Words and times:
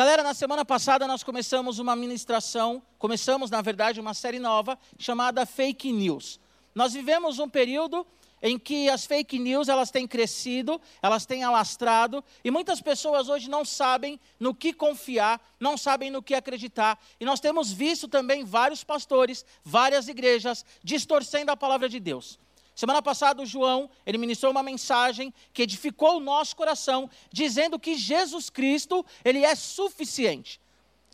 Galera, 0.00 0.22
na 0.22 0.32
semana 0.32 0.64
passada 0.64 1.06
nós 1.06 1.22
começamos 1.22 1.78
uma 1.78 1.94
ministração, 1.94 2.82
começamos, 2.98 3.50
na 3.50 3.60
verdade, 3.60 4.00
uma 4.00 4.14
série 4.14 4.38
nova 4.38 4.78
chamada 4.98 5.44
Fake 5.44 5.92
News. 5.92 6.40
Nós 6.74 6.94
vivemos 6.94 7.38
um 7.38 7.46
período 7.46 8.06
em 8.40 8.58
que 8.58 8.88
as 8.88 9.04
fake 9.04 9.38
news 9.38 9.68
elas 9.68 9.90
têm 9.90 10.08
crescido, 10.08 10.80
elas 11.02 11.26
têm 11.26 11.44
alastrado, 11.44 12.24
e 12.42 12.50
muitas 12.50 12.80
pessoas 12.80 13.28
hoje 13.28 13.50
não 13.50 13.62
sabem 13.62 14.18
no 14.38 14.54
que 14.54 14.72
confiar, 14.72 15.38
não 15.60 15.76
sabem 15.76 16.10
no 16.10 16.22
que 16.22 16.34
acreditar. 16.34 16.98
E 17.20 17.26
nós 17.26 17.38
temos 17.38 17.70
visto 17.70 18.08
também 18.08 18.42
vários 18.42 18.82
pastores, 18.82 19.44
várias 19.62 20.08
igrejas 20.08 20.64
distorcendo 20.82 21.52
a 21.52 21.56
palavra 21.58 21.90
de 21.90 22.00
Deus. 22.00 22.38
Semana 22.80 23.02
passada 23.02 23.42
o 23.42 23.44
João, 23.44 23.90
ele 24.06 24.16
ministrou 24.16 24.50
uma 24.50 24.62
mensagem 24.62 25.34
que 25.52 25.60
edificou 25.60 26.16
o 26.16 26.20
nosso 26.20 26.56
coração, 26.56 27.10
dizendo 27.30 27.78
que 27.78 27.94
Jesus 27.94 28.48
Cristo, 28.48 29.04
ele 29.22 29.44
é 29.44 29.54
suficiente. 29.54 30.58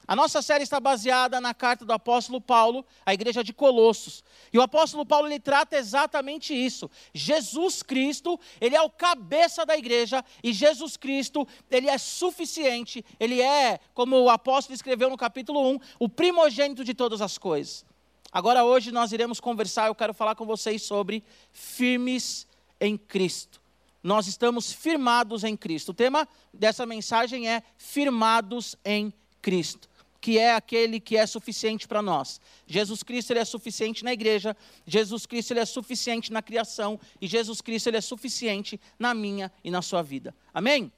A 0.07 0.15
nossa 0.15 0.41
série 0.43 0.63
está 0.63 0.79
baseada 0.79 1.41
na 1.41 1.53
carta 1.53 1.85
do 1.85 1.93
apóstolo 1.93 2.41
Paulo 2.41 2.87
à 3.05 3.13
igreja 3.13 3.43
de 3.43 3.53
Colossos. 3.53 4.23
E 4.53 4.59
o 4.59 4.63
apóstolo 4.63 5.05
Paulo 5.05 5.27
ele 5.27 5.41
trata 5.41 5.77
exatamente 5.77 6.55
isso. 6.55 6.89
Jesus 7.13 7.83
Cristo, 7.83 8.39
ele 8.61 8.77
é 8.77 8.81
o 8.81 8.89
cabeça 8.89 9.67
da 9.67 9.77
igreja 9.77 10.25
e 10.45 10.53
Jesus 10.53 10.97
Cristo, 10.97 11.49
ele 11.69 11.91
é 11.91 11.99
suficiente, 11.99 13.05
ele 13.19 13.43
é, 13.43 13.81
como 13.93 14.17
o 14.17 14.31
apóstolo 14.31 14.77
escreveu 14.77 15.11
no 15.11 15.17
capítulo 15.17 15.69
1, 15.73 15.81
o 15.99 16.09
primogênito 16.09 16.85
de 16.85 16.95
todas 16.95 17.21
as 17.21 17.37
coisas. 17.37 17.85
Agora 18.33 18.65
hoje 18.65 18.93
nós 18.93 19.13
iremos 19.13 19.41
conversar, 19.41 19.87
eu 19.87 19.95
quero 19.95 20.13
falar 20.13 20.35
com 20.35 20.45
vocês 20.45 20.83
sobre 20.83 21.25
firmes 21.53 22.47
em 22.81 22.97
Cristo. 22.97 23.61
Nós 24.03 24.27
estamos 24.27 24.73
firmados 24.73 25.43
em 25.43 25.57
Cristo. 25.57 25.91
O 25.91 25.95
tema 25.95 26.29
dessa 26.53 26.87
mensagem 26.87 27.49
é 27.49 27.63
firmados 27.77 28.77
em 28.85 29.13
Cristo 29.41 29.89
que 30.27 30.41
é 30.41 30.55
aquele 30.55 30.99
que 30.99 31.17
é 31.17 31.25
suficiente 31.25 31.87
para 31.87 32.03
nós. 32.03 32.41
Jesus 32.67 33.01
Cristo 33.05 33.31
ele 33.31 33.39
é 33.39 33.45
suficiente 33.45 34.03
na 34.03 34.13
igreja, 34.13 34.57
Jesus 34.85 35.25
Cristo 35.25 35.53
ele 35.53 35.61
é 35.61 35.65
suficiente 35.65 36.33
na 36.33 36.43
criação 36.43 36.99
e 37.21 37.29
Jesus 37.29 37.61
Cristo 37.61 37.87
ele 37.87 37.99
é 37.99 38.01
suficiente 38.01 38.81
na 38.99 39.15
minha 39.15 39.53
e 39.63 39.71
na 39.71 39.83
sua 39.83 40.03
vida. 40.03 40.35
Amém? 40.53 40.91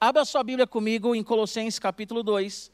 Abra 0.00 0.24
sua 0.24 0.44
Bíblia 0.44 0.68
comigo 0.68 1.16
em 1.16 1.24
Colossenses 1.24 1.80
capítulo 1.80 2.22
2. 2.22 2.70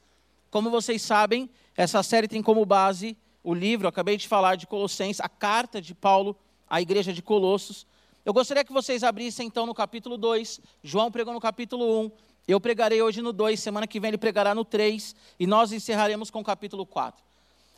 Como 0.51 0.69
vocês 0.69 1.01
sabem, 1.01 1.49
essa 1.75 2.03
série 2.03 2.27
tem 2.27 2.43
como 2.43 2.63
base 2.63 3.17
o 3.43 3.53
livro, 3.53 3.87
acabei 3.87 4.15
de 4.15 4.27
falar 4.27 4.55
de 4.55 4.65
Colossenses, 4.65 5.19
a 5.19 5.27
carta 5.27 5.81
de 5.81 5.93
Paulo 5.93 6.35
à 6.69 6.81
igreja 6.81 7.11
de 7.11 7.21
Colossos. 7.21 7.85
Eu 8.25 8.33
gostaria 8.33 8.63
que 8.63 8.71
vocês 8.71 9.03
abrissem 9.03 9.47
então 9.47 9.65
no 9.65 9.73
capítulo 9.73 10.17
2. 10.17 10.61
João 10.81 11.11
pregou 11.11 11.33
no 11.33 11.41
capítulo 11.41 12.05
1. 12.05 12.11
Eu 12.47 12.59
pregarei 12.59 13.01
hoje 13.01 13.21
no 13.21 13.33
2, 13.33 13.59
semana 13.59 13.85
que 13.85 13.99
vem 13.99 14.09
ele 14.09 14.17
pregará 14.17 14.55
no 14.55 14.63
3 14.63 15.15
e 15.39 15.45
nós 15.45 15.71
encerraremos 15.71 16.29
com 16.29 16.39
o 16.39 16.43
capítulo 16.43 16.85
4. 16.85 17.21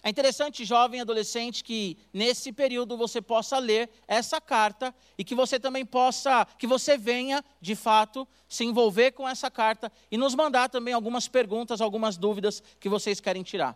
É 0.04 0.10
interessante, 0.10 0.64
jovem 0.64 1.02
adolescente, 1.02 1.64
que 1.64 1.98
nesse 2.14 2.52
período 2.52 2.96
você 2.96 3.20
possa 3.20 3.58
ler 3.58 3.90
essa 4.08 4.40
carta 4.40 4.94
e 5.18 5.24
que 5.24 5.34
você 5.34 5.60
também 5.60 5.84
possa, 5.84 6.46
que 6.60 6.68
você 6.68 6.96
venha, 6.96 7.44
de 7.60 7.76
fato, 7.76 8.28
se 8.48 8.64
envolver 8.64 9.14
com 9.14 9.28
essa 9.28 9.50
carta 9.50 9.92
e 10.12 10.18
nos 10.18 10.36
mandar 10.36 10.70
também 10.70 10.94
algumas 10.94 11.28
perguntas, 11.28 11.82
algumas 11.82 12.18
dúvidas 12.18 12.62
que 12.80 12.88
vocês 12.88 13.20
querem 13.20 13.42
tirar. 13.42 13.76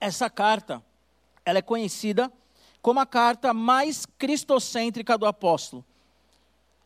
Essa 0.00 0.28
carta, 0.28 0.82
ela 1.44 1.58
é 1.58 1.62
conhecida 1.62 2.32
como 2.82 3.00
a 3.00 3.06
carta 3.06 3.52
mais 3.52 4.06
cristocêntrica 4.06 5.18
do 5.18 5.26
apóstolo. 5.26 5.84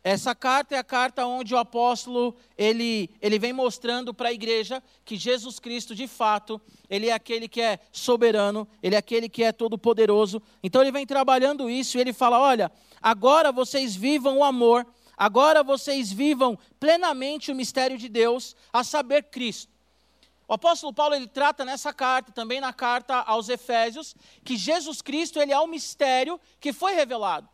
Essa 0.02 0.34
carta 0.34 0.74
é 0.74 0.78
a 0.78 0.84
carta 0.84 1.26
onde 1.26 1.54
o 1.54 1.58
apóstolo 1.58 2.34
ele, 2.56 3.10
ele 3.20 3.38
vem 3.38 3.52
mostrando 3.52 4.14
para 4.14 4.30
a 4.30 4.32
igreja 4.32 4.82
que 5.04 5.14
Jesus 5.14 5.58
Cristo, 5.58 5.94
de 5.94 6.06
fato, 6.06 6.58
ele 6.88 7.08
é 7.08 7.12
aquele 7.12 7.46
que 7.46 7.60
é 7.60 7.78
soberano, 7.92 8.66
ele 8.82 8.94
é 8.94 8.98
aquele 8.98 9.28
que 9.28 9.44
é 9.44 9.52
todo 9.52 9.76
poderoso. 9.76 10.40
Então 10.62 10.80
ele 10.80 10.90
vem 10.90 11.04
trabalhando 11.04 11.68
isso 11.68 11.98
e 11.98 12.00
ele 12.00 12.14
fala: 12.14 12.40
olha, 12.40 12.72
agora 13.02 13.52
vocês 13.52 13.94
vivam 13.94 14.38
o 14.38 14.44
amor, 14.44 14.86
agora 15.18 15.62
vocês 15.62 16.10
vivam 16.10 16.58
plenamente 16.78 17.52
o 17.52 17.54
mistério 17.54 17.98
de 17.98 18.08
Deus, 18.08 18.56
a 18.72 18.82
saber 18.82 19.24
Cristo. 19.24 19.69
O 20.50 20.54
apóstolo 20.54 20.92
Paulo 20.92 21.14
ele 21.14 21.28
trata 21.28 21.64
nessa 21.64 21.92
carta, 21.92 22.32
também 22.32 22.60
na 22.60 22.72
carta 22.72 23.14
aos 23.18 23.48
Efésios, 23.48 24.16
que 24.44 24.56
Jesus 24.56 25.00
Cristo 25.00 25.40
ele 25.40 25.52
é 25.52 25.60
o 25.60 25.68
mistério 25.68 26.40
que 26.58 26.72
foi 26.72 26.92
revelado. 26.92 27.48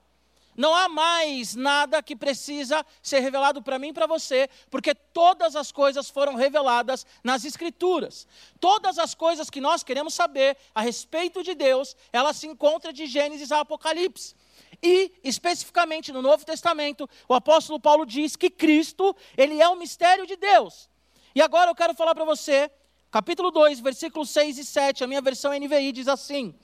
Não 0.57 0.75
há 0.75 0.89
mais 0.89 1.55
nada 1.55 2.03
que 2.03 2.17
precisa 2.17 2.83
ser 3.03 3.21
revelado 3.21 3.61
para 3.61 3.79
mim 3.79 3.89
e 3.89 3.93
para 3.93 4.07
você, 4.07 4.49
porque 4.71 4.95
todas 4.95 5.55
as 5.55 5.71
coisas 5.71 6.09
foram 6.09 6.37
reveladas 6.37 7.05
nas 7.23 7.45
Escrituras. 7.45 8.27
Todas 8.59 8.99
as 8.99 9.15
coisas 9.15 9.51
que 9.51 9.61
nós 9.61 9.83
queremos 9.83 10.15
saber 10.15 10.57
a 10.75 10.81
respeito 10.81 11.43
de 11.43 11.55
Deus, 11.55 11.95
elas 12.11 12.37
se 12.37 12.47
encontram 12.47 12.95
de 12.95 13.05
Gênesis 13.05 13.53
a 13.53 13.61
Apocalipse. 13.61 14.35
E, 14.83 15.13
especificamente 15.23 16.13
no 16.13 16.23
Novo 16.23 16.47
Testamento, 16.47 17.07
o 17.29 17.35
apóstolo 17.35 17.79
Paulo 17.79 18.07
diz 18.07 18.37
que 18.37 18.49
Cristo, 18.49 19.15
ele 19.37 19.61
é 19.61 19.69
o 19.69 19.77
mistério 19.77 20.27
de 20.27 20.37
Deus. 20.37 20.89
E 21.35 21.43
agora 21.43 21.71
eu 21.71 21.75
quero 21.75 21.95
falar 21.95 22.15
para 22.15 22.25
você, 22.25 22.71
capítulo 23.17 23.51
2, 23.51 23.81
versículos 23.81 24.29
6 24.29 24.59
e 24.59 24.65
7, 24.67 25.03
a 25.03 25.07
minha 25.07 25.23
versão 25.23 25.51
NVI 25.59 25.91
diz 25.91 26.07
assim: 26.07 26.55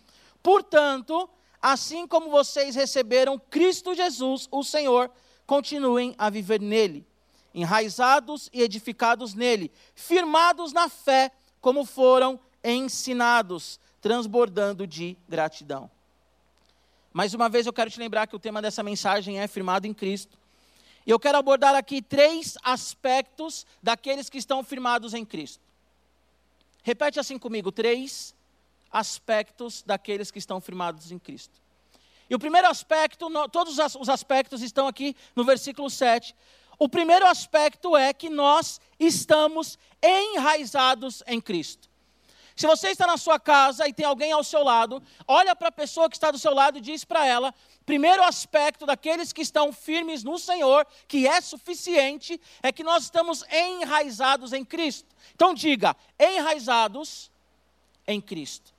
Portanto, 0.42 1.26
assim 1.62 2.06
como 2.06 2.28
vocês 2.28 2.74
receberam 2.74 3.38
Cristo 3.38 3.94
Jesus, 3.94 4.48
o 4.50 4.62
Senhor, 4.62 5.10
continuem 5.46 6.14
a 6.18 6.28
viver 6.28 6.60
nele, 6.60 7.06
enraizados 7.54 8.50
e 8.52 8.60
edificados 8.60 9.32
nele, 9.32 9.72
firmados 9.94 10.74
na 10.74 10.90
fé, 10.90 11.30
como 11.58 11.86
foram 11.86 12.38
ensinados, 12.62 13.80
transbordando 14.02 14.86
de 14.86 15.16
gratidão. 15.26 15.90
Mais 17.14 17.32
uma 17.32 17.48
vez 17.48 17.66
eu 17.66 17.72
quero 17.72 17.90
te 17.90 17.98
lembrar 17.98 18.26
que 18.26 18.36
o 18.36 18.38
tema 18.38 18.60
dessa 18.60 18.82
mensagem 18.82 19.40
é 19.40 19.48
firmado 19.48 19.86
em 19.86 19.94
Cristo. 19.94 20.36
E 21.06 21.10
eu 21.10 21.18
quero 21.18 21.38
abordar 21.38 21.74
aqui 21.74 22.02
três 22.02 22.58
aspectos 22.62 23.66
daqueles 23.82 24.28
que 24.28 24.36
estão 24.36 24.62
firmados 24.62 25.14
em 25.14 25.24
Cristo. 25.24 25.71
Repete 26.82 27.20
assim 27.20 27.38
comigo: 27.38 27.70
três 27.70 28.34
aspectos 28.90 29.82
daqueles 29.82 30.30
que 30.30 30.38
estão 30.38 30.60
firmados 30.60 31.10
em 31.10 31.18
Cristo. 31.18 31.60
E 32.28 32.34
o 32.34 32.38
primeiro 32.38 32.68
aspecto, 32.68 33.28
todos 33.50 33.78
os 33.78 34.08
aspectos 34.08 34.62
estão 34.62 34.86
aqui 34.86 35.14
no 35.36 35.44
versículo 35.44 35.90
7. 35.90 36.34
O 36.78 36.88
primeiro 36.88 37.26
aspecto 37.26 37.96
é 37.96 38.12
que 38.12 38.30
nós 38.30 38.80
estamos 38.98 39.78
enraizados 40.02 41.22
em 41.26 41.40
Cristo. 41.40 41.91
Se 42.56 42.66
você 42.66 42.88
está 42.90 43.06
na 43.06 43.16
sua 43.16 43.40
casa 43.40 43.88
e 43.88 43.92
tem 43.92 44.04
alguém 44.04 44.32
ao 44.32 44.44
seu 44.44 44.62
lado, 44.62 45.02
olha 45.26 45.56
para 45.56 45.68
a 45.68 45.72
pessoa 45.72 46.08
que 46.08 46.16
está 46.16 46.30
do 46.30 46.38
seu 46.38 46.52
lado 46.52 46.78
e 46.78 46.80
diz 46.80 47.04
para 47.04 47.26
ela: 47.26 47.54
primeiro 47.86 48.22
aspecto 48.22 48.84
daqueles 48.84 49.32
que 49.32 49.42
estão 49.42 49.72
firmes 49.72 50.22
no 50.22 50.38
Senhor, 50.38 50.86
que 51.08 51.26
é 51.26 51.40
suficiente, 51.40 52.40
é 52.62 52.70
que 52.70 52.84
nós 52.84 53.04
estamos 53.04 53.44
enraizados 53.50 54.52
em 54.52 54.64
Cristo. 54.64 55.08
Então 55.34 55.54
diga: 55.54 55.96
enraizados 56.18 57.30
em 58.06 58.20
Cristo. 58.20 58.72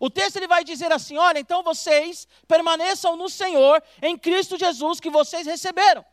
O 0.00 0.08
texto 0.08 0.36
ele 0.36 0.48
vai 0.48 0.64
dizer 0.64 0.92
assim: 0.92 1.16
olha, 1.16 1.38
então 1.38 1.62
vocês 1.62 2.26
permaneçam 2.46 3.16
no 3.16 3.28
Senhor, 3.28 3.82
em 4.00 4.16
Cristo 4.16 4.56
Jesus, 4.58 5.00
que 5.00 5.10
vocês 5.10 5.46
receberam. 5.46 6.04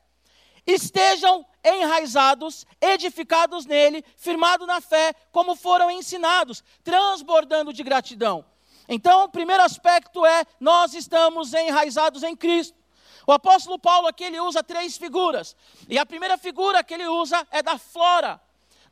Estejam 0.66 1.46
enraizados, 1.64 2.66
edificados 2.82 3.66
nele, 3.66 4.04
firmados 4.18 4.66
na 4.66 4.82
fé, 4.82 5.14
como 5.32 5.56
foram 5.56 5.92
ensinados, 5.92 6.64
transbordando 6.84 7.72
de 7.72 7.84
gratidão. 7.84 8.46
Então, 8.88 9.24
o 9.24 9.30
primeiro 9.30 9.64
aspecto 9.64 10.26
é: 10.26 10.46
nós 10.60 10.94
estamos 10.94 11.54
enraizados 11.54 12.24
em 12.24 12.36
Cristo. 12.36 12.78
O 13.28 13.32
apóstolo 13.32 13.80
Paulo 13.80 14.08
aqui 14.08 14.24
ele 14.24 14.40
usa 14.40 14.64
três 14.64 14.98
figuras. 14.98 15.56
E 15.90 15.98
a 15.98 16.06
primeira 16.06 16.38
figura 16.38 16.84
que 16.84 16.94
ele 16.94 17.08
usa 17.08 17.46
é 17.52 17.64
da 17.64 17.78
flora 17.78 18.40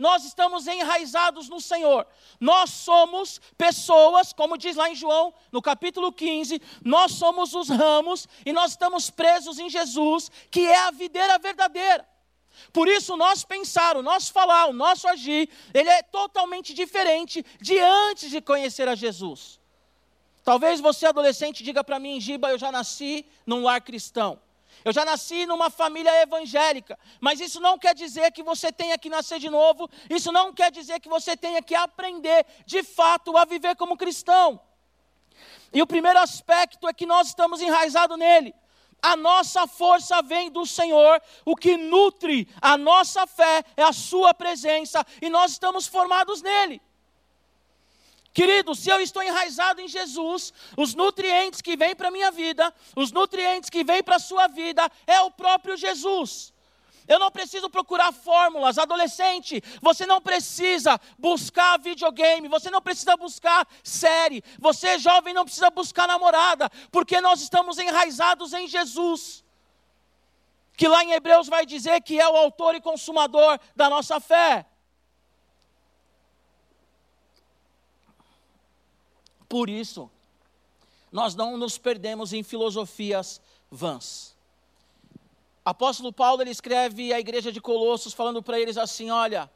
nós 0.04 0.26
estamos 0.26 0.68
enraizados 0.68 1.48
no 1.48 1.62
Senhor. 1.62 2.06
Nós 2.38 2.72
somos 2.72 3.40
pessoas, 3.58 4.34
como 4.34 4.58
diz 4.58 4.76
lá 4.76 4.90
em 4.90 4.96
João, 4.96 5.34
no 5.50 5.62
capítulo 5.62 6.12
15, 6.12 6.62
nós 6.84 7.14
somos 7.14 7.54
os 7.54 7.70
ramos 7.70 8.28
e 8.46 8.52
nós 8.52 8.72
estamos 8.72 9.10
presos 9.10 9.60
em 9.60 9.70
Jesus, 9.70 10.30
que 10.52 10.68
é 10.68 10.78
a 10.88 10.92
videira 10.92 11.40
verdadeira. 11.40 12.06
Por 12.74 12.90
isso, 12.90 13.16
nosso 13.16 13.48
pensar, 13.48 13.96
o 13.96 14.02
nosso 14.02 14.34
falar, 14.34 14.66
o 14.66 14.74
nosso 14.74 15.08
agir, 15.08 15.50
ele 15.74 15.90
é 15.90 16.04
totalmente 16.04 16.74
diferente 16.74 17.42
de 17.62 17.80
antes 17.80 18.30
de 18.30 18.42
conhecer 18.42 18.90
a 18.90 18.96
Jesus. 18.96 19.58
Talvez 20.44 20.82
você, 20.82 21.06
adolescente, 21.06 21.64
diga 21.64 21.82
para 21.82 21.98
mim, 21.98 22.20
Giba, 22.20 22.50
eu 22.50 22.58
já 22.58 22.74
nasci 22.74 23.26
num 23.46 23.64
lar 23.64 23.80
cristão. 23.80 24.38
Eu 24.84 24.92
já 24.92 25.06
nasci 25.06 25.46
numa 25.46 25.70
família 25.70 26.22
evangélica, 26.22 27.00
mas 27.20 27.40
isso 27.40 27.60
não 27.60 27.78
quer 27.78 27.96
dizer 27.96 28.32
que 28.32 28.44
você 28.44 28.72
tenha 28.72 28.98
que 28.98 29.10
nascer 29.10 29.40
de 29.40 29.50
novo, 29.50 29.90
isso 30.10 30.32
não 30.32 30.54
quer 30.54 30.72
dizer 30.72 31.00
que 31.00 31.08
você 31.08 31.38
tenha 31.38 31.62
que 31.62 31.74
aprender 31.74 32.46
de 32.66 32.84
fato 32.84 33.38
a 33.38 33.46
viver 33.46 33.76
como 33.76 33.98
cristão. 33.98 34.60
E 35.74 35.82
o 35.82 35.88
primeiro 35.88 36.20
aspecto 36.20 36.88
é 36.88 36.94
que 36.94 37.06
nós 37.06 37.28
estamos 37.28 37.62
enraizados 37.62 38.18
nele. 38.18 38.54
A 39.02 39.18
nossa 39.18 39.68
força 39.68 40.22
vem 40.22 40.50
do 40.50 40.66
Senhor, 40.66 41.22
o 41.46 41.56
que 41.56 41.76
nutre 41.76 42.48
a 42.62 42.78
nossa 42.78 43.28
fé 43.28 43.64
é 43.76 43.84
a 43.84 43.92
Sua 43.92 44.34
presença 44.34 45.06
e 45.22 45.30
nós 45.30 45.52
estamos 45.52 45.88
formados 45.88 46.42
nele. 46.42 46.82
Querido, 48.34 48.74
se 48.74 48.90
eu 48.90 49.00
estou 49.00 49.22
enraizado 49.22 49.80
em 49.80 49.88
Jesus, 49.88 50.52
os 50.76 50.96
nutrientes 50.96 51.62
que 51.62 51.78
vêm 51.78 51.96
para 51.96 52.08
a 52.08 52.12
minha 52.12 52.32
vida, 52.32 52.74
os 52.96 53.12
nutrientes 53.12 53.70
que 53.70 53.84
vêm 53.84 54.02
para 54.02 54.16
a 54.16 54.20
sua 54.20 54.48
vida, 54.48 54.90
é 55.06 55.22
o 55.22 55.30
próprio 55.30 55.78
Jesus. 55.78 56.52
Eu 57.08 57.20
não 57.20 57.30
preciso 57.30 57.70
procurar 57.70 58.12
fórmulas. 58.12 58.78
Adolescente, 58.78 59.62
você 59.82 60.06
não 60.06 60.20
precisa 60.22 61.00
buscar 61.20 61.78
videogame, 61.78 62.48
você 62.48 62.72
não 62.72 62.82
precisa 62.82 63.16
buscar 63.16 63.68
série, 63.84 64.44
você 64.58 64.98
jovem 64.98 65.34
não 65.34 65.46
precisa 65.46 65.70
buscar 65.70 66.08
namorada, 66.08 66.72
porque 66.92 67.22
nós 67.22 67.40
estamos 67.40 67.78
enraizados 67.78 68.54
em 68.54 68.68
Jesus. 68.68 69.44
Que 70.76 70.88
lá 70.88 71.04
em 71.04 71.12
Hebreus 71.12 71.48
vai 71.48 71.68
dizer 71.68 72.02
que 72.02 72.20
é 72.20 72.28
o 72.28 72.36
autor 72.36 72.74
e 72.74 72.82
consumador 72.82 73.60
da 73.76 73.90
nossa 73.90 74.20
fé. 74.20 74.66
Por 79.54 79.70
isso, 79.70 80.10
nós 81.12 81.36
não 81.36 81.58
nos 81.58 81.78
perdemos 81.78 82.34
em 82.34 82.42
filosofias 82.42 83.40
vãs. 83.70 84.36
Apóstolo 85.64 86.12
Paulo 86.12 86.42
ele 86.42 86.50
escreve 86.50 87.14
à 87.14 87.20
igreja 87.20 87.52
de 87.52 87.62
Colossos 87.62 88.16
falando 88.16 88.42
para 88.42 88.60
eles 88.60 88.80
assim: 88.80 89.12
olha, 89.12 89.48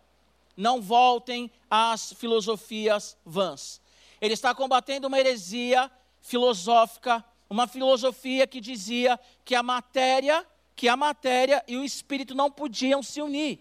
não 0.55 0.79
voltem 0.79 1.49
às 1.67 2.13
filosofias 2.13 3.17
vãs. 3.25 3.81
Ele 4.21 4.35
está 4.35 4.53
combatendo 4.53 5.07
uma 5.07 5.17
heresia 5.17 5.89
filosófica, 6.21 7.25
uma 7.49 7.65
filosofia 7.65 8.45
que 8.45 8.61
dizia 8.61 9.19
que 9.43 9.55
a 9.55 9.63
matéria, 9.63 10.45
que 10.75 10.87
a 10.87 10.95
matéria 10.95 11.65
e 11.67 11.75
o 11.75 11.83
espírito 11.83 12.35
não 12.35 12.51
podiam 12.51 13.01
se 13.01 13.19
unir. 13.19 13.59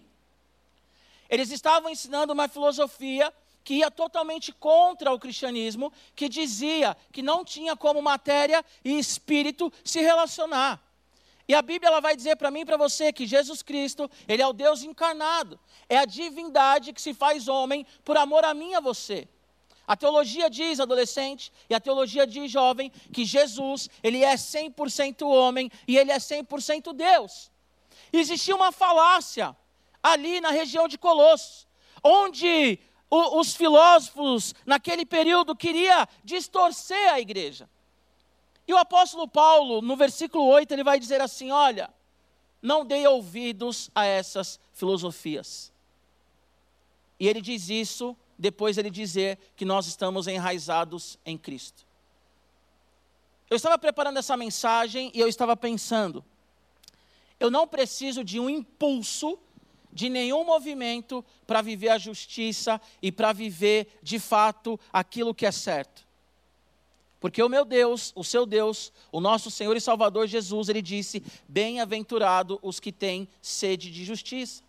Eles 1.27 1.49
estavam 1.49 1.89
ensinando 1.89 2.31
uma 2.31 2.47
filosofia 2.47 3.33
que 3.67 3.73
ia 3.73 3.91
totalmente 3.91 4.53
contra 4.53 5.11
o 5.11 5.19
cristianismo, 5.19 5.91
que 6.15 6.29
dizia 6.29 6.95
que 7.11 7.21
não 7.21 7.43
tinha 7.43 7.75
como 7.75 8.01
matéria 8.01 8.63
e 8.81 8.97
espírito 8.97 9.69
se 9.83 9.99
relacionar. 9.99 10.81
E 11.45 11.53
a 11.53 11.61
Bíblia 11.61 11.89
ela 11.89 11.99
vai 11.99 12.15
dizer 12.15 12.37
para 12.37 12.49
mim 12.49 12.61
e 12.61 12.65
para 12.65 12.77
você 12.77 13.11
que 13.11 13.27
Jesus 13.27 13.61
Cristo, 13.61 14.09
ele 14.25 14.41
é 14.41 14.47
o 14.47 14.53
Deus 14.53 14.83
encarnado. 14.83 15.59
É 15.89 15.97
a 15.97 16.05
divindade 16.05 16.93
que 16.93 17.01
se 17.01 17.13
faz 17.13 17.49
homem 17.49 17.85
por 18.05 18.15
amor 18.15 18.45
a 18.45 18.53
mim 18.53 18.71
e 18.71 18.75
a 18.75 18.79
você. 18.79 19.27
A 19.85 19.97
teologia 19.97 20.49
diz, 20.49 20.79
adolescente, 20.79 21.51
e 21.69 21.75
a 21.75 21.79
teologia 21.81 22.25
diz, 22.25 22.49
jovem, 22.49 22.89
que 23.11 23.25
Jesus, 23.25 23.89
ele 24.01 24.23
é 24.23 24.35
100% 24.35 25.27
homem 25.27 25.69
e 25.85 25.97
ele 25.97 26.13
é 26.13 26.17
100% 26.19 26.93
Deus. 26.93 27.51
Existia 28.13 28.55
uma 28.55 28.71
falácia 28.71 29.53
ali 30.01 30.39
na 30.39 30.51
região 30.51 30.87
de 30.87 30.97
Colossos, 30.97 31.67
onde 32.01 32.79
o, 33.09 33.39
os 33.39 33.55
filósofos 33.55 34.53
naquele 34.65 35.05
período 35.05 35.55
queriam 35.55 36.07
distorcer 36.23 37.13
a 37.13 37.19
igreja. 37.19 37.69
E 38.67 38.73
o 38.73 38.77
apóstolo 38.77 39.27
Paulo, 39.27 39.81
no 39.81 39.95
versículo 39.95 40.45
8, 40.45 40.73
ele 40.73 40.83
vai 40.83 40.99
dizer 40.99 41.21
assim: 41.21 41.51
Olha, 41.51 41.89
não 42.61 42.85
dei 42.85 43.07
ouvidos 43.07 43.89
a 43.95 44.05
essas 44.05 44.59
filosofias. 44.73 45.71
E 47.19 47.27
ele 47.27 47.41
diz 47.41 47.69
isso 47.69 48.15
depois 48.37 48.77
ele 48.77 48.91
dizer 48.91 49.39
que 49.55 49.65
nós 49.65 49.87
estamos 49.87 50.27
enraizados 50.27 51.17
em 51.25 51.37
Cristo. 51.37 51.87
Eu 53.49 53.55
estava 53.55 53.77
preparando 53.77 54.17
essa 54.17 54.37
mensagem 54.37 55.09
e 55.13 55.19
eu 55.19 55.27
estava 55.27 55.55
pensando, 55.55 56.23
eu 57.39 57.49
não 57.49 57.67
preciso 57.67 58.23
de 58.23 58.39
um 58.39 58.49
impulso 58.49 59.39
de 59.97 60.09
nenhum 60.09 60.45
movimento 60.45 61.25
para 61.47 61.59
viver 61.59 61.89
a 61.89 61.97
justiça 61.97 62.79
e 63.01 63.11
para 63.11 63.33
viver 63.33 63.87
de 64.03 64.19
fato 64.19 64.79
aquilo 64.93 65.33
que 65.33 65.43
é 65.43 65.51
certo. 65.51 66.05
Porque 67.19 67.41
o 67.41 67.49
meu 67.49 67.65
Deus, 67.65 68.13
o 68.15 68.23
seu 68.23 68.45
Deus, 68.45 68.93
o 69.11 69.19
nosso 69.19 69.49
Senhor 69.49 69.75
e 69.75 69.81
Salvador 69.81 70.27
Jesus, 70.27 70.69
ele 70.69 70.83
disse: 70.83 71.23
Bem-aventurado 71.47 72.59
os 72.61 72.79
que 72.79 72.91
têm 72.91 73.27
sede 73.41 73.89
de 73.89 74.05
justiça. 74.05 74.61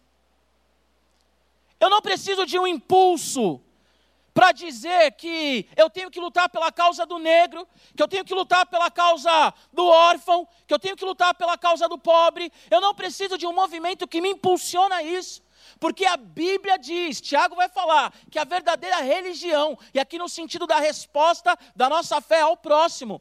Eu 1.78 1.90
não 1.90 2.00
preciso 2.00 2.46
de 2.46 2.58
um 2.58 2.66
impulso 2.66 3.60
para 4.38 4.52
dizer 4.52 5.10
que 5.14 5.68
eu 5.76 5.90
tenho 5.90 6.12
que 6.12 6.20
lutar 6.20 6.48
pela 6.48 6.70
causa 6.70 7.04
do 7.04 7.18
negro, 7.18 7.66
que 7.96 8.00
eu 8.00 8.06
tenho 8.06 8.24
que 8.24 8.32
lutar 8.32 8.64
pela 8.66 8.88
causa 8.88 9.52
do 9.72 9.84
órfão, 9.84 10.46
que 10.64 10.72
eu 10.72 10.78
tenho 10.78 10.94
que 10.94 11.04
lutar 11.04 11.34
pela 11.34 11.58
causa 11.58 11.88
do 11.88 11.98
pobre. 11.98 12.52
Eu 12.70 12.80
não 12.80 12.94
preciso 12.94 13.36
de 13.36 13.48
um 13.48 13.52
movimento 13.52 14.06
que 14.06 14.20
me 14.20 14.28
impulsiona 14.28 14.94
a 14.94 15.02
isso. 15.02 15.42
Porque 15.80 16.06
a 16.06 16.16
Bíblia 16.16 16.78
diz, 16.78 17.20
Tiago 17.20 17.56
vai 17.56 17.68
falar, 17.68 18.14
que 18.30 18.38
a 18.38 18.44
verdadeira 18.44 18.98
religião, 18.98 19.76
e 19.92 19.98
aqui 19.98 20.16
no 20.18 20.28
sentido 20.28 20.68
da 20.68 20.78
resposta 20.78 21.58
da 21.74 21.88
nossa 21.88 22.20
fé 22.20 22.42
ao 22.42 22.56
próximo, 22.56 23.20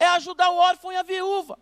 é 0.00 0.06
ajudar 0.06 0.50
o 0.50 0.56
órfão 0.56 0.90
e 0.90 0.96
a 0.96 1.04
viúva. 1.04 1.60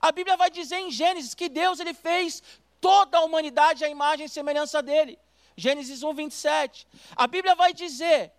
A 0.00 0.10
Bíblia 0.10 0.38
vai 0.38 0.48
dizer 0.48 0.78
em 0.78 0.90
Gênesis 0.90 1.34
que 1.34 1.50
Deus 1.50 1.78
ele 1.78 1.92
fez 1.92 2.42
toda 2.80 3.18
a 3.18 3.22
humanidade 3.22 3.84
à 3.84 3.88
imagem 3.90 4.24
e 4.24 4.30
semelhança 4.30 4.82
dele. 4.82 5.18
Gênesis 5.56 6.02
1, 6.02 6.14
27. 6.14 6.86
A 7.14 7.26
Bíblia 7.26 7.54
vai 7.54 7.72
dizer, 7.72 8.32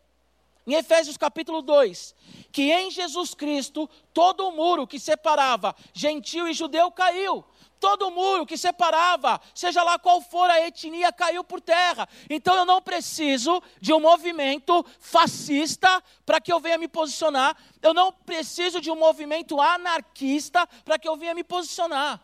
em 0.67 0.73
Efésios 0.73 1.17
capítulo 1.17 1.62
2, 1.62 2.15
que 2.51 2.71
em 2.71 2.91
Jesus 2.91 3.33
Cristo 3.33 3.89
todo 4.13 4.47
o 4.47 4.51
muro 4.51 4.88
que 4.88 5.00
separava 5.00 5.75
gentil 5.94 6.47
e 6.47 6.53
judeu 6.53 6.91
caiu 6.91 7.45
todo 7.85 8.09
muro 8.09 8.47
que 8.47 8.57
separava, 8.57 9.39
seja 9.53 9.83
lá 9.83 10.00
qual 10.00 10.19
for 10.19 10.50
a 10.50 10.59
etnia, 10.65 11.12
caiu 11.12 11.44
por 11.44 11.62
terra. 11.62 12.09
Então 12.27 12.56
eu 12.56 12.65
não 12.65 12.81
preciso 12.81 13.61
de 13.79 13.94
um 13.94 14.00
movimento 14.00 14.83
fascista 15.00 16.03
para 16.25 16.41
que 16.41 16.51
eu 16.51 16.59
venha 16.59 16.79
me 16.79 16.88
posicionar. 16.88 17.56
Eu 17.83 17.94
não 17.94 18.11
preciso 18.11 18.81
de 18.81 18.89
um 18.89 18.95
movimento 18.95 19.61
anarquista 19.61 20.68
para 20.83 20.97
que 20.97 21.07
eu 21.07 21.15
venha 21.15 21.35
me 21.35 21.44
posicionar. 21.44 22.19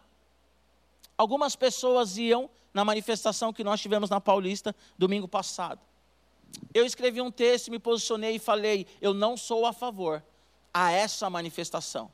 Algumas 1.15 1.55
pessoas 1.55 2.17
iam 2.17 2.49
na 2.73 2.85
manifestação 2.85 3.51
que 3.53 3.63
nós 3.63 3.81
tivemos 3.81 4.09
na 4.09 4.21
Paulista 4.21 4.75
domingo 4.97 5.27
passado. 5.27 5.79
Eu 6.73 6.85
escrevi 6.85 7.21
um 7.21 7.31
texto, 7.31 7.71
me 7.71 7.79
posicionei 7.79 8.35
e 8.35 8.39
falei: 8.39 8.87
eu 9.01 9.13
não 9.13 9.37
sou 9.37 9.65
a 9.65 9.73
favor 9.73 10.23
a 10.73 10.91
essa 10.91 11.29
manifestação. 11.29 12.11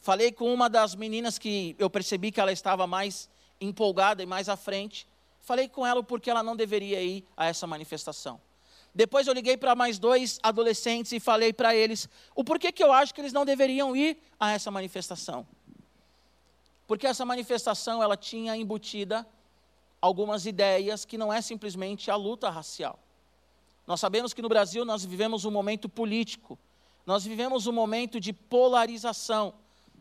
Falei 0.00 0.32
com 0.32 0.52
uma 0.52 0.68
das 0.70 0.94
meninas 0.94 1.38
que 1.38 1.74
eu 1.78 1.90
percebi 1.90 2.30
que 2.30 2.40
ela 2.40 2.52
estava 2.52 2.86
mais 2.86 3.28
empolgada 3.60 4.22
e 4.22 4.26
mais 4.26 4.48
à 4.48 4.56
frente. 4.56 5.06
Falei 5.40 5.68
com 5.68 5.86
ela 5.86 6.02
porque 6.02 6.30
ela 6.30 6.42
não 6.42 6.56
deveria 6.56 7.02
ir 7.02 7.26
a 7.36 7.46
essa 7.46 7.66
manifestação. 7.66 8.40
Depois 8.94 9.26
eu 9.26 9.34
liguei 9.34 9.56
para 9.56 9.74
mais 9.74 9.98
dois 9.98 10.38
adolescentes 10.42 11.12
e 11.12 11.20
falei 11.20 11.52
para 11.52 11.74
eles 11.74 12.08
o 12.34 12.42
porquê 12.42 12.72
que 12.72 12.82
eu 12.82 12.92
acho 12.92 13.14
que 13.14 13.20
eles 13.20 13.32
não 13.32 13.44
deveriam 13.44 13.94
ir 13.94 14.18
a 14.38 14.52
essa 14.52 14.70
manifestação. 14.70 15.46
Porque 16.88 17.06
essa 17.06 17.24
manifestação 17.24 18.02
ela 18.02 18.16
tinha 18.16 18.56
embutida 18.56 19.24
algumas 20.00 20.46
ideias 20.46 21.04
que 21.04 21.18
não 21.18 21.30
é 21.30 21.42
simplesmente 21.42 22.10
a 22.10 22.16
luta 22.16 22.48
racial. 22.48 22.98
Nós 23.86 24.00
sabemos 24.00 24.32
que 24.32 24.40
no 24.40 24.48
Brasil 24.48 24.86
nós 24.86 25.04
vivemos 25.04 25.44
um 25.44 25.50
momento 25.50 25.86
político, 25.86 26.58
nós 27.04 27.24
vivemos 27.24 27.66
um 27.66 27.72
momento 27.72 28.18
de 28.18 28.32
polarização 28.32 29.52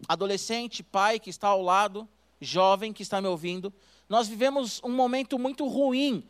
adolescente, 0.07 0.81
pai 0.81 1.19
que 1.19 1.29
está 1.29 1.49
ao 1.49 1.61
lado, 1.61 2.07
jovem 2.39 2.93
que 2.93 3.03
está 3.03 3.19
me 3.19 3.27
ouvindo, 3.27 3.73
nós 4.07 4.29
vivemos 4.29 4.81
um 4.81 4.91
momento 4.91 5.37
muito 5.37 5.67
ruim. 5.67 6.23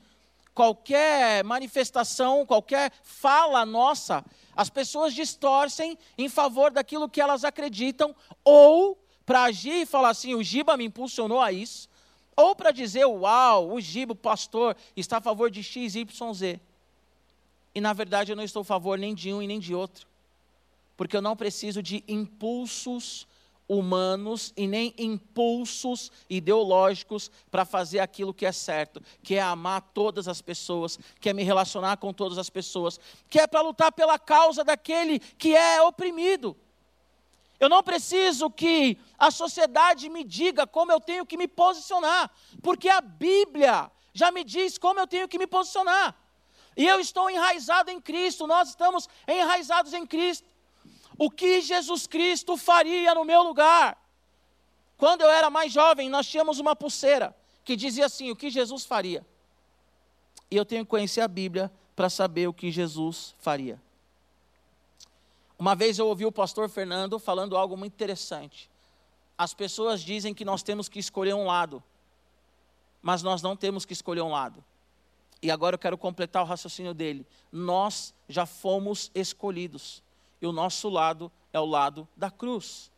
Qualquer 0.56 1.44
manifestação, 1.44 2.48
qualquer 2.48 2.92
fala 3.04 3.64
nossa, 3.64 4.26
as 4.56 4.72
pessoas 4.72 5.14
distorcem 5.14 6.00
em 6.18 6.28
favor 6.28 6.72
daquilo 6.72 7.08
que 7.08 7.22
elas 7.22 7.44
acreditam, 7.44 8.16
ou 8.44 8.98
para 9.28 9.44
agir 9.44 9.82
e 9.82 9.86
falar 9.86 10.10
assim: 10.10 10.34
o 10.34 10.42
Giba 10.42 10.78
me 10.78 10.86
impulsionou 10.86 11.42
a 11.42 11.52
isso, 11.52 11.90
ou 12.36 12.56
para 12.56 12.72
dizer: 12.72 13.06
uau, 13.06 13.74
o 13.74 13.82
Giba, 13.82 14.14
o 14.14 14.16
pastor, 14.16 14.76
está 14.96 15.18
a 15.18 15.22
favor 15.22 15.52
de 15.52 15.62
X, 15.62 15.96
Y, 15.96 16.34
Z. 16.34 16.60
E 17.76 17.82
na 17.82 17.92
verdade 17.94 18.32
eu 18.32 18.36
não 18.36 18.44
estou 18.44 18.62
a 18.62 18.66
favor 18.66 18.98
nem 18.98 19.14
de 19.14 19.32
um 19.32 19.42
e 19.42 19.46
nem 19.46 19.60
de 19.60 19.76
outro, 19.76 20.08
porque 20.96 21.16
eu 21.16 21.22
não 21.22 21.36
preciso 21.36 21.84
de 21.84 22.04
impulsos 22.08 23.28
humanos 23.68 24.54
e 24.56 24.66
nem 24.66 24.94
impulsos 24.98 26.10
ideológicos 26.30 27.30
para 27.52 27.66
fazer 27.66 28.00
aquilo 28.00 28.34
que 28.34 28.46
é 28.46 28.52
certo, 28.54 29.04
que 29.22 29.36
é 29.36 29.42
amar 29.42 29.82
todas 29.94 30.30
as 30.30 30.42
pessoas, 30.42 30.98
que 31.20 31.30
é 31.30 31.34
me 31.34 31.44
relacionar 31.44 31.98
com 31.98 32.14
todas 32.14 32.38
as 32.38 32.50
pessoas, 32.50 32.98
que 33.30 33.40
é 33.40 33.46
para 33.46 33.62
lutar 33.62 33.92
pela 33.92 34.18
causa 34.18 34.64
daquele 34.64 35.20
que 35.20 35.54
é 35.54 35.82
oprimido. 35.82 36.56
Eu 37.60 37.70
não 37.70 37.82
preciso 37.82 38.50
que 38.50 38.98
a 39.18 39.32
sociedade 39.32 40.10
me 40.10 40.24
diga 40.24 40.68
como 40.68 40.92
eu 40.92 41.00
tenho 41.00 41.26
que 41.26 41.38
me 41.38 41.48
posicionar, 41.48 42.30
porque 42.62 42.88
a 42.88 43.02
Bíblia 43.02 43.92
já 44.14 44.32
me 44.32 44.44
diz 44.44 44.78
como 44.78 45.00
eu 45.00 45.08
tenho 45.08 45.28
que 45.28 45.40
me 45.40 45.48
posicionar. 45.48 46.16
E 46.76 46.86
eu 46.86 47.00
estou 47.00 47.30
enraizado 47.30 47.90
em 47.90 48.00
Cristo, 48.00 48.46
nós 48.46 48.70
estamos 48.70 49.10
enraizados 49.28 49.94
em 49.94 50.06
Cristo 50.06 50.48
o 51.18 51.32
que 51.32 51.62
Jesus 51.62 52.06
Cristo 52.06 52.56
faria 52.56 53.16
no 53.16 53.26
meu 53.26 53.42
lugar. 53.42 53.98
Quando 54.98 55.22
eu 55.22 55.30
era 55.30 55.50
mais 55.50 55.72
jovem, 55.72 56.10
nós 56.10 56.28
tínhamos 56.28 56.60
uma 56.60 56.76
pulseira 56.76 57.36
que 57.64 57.76
dizia 57.76 58.06
assim: 58.06 58.32
o 58.32 58.36
que 58.36 58.50
Jesus 58.50 58.86
faria. 58.86 59.26
E 60.50 60.56
eu 60.56 60.66
tenho 60.66 60.86
que 60.86 60.90
conhecer 60.90 61.22
a 61.22 61.28
Bíblia 61.28 61.72
para 61.96 62.10
saber 62.10 62.48
o 62.48 62.54
que 62.54 62.72
Jesus 62.72 63.36
faria. 63.40 63.82
Uma 65.60 65.76
vez 65.76 65.98
eu 65.98 66.08
ouvi 66.08 66.26
o 66.26 66.32
pastor 66.32 66.70
Fernando 66.70 67.18
falando 67.18 67.58
algo 67.58 67.76
muito 67.76 67.94
interessante. 67.94 68.70
As 69.38 69.54
pessoas 69.54 70.02
dizem 70.02 70.34
que 70.34 70.46
nós 70.46 70.62
temos 70.62 70.88
que 70.88 71.00
escolher 71.00 71.34
um 71.34 71.46
lado, 71.46 71.84
mas 73.02 73.24
nós 73.24 73.42
não 73.42 73.56
temos 73.56 73.86
que 73.86 73.94
escolher 73.94 74.22
um 74.22 74.32
lado. 74.32 74.64
E 75.42 75.52
agora 75.52 75.76
eu 75.76 75.80
quero 75.80 75.98
completar 75.98 76.44
o 76.44 76.46
raciocínio 76.46 76.94
dele. 76.94 77.26
Nós 77.52 78.14
já 78.28 78.46
fomos 78.46 79.12
escolhidos, 79.14 80.04
e 80.42 80.48
o 80.48 80.52
nosso 80.52 80.90
lado 80.90 81.32
é 81.54 81.60
o 81.60 81.66
lado 81.66 82.08
da 82.16 82.30
cruz. 82.30 82.92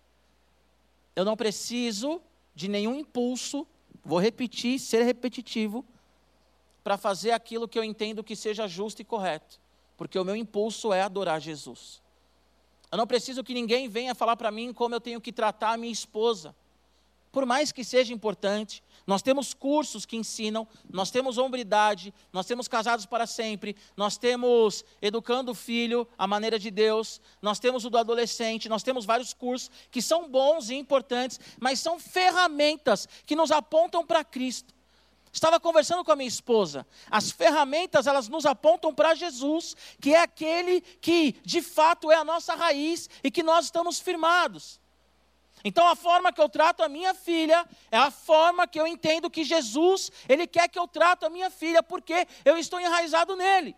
Eu 1.15 1.25
não 1.25 1.35
preciso 1.35 2.21
de 2.55 2.67
nenhum 2.67 2.95
impulso, 2.95 3.67
vou 4.03 4.19
repetir, 4.19 4.79
ser 4.79 5.03
repetitivo, 5.03 5.85
para 6.83 6.97
fazer 6.97 7.31
aquilo 7.31 7.67
que 7.67 7.77
eu 7.77 7.83
entendo 7.83 8.23
que 8.23 8.35
seja 8.35 8.67
justo 8.67 9.01
e 9.01 9.05
correto, 9.05 9.59
porque 9.97 10.17
o 10.17 10.25
meu 10.25 10.35
impulso 10.35 10.91
é 10.91 11.01
adorar 11.01 11.39
Jesus. 11.39 12.01
Eu 12.91 12.97
não 12.97 13.07
preciso 13.07 13.43
que 13.43 13.53
ninguém 13.53 13.87
venha 13.87 14.15
falar 14.15 14.35
para 14.35 14.51
mim 14.51 14.73
como 14.73 14.95
eu 14.95 15.01
tenho 15.01 15.21
que 15.21 15.31
tratar 15.31 15.73
a 15.73 15.77
minha 15.77 15.93
esposa. 15.93 16.55
Por 17.31 17.45
mais 17.45 17.71
que 17.71 17.83
seja 17.83 18.11
importante, 18.11 18.83
nós 19.05 19.21
temos 19.21 19.53
cursos 19.53 20.05
que 20.05 20.17
ensinam, 20.17 20.67
nós 20.89 21.11
temos 21.11 21.37
hombridade, 21.37 22.13
nós 22.33 22.47
temos 22.47 22.67
casados 22.67 23.05
para 23.05 23.27
sempre, 23.27 23.75
nós 23.95 24.17
temos 24.17 24.83
educando 25.01 25.51
o 25.51 25.55
filho 25.55 26.07
à 26.17 26.25
maneira 26.25 26.57
de 26.57 26.71
Deus, 26.71 27.21
nós 27.41 27.59
temos 27.59 27.85
o 27.85 27.89
do 27.89 27.97
adolescente, 27.97 28.69
nós 28.69 28.81
temos 28.81 29.05
vários 29.05 29.33
cursos 29.33 29.69
que 29.91 30.01
são 30.01 30.27
bons 30.27 30.69
e 30.71 30.75
importantes, 30.75 31.39
mas 31.59 31.79
são 31.79 31.99
ferramentas 31.99 33.07
que 33.25 33.35
nos 33.35 33.51
apontam 33.51 34.05
para 34.05 34.23
Cristo. 34.23 34.73
Estava 35.31 35.59
conversando 35.59 36.03
com 36.03 36.11
a 36.11 36.15
minha 36.15 36.27
esposa. 36.27 36.85
As 37.09 37.31
ferramentas, 37.31 38.07
elas 38.07 38.27
nos 38.27 38.45
apontam 38.45 38.93
para 38.93 39.13
Jesus, 39.13 39.75
que 40.01 40.13
é 40.13 40.21
aquele 40.21 40.81
que, 40.81 41.33
de 41.43 41.61
fato, 41.61 42.11
é 42.11 42.15
a 42.15 42.23
nossa 42.23 42.55
raiz 42.55 43.09
e 43.23 43.29
que 43.29 43.43
nós 43.43 43.65
estamos 43.65 43.99
firmados. 43.99 44.79
Então, 45.63 45.87
a 45.87 45.95
forma 45.95 46.31
que 46.31 46.41
eu 46.41 46.49
trato 46.49 46.81
a 46.81 46.89
minha 46.89 47.13
filha 47.13 47.67
é 47.91 47.97
a 47.97 48.09
forma 48.09 48.65
que 48.65 48.79
eu 48.79 48.87
entendo 48.87 49.29
que 49.29 49.43
Jesus, 49.43 50.11
Ele 50.27 50.47
quer 50.47 50.67
que 50.67 50.79
eu 50.79 50.87
trato 50.87 51.25
a 51.25 51.29
minha 51.29 51.49
filha, 51.49 51.83
porque 51.83 52.27
eu 52.45 52.57
estou 52.57 52.79
enraizado 52.79 53.35
nele. 53.35 53.75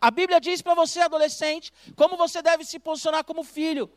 A 0.00 0.10
Bíblia 0.10 0.40
diz 0.40 0.62
para 0.62 0.74
você, 0.74 1.00
adolescente, 1.00 1.72
como 1.96 2.16
você 2.16 2.40
deve 2.40 2.64
se 2.64 2.78
posicionar 2.78 3.24
como 3.24 3.42
filho. 3.42 3.90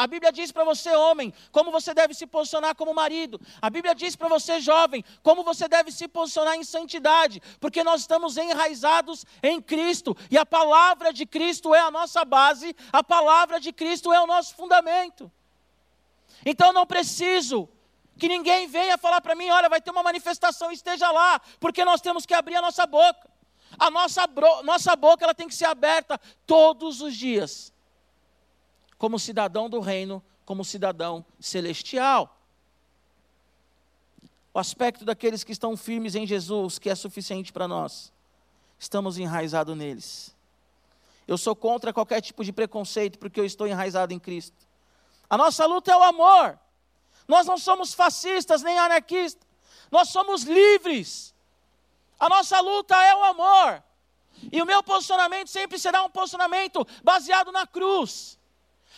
A 0.00 0.06
Bíblia 0.06 0.32
diz 0.32 0.50
para 0.50 0.64
você, 0.64 0.88
homem, 0.96 1.30
como 1.52 1.70
você 1.70 1.92
deve 1.92 2.14
se 2.14 2.26
posicionar 2.26 2.74
como 2.74 2.94
marido. 2.94 3.38
A 3.60 3.68
Bíblia 3.68 3.94
diz 3.94 4.16
para 4.16 4.28
você, 4.28 4.58
jovem, 4.58 5.04
como 5.22 5.44
você 5.44 5.68
deve 5.68 5.92
se 5.92 6.08
posicionar 6.08 6.54
em 6.56 6.64
santidade, 6.64 7.42
porque 7.60 7.84
nós 7.84 8.00
estamos 8.00 8.38
enraizados 8.38 9.26
em 9.42 9.60
Cristo 9.60 10.16
e 10.30 10.38
a 10.38 10.46
palavra 10.46 11.12
de 11.12 11.26
Cristo 11.26 11.74
é 11.74 11.80
a 11.80 11.90
nossa 11.90 12.24
base, 12.24 12.74
a 12.90 13.04
palavra 13.04 13.60
de 13.60 13.74
Cristo 13.74 14.10
é 14.10 14.18
o 14.18 14.26
nosso 14.26 14.54
fundamento. 14.54 15.30
Então 16.46 16.72
não 16.72 16.86
preciso 16.86 17.68
que 18.18 18.26
ninguém 18.26 18.68
venha 18.68 18.96
falar 18.96 19.20
para 19.20 19.34
mim, 19.34 19.50
olha, 19.50 19.68
vai 19.68 19.82
ter 19.82 19.90
uma 19.90 20.02
manifestação, 20.02 20.72
esteja 20.72 21.10
lá, 21.10 21.42
porque 21.60 21.84
nós 21.84 22.00
temos 22.00 22.24
que 22.24 22.32
abrir 22.32 22.56
a 22.56 22.62
nossa 22.62 22.86
boca. 22.86 23.28
A 23.78 23.90
nossa, 23.90 24.26
nossa 24.64 24.96
boca 24.96 25.24
ela 25.24 25.34
tem 25.34 25.46
que 25.46 25.54
ser 25.54 25.66
aberta 25.66 26.18
todos 26.46 27.02
os 27.02 27.14
dias 27.14 27.70
como 29.00 29.18
cidadão 29.18 29.70
do 29.70 29.80
reino, 29.80 30.22
como 30.44 30.62
cidadão 30.62 31.24
celestial. 31.40 32.38
O 34.52 34.58
aspecto 34.58 35.06
daqueles 35.06 35.42
que 35.42 35.52
estão 35.52 35.74
firmes 35.74 36.14
em 36.14 36.26
Jesus, 36.26 36.78
que 36.78 36.90
é 36.90 36.94
suficiente 36.94 37.50
para 37.50 37.66
nós, 37.66 38.12
estamos 38.78 39.16
enraizados 39.16 39.74
neles. 39.74 40.36
Eu 41.26 41.38
sou 41.38 41.56
contra 41.56 41.94
qualquer 41.94 42.20
tipo 42.20 42.44
de 42.44 42.52
preconceito, 42.52 43.18
porque 43.18 43.40
eu 43.40 43.44
estou 43.46 43.66
enraizado 43.66 44.12
em 44.12 44.18
Cristo. 44.18 44.68
A 45.30 45.38
nossa 45.38 45.64
luta 45.64 45.90
é 45.90 45.96
o 45.96 46.02
amor. 46.02 46.58
Nós 47.26 47.46
não 47.46 47.56
somos 47.56 47.94
fascistas 47.94 48.62
nem 48.62 48.78
anarquistas. 48.78 49.48
Nós 49.90 50.10
somos 50.10 50.42
livres. 50.42 51.34
A 52.18 52.28
nossa 52.28 52.60
luta 52.60 52.94
é 53.02 53.14
o 53.14 53.24
amor. 53.24 53.82
E 54.52 54.60
o 54.60 54.66
meu 54.66 54.82
posicionamento 54.82 55.48
sempre 55.48 55.78
será 55.78 56.02
um 56.02 56.10
posicionamento 56.10 56.86
baseado 57.02 57.50
na 57.50 57.66
cruz. 57.66 58.38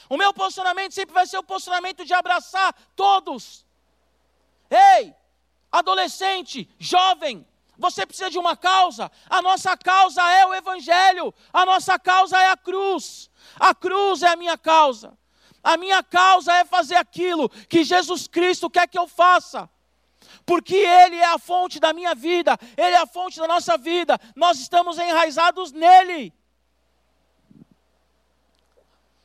O 0.08 0.16
meu 0.16 0.32
posicionamento 0.32 0.92
sempre 0.92 1.14
vai 1.14 1.26
ser 1.26 1.38
o 1.38 1.42
posicionamento 1.42 2.04
de 2.04 2.14
abraçar 2.14 2.74
todos. 2.94 3.64
Ei, 4.70 5.14
adolescente, 5.70 6.68
jovem, 6.78 7.46
você 7.78 8.06
precisa 8.06 8.30
de 8.30 8.38
uma 8.38 8.56
causa. 8.56 9.10
A 9.28 9.42
nossa 9.42 9.76
causa 9.76 10.22
é 10.30 10.46
o 10.46 10.54
Evangelho, 10.54 11.34
a 11.52 11.66
nossa 11.66 11.98
causa 11.98 12.38
é 12.38 12.50
a 12.50 12.56
cruz. 12.56 13.30
A 13.58 13.74
cruz 13.74 14.22
é 14.22 14.28
a 14.28 14.36
minha 14.36 14.56
causa. 14.56 15.18
A 15.62 15.76
minha 15.76 16.02
causa 16.02 16.52
é 16.54 16.64
fazer 16.64 16.96
aquilo 16.96 17.48
que 17.48 17.84
Jesus 17.84 18.26
Cristo 18.26 18.68
quer 18.68 18.88
que 18.88 18.98
eu 18.98 19.06
faça. 19.06 19.70
Porque 20.44 20.74
Ele 20.74 21.16
é 21.16 21.26
a 21.26 21.38
fonte 21.38 21.78
da 21.78 21.92
minha 21.92 22.14
vida, 22.14 22.58
Ele 22.76 22.96
é 22.96 22.98
a 22.98 23.06
fonte 23.06 23.38
da 23.38 23.46
nossa 23.46 23.78
vida, 23.78 24.18
nós 24.34 24.58
estamos 24.58 24.98
enraizados 24.98 25.72
nele. 25.72 26.32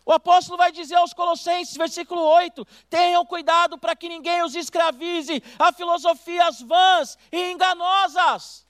O 0.07 0.13
apóstolo 0.13 0.57
vai 0.57 0.71
dizer 0.71 0.95
aos 0.95 1.13
Colossenses, 1.13 1.75
versículo 1.75 2.21
8: 2.21 2.65
tenham 2.89 3.25
cuidado 3.25 3.77
para 3.77 3.93
que 3.93 4.07
ninguém 4.07 4.41
os 4.41 4.55
escravize 4.55 5.43
a 5.59 5.73
filosofias 5.73 6.61
vãs 6.61 7.17
e 7.29 7.51
enganosas. 7.51 8.65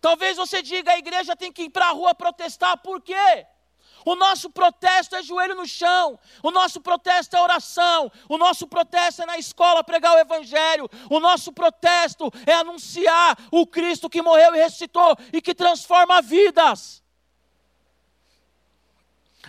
Talvez 0.00 0.38
você 0.38 0.62
diga, 0.62 0.92
a 0.92 0.98
igreja 0.98 1.36
tem 1.36 1.52
que 1.52 1.64
ir 1.64 1.70
para 1.70 1.88
a 1.88 1.90
rua 1.90 2.14
protestar, 2.14 2.78
por 2.78 3.02
quê? 3.02 3.46
O 4.06 4.16
nosso 4.16 4.48
protesto 4.48 5.16
é 5.16 5.22
joelho 5.22 5.54
no 5.54 5.66
chão, 5.66 6.18
o 6.42 6.50
nosso 6.50 6.80
protesto 6.80 7.36
é 7.36 7.40
oração, 7.40 8.10
o 8.30 8.38
nosso 8.38 8.66
protesto 8.66 9.22
é 9.22 9.26
na 9.26 9.36
escola 9.36 9.84
pregar 9.84 10.16
o 10.16 10.18
Evangelho, 10.18 10.88
o 11.10 11.20
nosso 11.20 11.52
protesto 11.52 12.32
é 12.46 12.54
anunciar 12.54 13.36
o 13.50 13.66
Cristo 13.66 14.08
que 14.08 14.22
morreu 14.22 14.54
e 14.54 14.58
ressuscitou 14.58 15.14
e 15.30 15.42
que 15.42 15.54
transforma 15.54 16.22
vidas. 16.22 17.01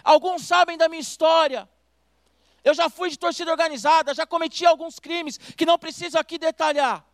Alguns 0.04 0.44
sabem 0.48 0.78
da 0.78 0.88
minha 0.88 1.02
história. 1.02 1.68
Eu 2.64 2.74
já 2.74 2.90
fui 2.90 3.10
de 3.10 3.20
torcida 3.20 3.52
organizada, 3.52 4.14
já 4.14 4.26
cometi 4.26 4.66
alguns 4.66 4.98
crimes 5.00 5.38
que 5.38 5.66
não 5.66 5.78
preciso 5.78 6.18
aqui 6.18 6.38
detalhar. 6.38 7.06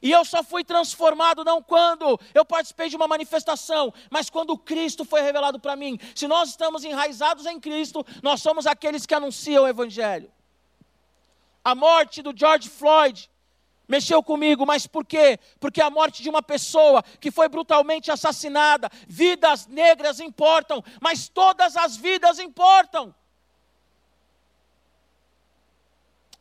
E 0.00 0.10
eu 0.10 0.24
só 0.24 0.42
fui 0.42 0.62
transformado 0.62 1.44
não 1.44 1.62
quando 1.62 2.20
eu 2.34 2.44
participei 2.44 2.88
de 2.90 2.96
uma 2.96 3.08
manifestação, 3.08 3.92
mas 4.10 4.28
quando 4.28 4.56
Cristo 4.56 5.04
foi 5.04 5.22
revelado 5.22 5.58
para 5.58 5.76
mim. 5.76 5.98
Se 6.14 6.26
nós 6.26 6.50
estamos 6.50 6.84
enraizados 6.84 7.46
em 7.46 7.58
Cristo, 7.58 8.04
nós 8.22 8.42
somos 8.42 8.66
aqueles 8.66 9.06
que 9.06 9.14
anunciam 9.14 9.64
o 9.64 9.68
Evangelho. 9.68 10.30
A 11.64 11.74
morte 11.74 12.20
do 12.20 12.36
George 12.36 12.68
Floyd 12.68 13.30
mexeu 13.94 14.22
comigo, 14.22 14.66
mas 14.66 14.88
por 14.88 15.04
quê? 15.06 15.38
Porque 15.60 15.80
a 15.80 15.88
morte 15.88 16.20
de 16.20 16.28
uma 16.28 16.42
pessoa 16.42 17.02
que 17.20 17.30
foi 17.30 17.48
brutalmente 17.48 18.10
assassinada, 18.10 18.90
vidas 19.06 19.68
negras 19.68 20.18
importam, 20.18 20.82
mas 21.00 21.28
todas 21.28 21.76
as 21.76 21.96
vidas 21.96 22.40
importam. 22.40 23.14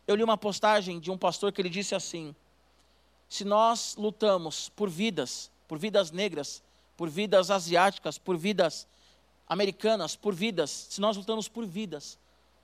Eu 0.07 0.15
li 0.15 0.24
uma 0.24 0.38
postagem 0.38 1.00
de 1.00 1.12
um 1.12 1.17
pastor 1.17 1.51
que 1.51 1.62
ele 1.62 1.69
disse 1.69 1.93
assim: 1.93 2.36
se 3.29 3.45
nós 3.45 3.95
lutamos 3.98 4.69
por 4.69 4.89
vidas, 4.89 5.51
por 5.67 5.77
vidas 5.77 6.10
negras, 6.10 6.63
por 6.98 7.07
vidas 7.07 7.51
asiáticas, 7.51 8.17
por 8.17 8.36
vidas 8.36 8.88
americanas, 9.48 10.15
por 10.15 10.33
vidas, 10.33 10.88
se 10.89 11.00
nós 11.00 11.15
lutamos 11.15 11.48
por 11.48 11.65
vidas, 11.65 12.17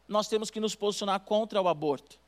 nós 0.07 0.27
temos 0.27 0.49
que 0.49 0.59
nos 0.59 0.73
posicionar 0.73 1.19
contra 1.19 1.61
o 1.61 1.67
aborto. 1.67 2.19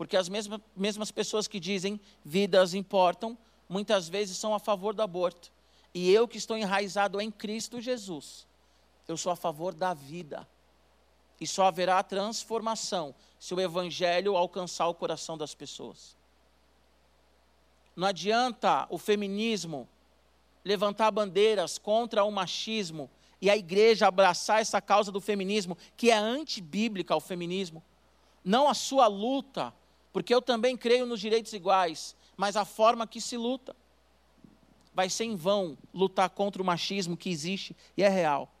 Porque 0.00 0.16
as 0.16 0.30
mesmas, 0.30 0.58
mesmas 0.74 1.10
pessoas 1.10 1.46
que 1.46 1.60
dizem 1.60 2.00
vidas 2.24 2.72
importam, 2.72 3.36
muitas 3.68 4.08
vezes 4.08 4.38
são 4.38 4.54
a 4.54 4.58
favor 4.58 4.94
do 4.94 5.02
aborto. 5.02 5.52
E 5.92 6.10
eu 6.10 6.26
que 6.26 6.38
estou 6.38 6.56
enraizado 6.56 7.20
em 7.20 7.30
Cristo 7.30 7.82
Jesus, 7.82 8.46
eu 9.06 9.14
sou 9.18 9.30
a 9.30 9.36
favor 9.36 9.74
da 9.74 9.92
vida. 9.92 10.48
E 11.38 11.46
só 11.46 11.66
haverá 11.66 12.02
transformação 12.02 13.14
se 13.38 13.52
o 13.52 13.60
Evangelho 13.60 14.38
alcançar 14.38 14.88
o 14.88 14.94
coração 14.94 15.36
das 15.36 15.54
pessoas. 15.54 16.16
Não 17.94 18.08
adianta 18.08 18.86
o 18.88 18.96
feminismo 18.96 19.86
levantar 20.64 21.10
bandeiras 21.10 21.76
contra 21.76 22.24
o 22.24 22.32
machismo 22.32 23.10
e 23.38 23.50
a 23.50 23.56
igreja 23.56 24.08
abraçar 24.08 24.62
essa 24.62 24.80
causa 24.80 25.12
do 25.12 25.20
feminismo, 25.20 25.76
que 25.94 26.10
é 26.10 26.16
antibíblica 26.16 27.12
ao 27.12 27.20
feminismo. 27.20 27.84
Não 28.42 28.66
a 28.66 28.72
sua 28.72 29.06
luta 29.06 29.74
porque 30.12 30.34
eu 30.34 30.42
também 30.42 30.76
creio 30.76 31.06
nos 31.06 31.20
direitos 31.20 31.52
iguais, 31.52 32.16
mas 32.36 32.56
a 32.56 32.64
forma 32.64 33.06
que 33.06 33.20
se 33.20 33.36
luta 33.36 33.76
vai 34.92 35.08
ser 35.08 35.24
em 35.24 35.36
vão 35.36 35.78
lutar 35.94 36.30
contra 36.30 36.60
o 36.60 36.64
machismo 36.64 37.16
que 37.16 37.30
existe 37.30 37.76
e 37.96 38.02
é 38.02 38.08
real, 38.08 38.52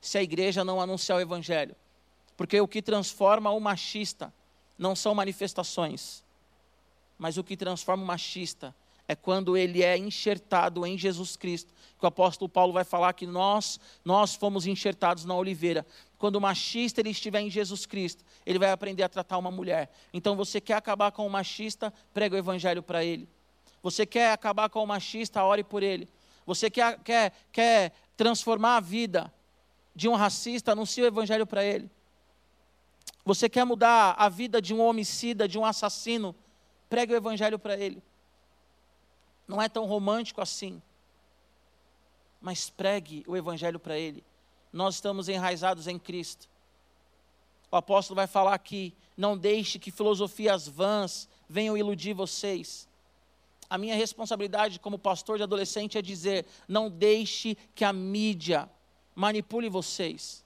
se 0.00 0.18
a 0.18 0.22
igreja 0.22 0.64
não 0.64 0.80
anunciar 0.80 1.18
o 1.18 1.20
evangelho. 1.20 1.74
Porque 2.36 2.60
o 2.60 2.68
que 2.68 2.82
transforma 2.82 3.50
o 3.50 3.60
machista 3.60 4.32
não 4.78 4.94
são 4.94 5.14
manifestações, 5.14 6.24
mas 7.18 7.36
o 7.36 7.44
que 7.44 7.56
transforma 7.56 8.02
o 8.02 8.06
machista 8.06 8.74
é 9.06 9.14
quando 9.14 9.56
ele 9.56 9.82
é 9.82 9.96
enxertado 9.96 10.84
em 10.86 10.96
Jesus 10.96 11.36
Cristo. 11.36 11.72
Que 11.98 12.04
o 12.04 12.08
apóstolo 12.08 12.48
Paulo 12.48 12.72
vai 12.72 12.84
falar 12.84 13.12
que 13.12 13.26
nós, 13.26 13.78
nós 14.04 14.34
fomos 14.34 14.66
enxertados 14.66 15.24
na 15.24 15.34
oliveira. 15.34 15.86
Quando 16.24 16.36
o 16.36 16.40
machista 16.40 17.02
ele 17.02 17.10
estiver 17.10 17.42
em 17.42 17.50
Jesus 17.50 17.84
Cristo, 17.84 18.24
ele 18.46 18.58
vai 18.58 18.70
aprender 18.70 19.02
a 19.02 19.10
tratar 19.10 19.36
uma 19.36 19.50
mulher. 19.50 19.90
Então 20.10 20.34
você 20.34 20.58
quer 20.58 20.72
acabar 20.72 21.12
com 21.12 21.26
o 21.26 21.28
machista, 21.28 21.92
prega 22.14 22.34
o 22.34 22.38
evangelho 22.38 22.82
para 22.82 23.04
ele. 23.04 23.28
Você 23.82 24.06
quer 24.06 24.32
acabar 24.32 24.70
com 24.70 24.82
o 24.82 24.86
machista, 24.86 25.44
ore 25.44 25.62
por 25.62 25.82
ele. 25.82 26.08
Você 26.46 26.70
quer, 26.70 26.98
quer, 27.00 27.34
quer 27.52 27.92
transformar 28.16 28.78
a 28.78 28.80
vida 28.80 29.30
de 29.94 30.08
um 30.08 30.14
racista, 30.14 30.72
anuncie 30.72 31.02
o 31.02 31.06
evangelho 31.06 31.46
para 31.46 31.62
ele. 31.62 31.90
Você 33.22 33.46
quer 33.46 33.66
mudar 33.66 34.12
a 34.12 34.30
vida 34.30 34.62
de 34.62 34.72
um 34.72 34.80
homicida, 34.80 35.46
de 35.46 35.58
um 35.58 35.66
assassino, 35.66 36.34
pregue 36.88 37.12
o 37.12 37.16
evangelho 37.16 37.58
para 37.58 37.76
ele. 37.76 38.02
Não 39.46 39.60
é 39.60 39.68
tão 39.68 39.84
romântico 39.84 40.40
assim. 40.40 40.80
Mas 42.40 42.70
pregue 42.70 43.22
o 43.26 43.36
evangelho 43.36 43.78
para 43.78 43.98
ele. 43.98 44.24
Nós 44.74 44.96
estamos 44.96 45.28
enraizados 45.28 45.86
em 45.86 45.96
Cristo. 46.00 46.48
O 47.70 47.76
apóstolo 47.76 48.16
vai 48.16 48.26
falar 48.26 48.54
aqui: 48.54 48.92
não 49.16 49.38
deixe 49.38 49.78
que 49.78 49.92
filosofias 49.92 50.66
vãs 50.66 51.28
venham 51.48 51.76
iludir 51.76 52.12
vocês. 52.12 52.88
A 53.70 53.78
minha 53.78 53.94
responsabilidade 53.94 54.80
como 54.80 54.98
pastor 54.98 55.36
de 55.36 55.44
adolescente 55.44 55.96
é 55.96 56.02
dizer: 56.02 56.44
não 56.66 56.90
deixe 56.90 57.56
que 57.72 57.84
a 57.84 57.92
mídia 57.92 58.68
manipule 59.14 59.68
vocês. 59.68 60.44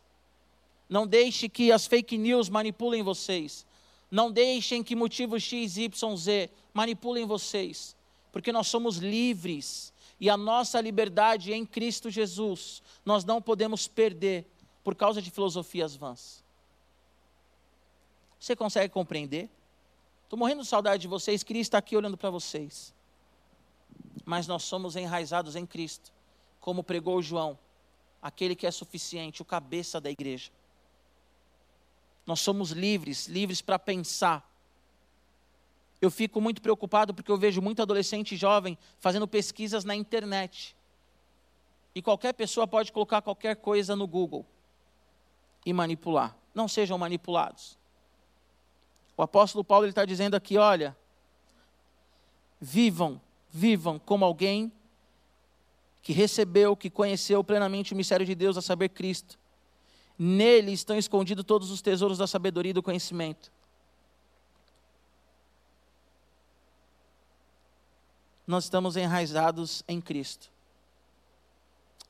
Não 0.91 1.07
deixe 1.07 1.49
que 1.49 1.73
as 1.73 1.87
fake 1.87 2.19
news 2.19 2.51
manipulem 2.51 3.03
vocês. 3.03 3.67
Não 4.11 4.31
deixem 4.31 4.83
que 4.83 4.95
motivos 4.95 5.43
X, 5.43 5.79
Y, 5.79 6.17
Z 6.17 6.51
manipulem 6.75 7.27
vocês. 7.27 7.97
Porque 8.31 8.53
nós 8.53 8.67
somos 8.67 8.99
livres. 8.99 9.91
E 10.21 10.29
a 10.29 10.37
nossa 10.37 10.81
liberdade 10.81 11.53
em 11.53 11.65
Cristo 11.65 12.11
Jesus, 12.11 12.83
nós 13.05 13.25
não 13.25 13.41
podemos 13.41 13.87
perder 13.87 14.47
por 14.83 14.95
causa 14.95 15.23
de 15.23 15.31
filosofias 15.31 15.95
vãs. 15.95 16.45
Você 18.39 18.57
consegue 18.57 18.93
compreender? 18.93 19.49
Estou 20.25 20.39
morrendo 20.39 20.63
de 20.63 20.69
saudade 20.69 21.03
de 21.03 21.09
vocês, 21.09 21.43
queria 21.43 21.63
estar 21.63 21.79
aqui 21.79 21.97
olhando 21.97 22.17
para 22.17 22.31
vocês. 22.31 22.95
Mas 24.25 24.47
nós 24.47 24.63
somos 24.63 24.97
enraizados 24.97 25.57
em 25.57 25.65
Cristo, 25.65 26.13
como 26.61 26.85
pregou 26.85 27.23
João, 27.23 27.59
aquele 28.21 28.55
que 28.55 28.67
é 28.67 28.71
suficiente, 28.71 29.43
o 29.43 29.45
cabeça 29.45 30.01
da 30.01 30.11
igreja. 30.11 30.51
Nós 32.27 32.41
somos 32.41 32.73
livres, 32.73 33.27
livres 33.27 33.63
para 33.63 33.79
pensar. 33.79 34.48
Eu 36.01 36.11
fico 36.11 36.41
muito 36.41 36.63
preocupado 36.63 37.13
porque 37.13 37.31
eu 37.31 37.37
vejo 37.37 37.61
muito 37.61 37.83
adolescente 37.83 38.37
jovem 38.37 38.79
fazendo 38.99 39.27
pesquisas 39.27 39.85
na 39.85 39.95
internet. 39.95 40.77
E 41.95 42.01
qualquer 42.01 42.33
pessoa 42.35 42.67
pode 42.67 42.93
colocar 42.93 43.21
qualquer 43.21 43.57
coisa 43.57 43.97
no 43.97 44.07
Google 44.07 44.47
e 45.67 45.73
manipular. 45.73 46.37
Não 46.55 46.69
sejam 46.69 46.97
manipulados. 46.97 47.77
O 49.17 49.23
apóstolo 49.23 49.65
Paulo 49.65 49.87
está 49.87 50.05
dizendo 50.05 50.37
aqui: 50.37 50.57
olha, 50.57 50.97
vivam, 52.61 53.21
vivam 53.51 53.99
como 53.99 54.25
alguém 54.25 54.73
que 56.03 56.13
recebeu, 56.13 56.77
que 56.77 56.89
conheceu 56.89 57.43
plenamente 57.43 57.93
o 57.93 57.97
mistério 57.97 58.25
de 58.25 58.35
Deus, 58.35 58.57
a 58.57 58.63
saber, 58.63 58.91
Cristo 58.91 59.39
Nele 60.19 60.73
estão 60.73 60.99
escondidos 60.99 61.45
todos 61.45 61.71
os 61.71 61.81
tesouros 61.81 62.19
da 62.19 62.27
sabedoria 62.27 62.71
e 62.71 62.73
do 62.75 62.83
conhecimento. 62.83 63.53
Nós 68.49 68.65
estamos 68.65 68.97
enraizados 68.97 69.85
em 69.87 70.01
Cristo. 70.01 70.51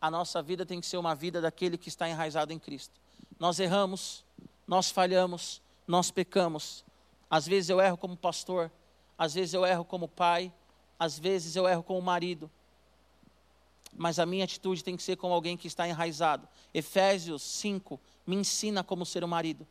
A 0.00 0.10
nossa 0.10 0.40
vida 0.40 0.64
tem 0.64 0.80
que 0.80 0.86
ser 0.86 0.96
uma 0.96 1.14
vida 1.14 1.38
daquele 1.40 1.76
que 1.76 1.90
está 1.90 2.08
enraizado 2.08 2.50
em 2.50 2.58
Cristo. 2.58 2.98
Nós 3.38 3.60
erramos, 3.60 4.24
nós 4.66 4.90
falhamos, 4.90 5.60
nós 5.86 6.10
pecamos. 6.10 6.82
Às 7.28 7.46
vezes 7.46 7.68
eu 7.68 7.78
erro 7.78 7.98
como 7.98 8.16
pastor, 8.16 8.70
às 9.18 9.34
vezes 9.34 9.52
eu 9.52 9.66
erro 9.66 9.84
como 9.84 10.08
pai, 10.08 10.50
às 10.98 11.18
vezes 11.18 11.54
eu 11.56 11.68
erro 11.68 11.82
como 11.82 12.00
marido 12.00 12.50
mas 13.98 14.18
a 14.20 14.24
minha 14.24 14.44
atitude 14.44 14.84
tem 14.84 14.96
que 14.96 15.02
ser 15.02 15.16
como 15.16 15.34
alguém 15.34 15.56
que 15.56 15.66
está 15.66 15.88
enraizado. 15.88 16.48
Efésios 16.72 17.42
5 17.42 18.00
me 18.24 18.36
ensina 18.36 18.84
como 18.84 19.04
ser 19.04 19.24
um 19.24 19.28
marido. 19.28 19.66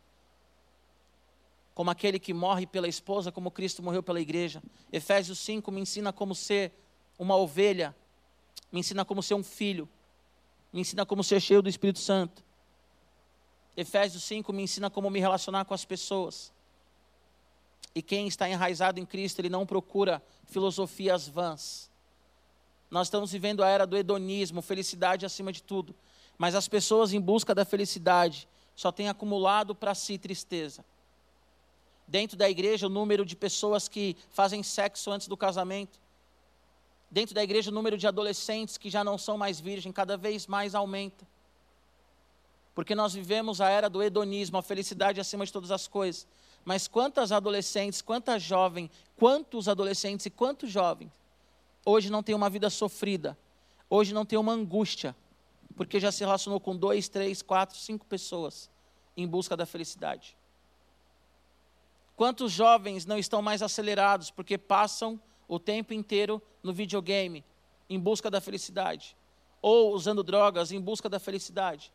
Como 1.78 1.92
aquele 1.92 2.18
que 2.18 2.34
morre 2.34 2.66
pela 2.66 2.88
esposa, 2.88 3.32
como 3.32 3.52
Cristo 3.52 3.84
morreu 3.84 4.02
pela 4.02 4.20
igreja. 4.20 4.64
Efésios 4.92 5.38
5 5.38 5.72
me 5.72 5.82
ensina 5.82 6.12
como 6.12 6.34
ser 6.34 6.74
uma 7.20 7.36
ovelha, 7.36 7.96
me 8.72 8.80
ensina 8.80 9.06
como 9.06 9.22
ser 9.22 9.36
um 9.36 9.44
filho, 9.44 9.88
me 10.74 10.82
ensina 10.82 11.06
como 11.06 11.24
ser 11.24 11.40
cheio 11.40 11.62
do 11.62 11.70
Espírito 11.70 12.00
Santo. 12.00 12.44
Efésios 13.76 14.24
5 14.24 14.52
me 14.52 14.64
ensina 14.64 14.90
como 14.90 15.08
me 15.12 15.20
relacionar 15.20 15.66
com 15.66 15.76
as 15.76 15.86
pessoas. 15.86 16.52
E 17.94 18.02
quem 18.02 18.28
está 18.28 18.50
enraizado 18.50 19.00
em 19.00 19.06
Cristo, 19.06 19.38
ele 19.40 19.50
não 19.50 19.64
procura 19.64 20.24
filosofias 20.48 21.28
vãs 21.28 21.92
nós 22.90 23.08
estamos 23.08 23.32
vivendo 23.32 23.64
a 23.64 23.68
era 23.68 23.86
do 23.86 23.98
hedonismo, 23.98 24.62
felicidade 24.62 25.26
acima 25.26 25.52
de 25.52 25.62
tudo. 25.62 25.94
Mas 26.38 26.56
as 26.56 26.68
pessoas 26.68 27.14
em 27.14 27.20
busca 27.20 27.54
da 27.54 27.66
felicidade 27.66 28.48
só 28.76 28.92
têm 28.92 29.10
acumulado 29.10 29.76
para 29.76 29.94
si 29.94 30.18
tristeza. 30.18 30.86
Dentro 32.08 32.38
da 32.38 32.50
igreja, 32.50 32.88
o 32.88 32.90
número 32.90 33.26
de 33.26 33.36
pessoas 33.36 33.90
que 33.90 34.16
fazem 34.30 34.64
sexo 34.64 35.12
antes 35.12 35.28
do 35.28 35.36
casamento. 35.36 36.00
Dentro 37.12 37.36
da 37.36 37.44
igreja, 37.44 37.70
o 37.70 37.74
número 37.74 37.98
de 37.98 38.08
adolescentes 38.08 38.78
que 38.78 38.90
já 38.90 39.04
não 39.04 39.18
são 39.18 39.38
mais 39.38 39.60
virgem 39.60 39.92
cada 39.92 40.16
vez 40.16 40.48
mais 40.48 40.74
aumenta. 40.74 41.28
Porque 42.74 42.96
nós 42.96 43.14
vivemos 43.14 43.60
a 43.60 43.70
era 43.70 43.90
do 43.90 44.02
hedonismo, 44.02 44.58
a 44.58 44.62
felicidade 44.62 45.20
acima 45.20 45.46
de 45.46 45.52
todas 45.52 45.72
as 45.72 45.88
coisas. 45.88 46.28
Mas 46.64 46.88
quantas 46.88 47.32
adolescentes, 47.32 48.02
quantas 48.02 48.42
jovens, 48.42 48.90
quantos 49.18 49.68
adolescentes 49.68 50.28
e 50.28 50.30
quantos 50.30 50.70
jovens 50.70 51.12
hoje 51.84 52.10
não 52.10 52.22
tem 52.22 52.36
uma 52.36 52.50
vida 52.50 52.70
sofrida, 52.70 53.38
hoje 53.90 54.14
não 54.14 54.26
tem 54.26 54.38
uma 54.38 54.52
angústia, 54.52 55.16
porque 55.76 56.00
já 56.00 56.12
se 56.12 56.20
relacionou 56.20 56.60
com 56.60 56.76
dois, 56.76 57.08
três, 57.08 57.42
quatro, 57.42 57.78
cinco 57.78 58.06
pessoas 58.06 58.70
em 59.16 59.26
busca 59.26 59.58
da 59.58 59.66
felicidade. 59.66 60.37
Quantos 62.18 62.52
jovens 62.52 63.06
não 63.06 63.20
estão 63.20 63.44
mais 63.44 63.62
acelerados 63.62 64.32
porque 64.32 64.58
passam 64.58 65.22
o 65.48 65.60
tempo 65.60 65.94
inteiro 65.94 66.42
no 66.64 66.74
videogame 66.74 67.46
em 67.88 68.00
busca 68.00 68.32
da 68.32 68.42
felicidade? 68.42 69.16
Ou 69.62 69.94
usando 69.94 70.24
drogas 70.24 70.72
em 70.72 70.82
busca 70.82 71.08
da 71.08 71.20
felicidade? 71.20 71.94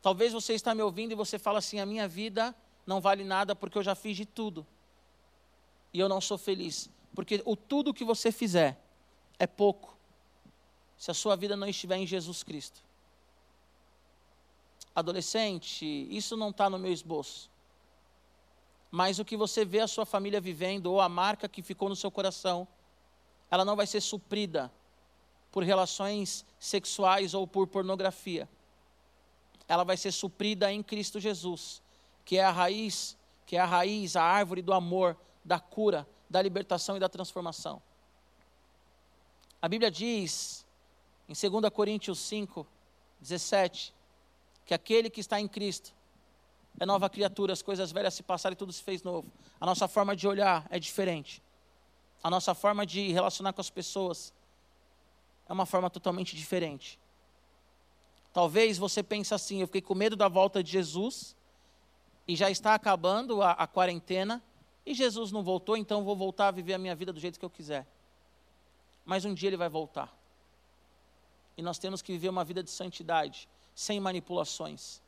Talvez 0.00 0.32
você 0.32 0.54
está 0.54 0.72
me 0.72 0.82
ouvindo 0.82 1.10
e 1.10 1.16
você 1.16 1.36
fala 1.36 1.58
assim: 1.58 1.80
a 1.80 1.84
minha 1.84 2.06
vida 2.06 2.54
não 2.86 3.00
vale 3.00 3.24
nada 3.24 3.56
porque 3.56 3.76
eu 3.76 3.82
já 3.82 3.96
fiz 3.96 4.16
de 4.16 4.24
tudo. 4.24 4.64
E 5.92 5.98
eu 5.98 6.08
não 6.08 6.20
sou 6.20 6.38
feliz. 6.38 6.88
Porque 7.12 7.42
o 7.44 7.56
tudo 7.56 7.92
que 7.92 8.04
você 8.04 8.30
fizer 8.30 8.80
é 9.36 9.48
pouco 9.48 9.98
se 10.96 11.10
a 11.10 11.14
sua 11.14 11.34
vida 11.34 11.56
não 11.56 11.66
estiver 11.66 11.96
em 11.96 12.06
Jesus 12.06 12.44
Cristo. 12.44 12.84
Adolescente, 14.94 16.06
isso 16.08 16.36
não 16.36 16.50
está 16.50 16.70
no 16.70 16.78
meu 16.78 16.92
esboço. 16.92 17.50
Mas 18.90 19.18
o 19.18 19.24
que 19.24 19.36
você 19.36 19.64
vê 19.64 19.80
a 19.80 19.88
sua 19.88 20.06
família 20.06 20.40
vivendo, 20.40 20.86
ou 20.86 21.00
a 21.00 21.08
marca 21.08 21.48
que 21.48 21.62
ficou 21.62 21.88
no 21.88 21.96
seu 21.96 22.10
coração, 22.10 22.66
ela 23.50 23.64
não 23.64 23.76
vai 23.76 23.86
ser 23.86 24.00
suprida 24.00 24.72
por 25.50 25.62
relações 25.62 26.44
sexuais 26.58 27.34
ou 27.34 27.46
por 27.46 27.66
pornografia. 27.66 28.48
Ela 29.66 29.84
vai 29.84 29.96
ser 29.96 30.12
suprida 30.12 30.72
em 30.72 30.82
Cristo 30.82 31.20
Jesus, 31.20 31.82
que 32.24 32.38
é 32.38 32.44
a 32.44 32.50
raiz, 32.50 33.16
que 33.46 33.56
é 33.56 33.60
a 33.60 33.66
raiz, 33.66 34.16
a 34.16 34.22
árvore 34.22 34.62
do 34.62 34.72
amor, 34.72 35.16
da 35.44 35.58
cura, 35.58 36.08
da 36.28 36.40
libertação 36.40 36.96
e 36.96 37.00
da 37.00 37.08
transformação. 37.08 37.82
A 39.60 39.68
Bíblia 39.68 39.90
diz, 39.90 40.64
em 41.28 41.32
2 41.32 41.70
Coríntios 41.72 42.18
5, 42.20 42.66
17, 43.20 43.94
que 44.64 44.72
aquele 44.72 45.10
que 45.10 45.20
está 45.20 45.40
em 45.40 45.48
Cristo 45.48 45.92
é 46.80 46.86
nova 46.86 47.10
criatura, 47.10 47.52
as 47.52 47.62
coisas 47.62 47.90
velhas 47.90 48.14
se 48.14 48.22
passaram 48.22 48.52
e 48.54 48.56
tudo 48.56 48.72
se 48.72 48.82
fez 48.82 49.02
novo. 49.02 49.30
A 49.60 49.66
nossa 49.66 49.88
forma 49.88 50.14
de 50.14 50.28
olhar 50.28 50.66
é 50.70 50.78
diferente. 50.78 51.42
A 52.22 52.30
nossa 52.30 52.54
forma 52.54 52.86
de 52.86 53.10
relacionar 53.12 53.52
com 53.52 53.60
as 53.60 53.70
pessoas 53.70 54.32
é 55.48 55.52
uma 55.52 55.66
forma 55.66 55.90
totalmente 55.90 56.36
diferente. 56.36 56.98
Talvez 58.32 58.78
você 58.78 59.02
pense 59.02 59.34
assim: 59.34 59.60
eu 59.60 59.66
fiquei 59.66 59.80
com 59.80 59.94
medo 59.94 60.14
da 60.14 60.28
volta 60.28 60.62
de 60.62 60.70
Jesus 60.70 61.36
e 62.26 62.36
já 62.36 62.50
está 62.50 62.74
acabando 62.74 63.42
a, 63.42 63.52
a 63.52 63.66
quarentena 63.66 64.42
e 64.84 64.94
Jesus 64.94 65.32
não 65.32 65.42
voltou, 65.42 65.76
então 65.76 66.04
vou 66.04 66.16
voltar 66.16 66.48
a 66.48 66.50
viver 66.50 66.74
a 66.74 66.78
minha 66.78 66.94
vida 66.94 67.12
do 67.12 67.20
jeito 67.20 67.38
que 67.38 67.44
eu 67.44 67.50
quiser. 67.50 67.86
Mas 69.04 69.24
um 69.24 69.34
dia 69.34 69.48
ele 69.48 69.56
vai 69.56 69.68
voltar. 69.68 70.16
E 71.56 71.62
nós 71.62 71.78
temos 71.78 72.00
que 72.00 72.12
viver 72.12 72.28
uma 72.28 72.44
vida 72.44 72.62
de 72.62 72.70
santidade, 72.70 73.48
sem 73.74 73.98
manipulações. 73.98 75.02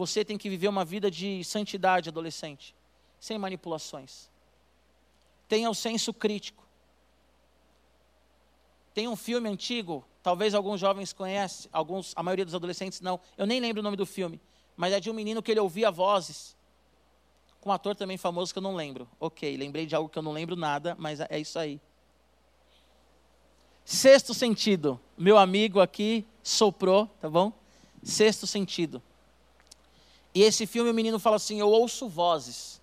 Você 0.00 0.24
tem 0.24 0.38
que 0.38 0.48
viver 0.48 0.66
uma 0.66 0.82
vida 0.82 1.10
de 1.10 1.44
santidade, 1.44 2.08
adolescente. 2.08 2.74
sem 3.20 3.36
manipulações. 3.36 4.30
Tenha 5.46 5.68
o 5.68 5.74
senso 5.74 6.14
crítico. 6.14 6.66
Tem 8.94 9.06
um 9.06 9.14
filme 9.14 9.46
antigo, 9.46 10.02
talvez 10.22 10.54
alguns 10.54 10.80
jovens 10.80 11.12
conhecem, 11.12 11.68
alguns, 11.70 12.14
a 12.16 12.22
maioria 12.22 12.46
dos 12.46 12.54
adolescentes 12.54 13.02
não. 13.02 13.20
Eu 13.36 13.46
nem 13.46 13.60
lembro 13.60 13.80
o 13.80 13.82
nome 13.82 13.94
do 13.94 14.06
filme, 14.06 14.40
mas 14.74 14.94
é 14.94 15.00
de 15.00 15.10
um 15.10 15.12
menino 15.12 15.42
que 15.42 15.50
ele 15.50 15.60
ouvia 15.60 15.90
vozes 15.90 16.56
com 17.60 17.68
um 17.68 17.72
ator 17.72 17.94
também 17.94 18.16
famoso 18.16 18.54
que 18.54 18.58
eu 18.58 18.62
não 18.62 18.74
lembro. 18.74 19.06
Ok, 19.20 19.54
lembrei 19.54 19.84
de 19.84 19.94
algo 19.94 20.08
que 20.08 20.18
eu 20.18 20.22
não 20.22 20.32
lembro 20.32 20.56
nada, 20.56 20.96
mas 20.98 21.20
é 21.20 21.38
isso 21.38 21.58
aí. 21.58 21.78
Sexto 23.84 24.32
sentido. 24.32 24.98
Meu 25.18 25.36
amigo 25.36 25.78
aqui 25.78 26.24
soprou, 26.42 27.06
tá 27.20 27.28
bom? 27.28 27.52
Sexto 28.02 28.46
sentido. 28.46 29.02
E 30.34 30.42
esse 30.42 30.66
filme 30.66 30.90
o 30.90 30.94
menino 30.94 31.18
fala 31.18 31.36
assim: 31.36 31.60
Eu 31.60 31.68
ouço 31.68 32.08
vozes. 32.08 32.80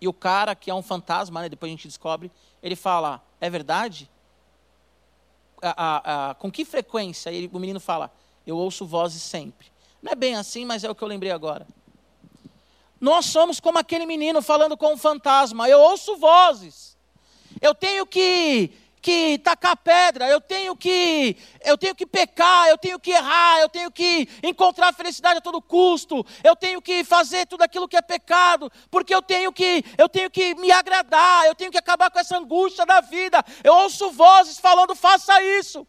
E 0.00 0.06
o 0.06 0.12
cara, 0.12 0.54
que 0.54 0.70
é 0.70 0.74
um 0.74 0.82
fantasma, 0.82 1.42
né, 1.42 1.48
depois 1.48 1.70
a 1.70 1.74
gente 1.74 1.88
descobre, 1.88 2.30
ele 2.62 2.76
fala: 2.76 3.22
É 3.40 3.50
verdade? 3.50 4.08
A, 5.60 5.84
a, 5.84 6.30
a, 6.30 6.34
com 6.34 6.50
que 6.50 6.64
frequência? 6.64 7.30
E 7.32 7.48
o 7.52 7.58
menino 7.58 7.80
fala: 7.80 8.12
Eu 8.46 8.56
ouço 8.56 8.86
vozes 8.86 9.22
sempre. 9.22 9.66
Não 10.02 10.12
é 10.12 10.14
bem 10.14 10.36
assim, 10.36 10.64
mas 10.64 10.84
é 10.84 10.90
o 10.90 10.94
que 10.94 11.02
eu 11.02 11.08
lembrei 11.08 11.32
agora. 11.32 11.66
Nós 13.00 13.26
somos 13.26 13.60
como 13.60 13.78
aquele 13.78 14.06
menino 14.06 14.42
falando 14.42 14.76
com 14.76 14.92
um 14.92 14.96
fantasma. 14.96 15.68
Eu 15.68 15.80
ouço 15.80 16.16
vozes. 16.16 16.96
Eu 17.60 17.74
tenho 17.74 18.06
que 18.06 18.72
que 19.00 19.38
tacar 19.38 19.76
pedra, 19.76 20.28
eu 20.28 20.40
tenho 20.40 20.76
que 20.76 21.36
eu 21.64 21.78
tenho 21.78 21.94
que 21.94 22.06
pecar, 22.06 22.68
eu 22.68 22.78
tenho 22.78 22.98
que 22.98 23.10
errar, 23.10 23.60
eu 23.60 23.68
tenho 23.68 23.90
que 23.90 24.28
encontrar 24.42 24.92
felicidade 24.92 25.38
a 25.38 25.40
todo 25.40 25.62
custo, 25.62 26.24
eu 26.42 26.54
tenho 26.54 26.82
que 26.82 27.04
fazer 27.04 27.46
tudo 27.46 27.62
aquilo 27.62 27.88
que 27.88 27.96
é 27.96 28.02
pecado, 28.02 28.70
porque 28.90 29.14
eu 29.14 29.22
tenho 29.22 29.52
que 29.52 29.84
eu 29.96 30.08
tenho 30.08 30.30
que 30.30 30.54
me 30.56 30.70
agradar, 30.70 31.46
eu 31.46 31.54
tenho 31.54 31.70
que 31.70 31.78
acabar 31.78 32.10
com 32.10 32.18
essa 32.18 32.36
angústia 32.36 32.84
da 32.84 33.00
vida. 33.00 33.44
Eu 33.64 33.74
ouço 33.74 34.10
vozes 34.10 34.58
falando 34.58 34.94
faça 34.94 35.42
isso. 35.42 35.86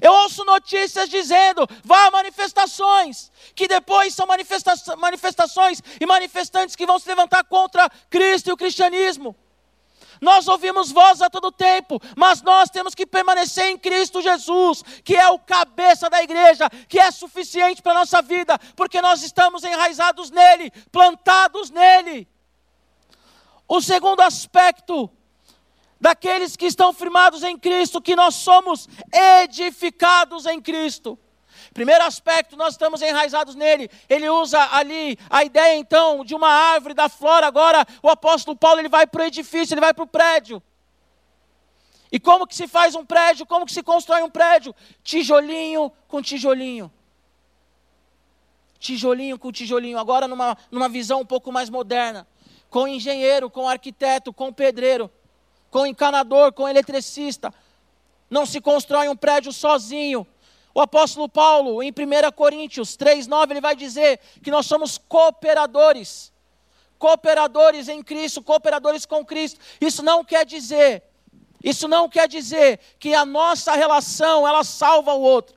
Eu 0.00 0.12
ouço 0.12 0.44
notícias 0.44 1.08
dizendo, 1.08 1.66
vá 1.84 2.06
a 2.06 2.10
manifestações, 2.10 3.32
que 3.54 3.66
depois 3.66 4.14
são 4.14 4.26
manifesta 4.26 4.96
manifestações 4.96 5.82
e 6.00 6.06
manifestantes 6.06 6.76
que 6.76 6.86
vão 6.86 6.98
se 6.98 7.08
levantar 7.08 7.42
contra 7.44 7.90
Cristo 8.08 8.48
e 8.48 8.52
o 8.52 8.56
cristianismo. 8.56 9.34
Nós 10.20 10.48
ouvimos 10.48 10.90
voz 10.90 11.20
a 11.22 11.30
todo 11.30 11.52
tempo, 11.52 12.00
mas 12.16 12.42
nós 12.42 12.70
temos 12.70 12.94
que 12.94 13.06
permanecer 13.06 13.66
em 13.66 13.78
Cristo 13.78 14.20
Jesus, 14.20 14.82
que 15.04 15.16
é 15.16 15.28
o 15.28 15.38
cabeça 15.38 16.10
da 16.10 16.22
igreja, 16.22 16.68
que 16.88 16.98
é 16.98 17.10
suficiente 17.10 17.82
para 17.82 17.92
a 17.92 18.00
nossa 18.00 18.22
vida, 18.22 18.58
porque 18.76 19.00
nós 19.00 19.22
estamos 19.22 19.64
enraizados 19.64 20.30
nele, 20.30 20.70
plantados 20.90 21.70
nele. 21.70 22.28
O 23.66 23.80
segundo 23.80 24.20
aspecto 24.20 25.10
daqueles 26.00 26.56
que 26.56 26.66
estão 26.66 26.92
firmados 26.92 27.42
em 27.42 27.58
Cristo, 27.58 28.00
que 28.00 28.16
nós 28.16 28.34
somos 28.36 28.88
edificados 29.12 30.46
em 30.46 30.60
Cristo. 30.60 31.18
Primeiro 31.78 32.02
aspecto, 32.02 32.56
nós 32.56 32.74
estamos 32.74 33.00
enraizados 33.02 33.54
nele. 33.54 33.88
Ele 34.08 34.28
usa 34.28 34.58
ali 34.72 35.16
a 35.30 35.44
ideia 35.44 35.76
então 35.76 36.24
de 36.24 36.34
uma 36.34 36.48
árvore 36.48 36.92
da 36.92 37.08
flora. 37.08 37.46
Agora 37.46 37.86
o 38.02 38.08
apóstolo 38.08 38.56
Paulo 38.56 38.80
ele 38.80 38.88
vai 38.88 39.06
para 39.06 39.22
o 39.22 39.24
edifício, 39.24 39.74
ele 39.74 39.80
vai 39.80 39.94
para 39.94 40.02
o 40.02 40.06
prédio. 40.08 40.60
E 42.10 42.18
como 42.18 42.48
que 42.48 42.56
se 42.56 42.66
faz 42.66 42.96
um 42.96 43.04
prédio? 43.04 43.46
Como 43.46 43.64
que 43.64 43.72
se 43.72 43.84
constrói 43.84 44.24
um 44.24 44.28
prédio? 44.28 44.74
Tijolinho 45.04 45.92
com 46.08 46.20
tijolinho. 46.20 46.90
Tijolinho 48.80 49.38
com 49.38 49.52
tijolinho. 49.52 50.00
Agora 50.00 50.26
numa, 50.26 50.58
numa 50.72 50.88
visão 50.88 51.20
um 51.20 51.26
pouco 51.26 51.52
mais 51.52 51.70
moderna. 51.70 52.26
Com 52.68 52.88
engenheiro, 52.88 53.48
com 53.48 53.68
arquiteto, 53.68 54.32
com 54.32 54.52
pedreiro 54.52 55.08
com 55.70 55.86
encanador, 55.86 56.52
com 56.52 56.68
eletricista. 56.68 57.54
Não 58.28 58.44
se 58.44 58.60
constrói 58.60 59.08
um 59.08 59.16
prédio 59.16 59.52
sozinho. 59.52 60.26
O 60.78 60.80
apóstolo 60.80 61.28
Paulo, 61.28 61.82
em 61.82 61.90
1 61.90 62.30
Coríntios 62.36 62.96
3,9, 62.96 63.50
ele 63.50 63.60
vai 63.60 63.74
dizer 63.74 64.20
que 64.40 64.48
nós 64.48 64.64
somos 64.64 64.96
cooperadores. 64.96 66.32
Cooperadores 66.96 67.88
em 67.88 68.00
Cristo, 68.00 68.40
cooperadores 68.40 69.04
com 69.04 69.26
Cristo. 69.26 69.58
Isso 69.80 70.04
não 70.04 70.24
quer 70.24 70.46
dizer, 70.46 71.02
isso 71.64 71.88
não 71.88 72.08
quer 72.08 72.28
dizer 72.28 72.78
que 73.00 73.12
a 73.12 73.26
nossa 73.26 73.72
relação 73.72 74.46
ela 74.46 74.62
salva 74.62 75.14
o 75.14 75.20
outro. 75.20 75.56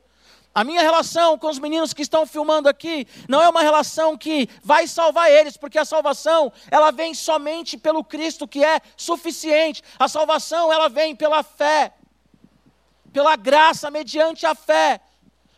A 0.55 0.63
minha 0.63 0.81
relação 0.81 1.37
com 1.37 1.49
os 1.49 1.59
meninos 1.59 1.93
que 1.93 2.01
estão 2.01 2.25
filmando 2.25 2.67
aqui 2.67 3.07
não 3.29 3.43
é 3.43 3.47
uma 3.47 3.61
relação 3.61 4.17
que 4.17 4.49
vai 4.63 4.87
salvar 4.87 5.31
eles, 5.31 5.55
porque 5.55 5.77
a 5.77 5.85
salvação, 5.85 6.51
ela 6.71 6.89
vem 6.89 7.13
somente 7.13 7.77
pelo 7.77 8.03
Cristo 8.03 8.47
que 8.47 8.65
é 8.65 8.81
suficiente. 8.97 9.83
A 9.99 10.07
salvação, 10.07 10.73
ela 10.73 10.89
vem 10.89 11.15
pela 11.15 11.43
fé. 11.43 11.93
Pela 13.13 13.35
graça 13.35 13.91
mediante 13.91 14.47
a 14.47 14.55
fé. 14.55 14.99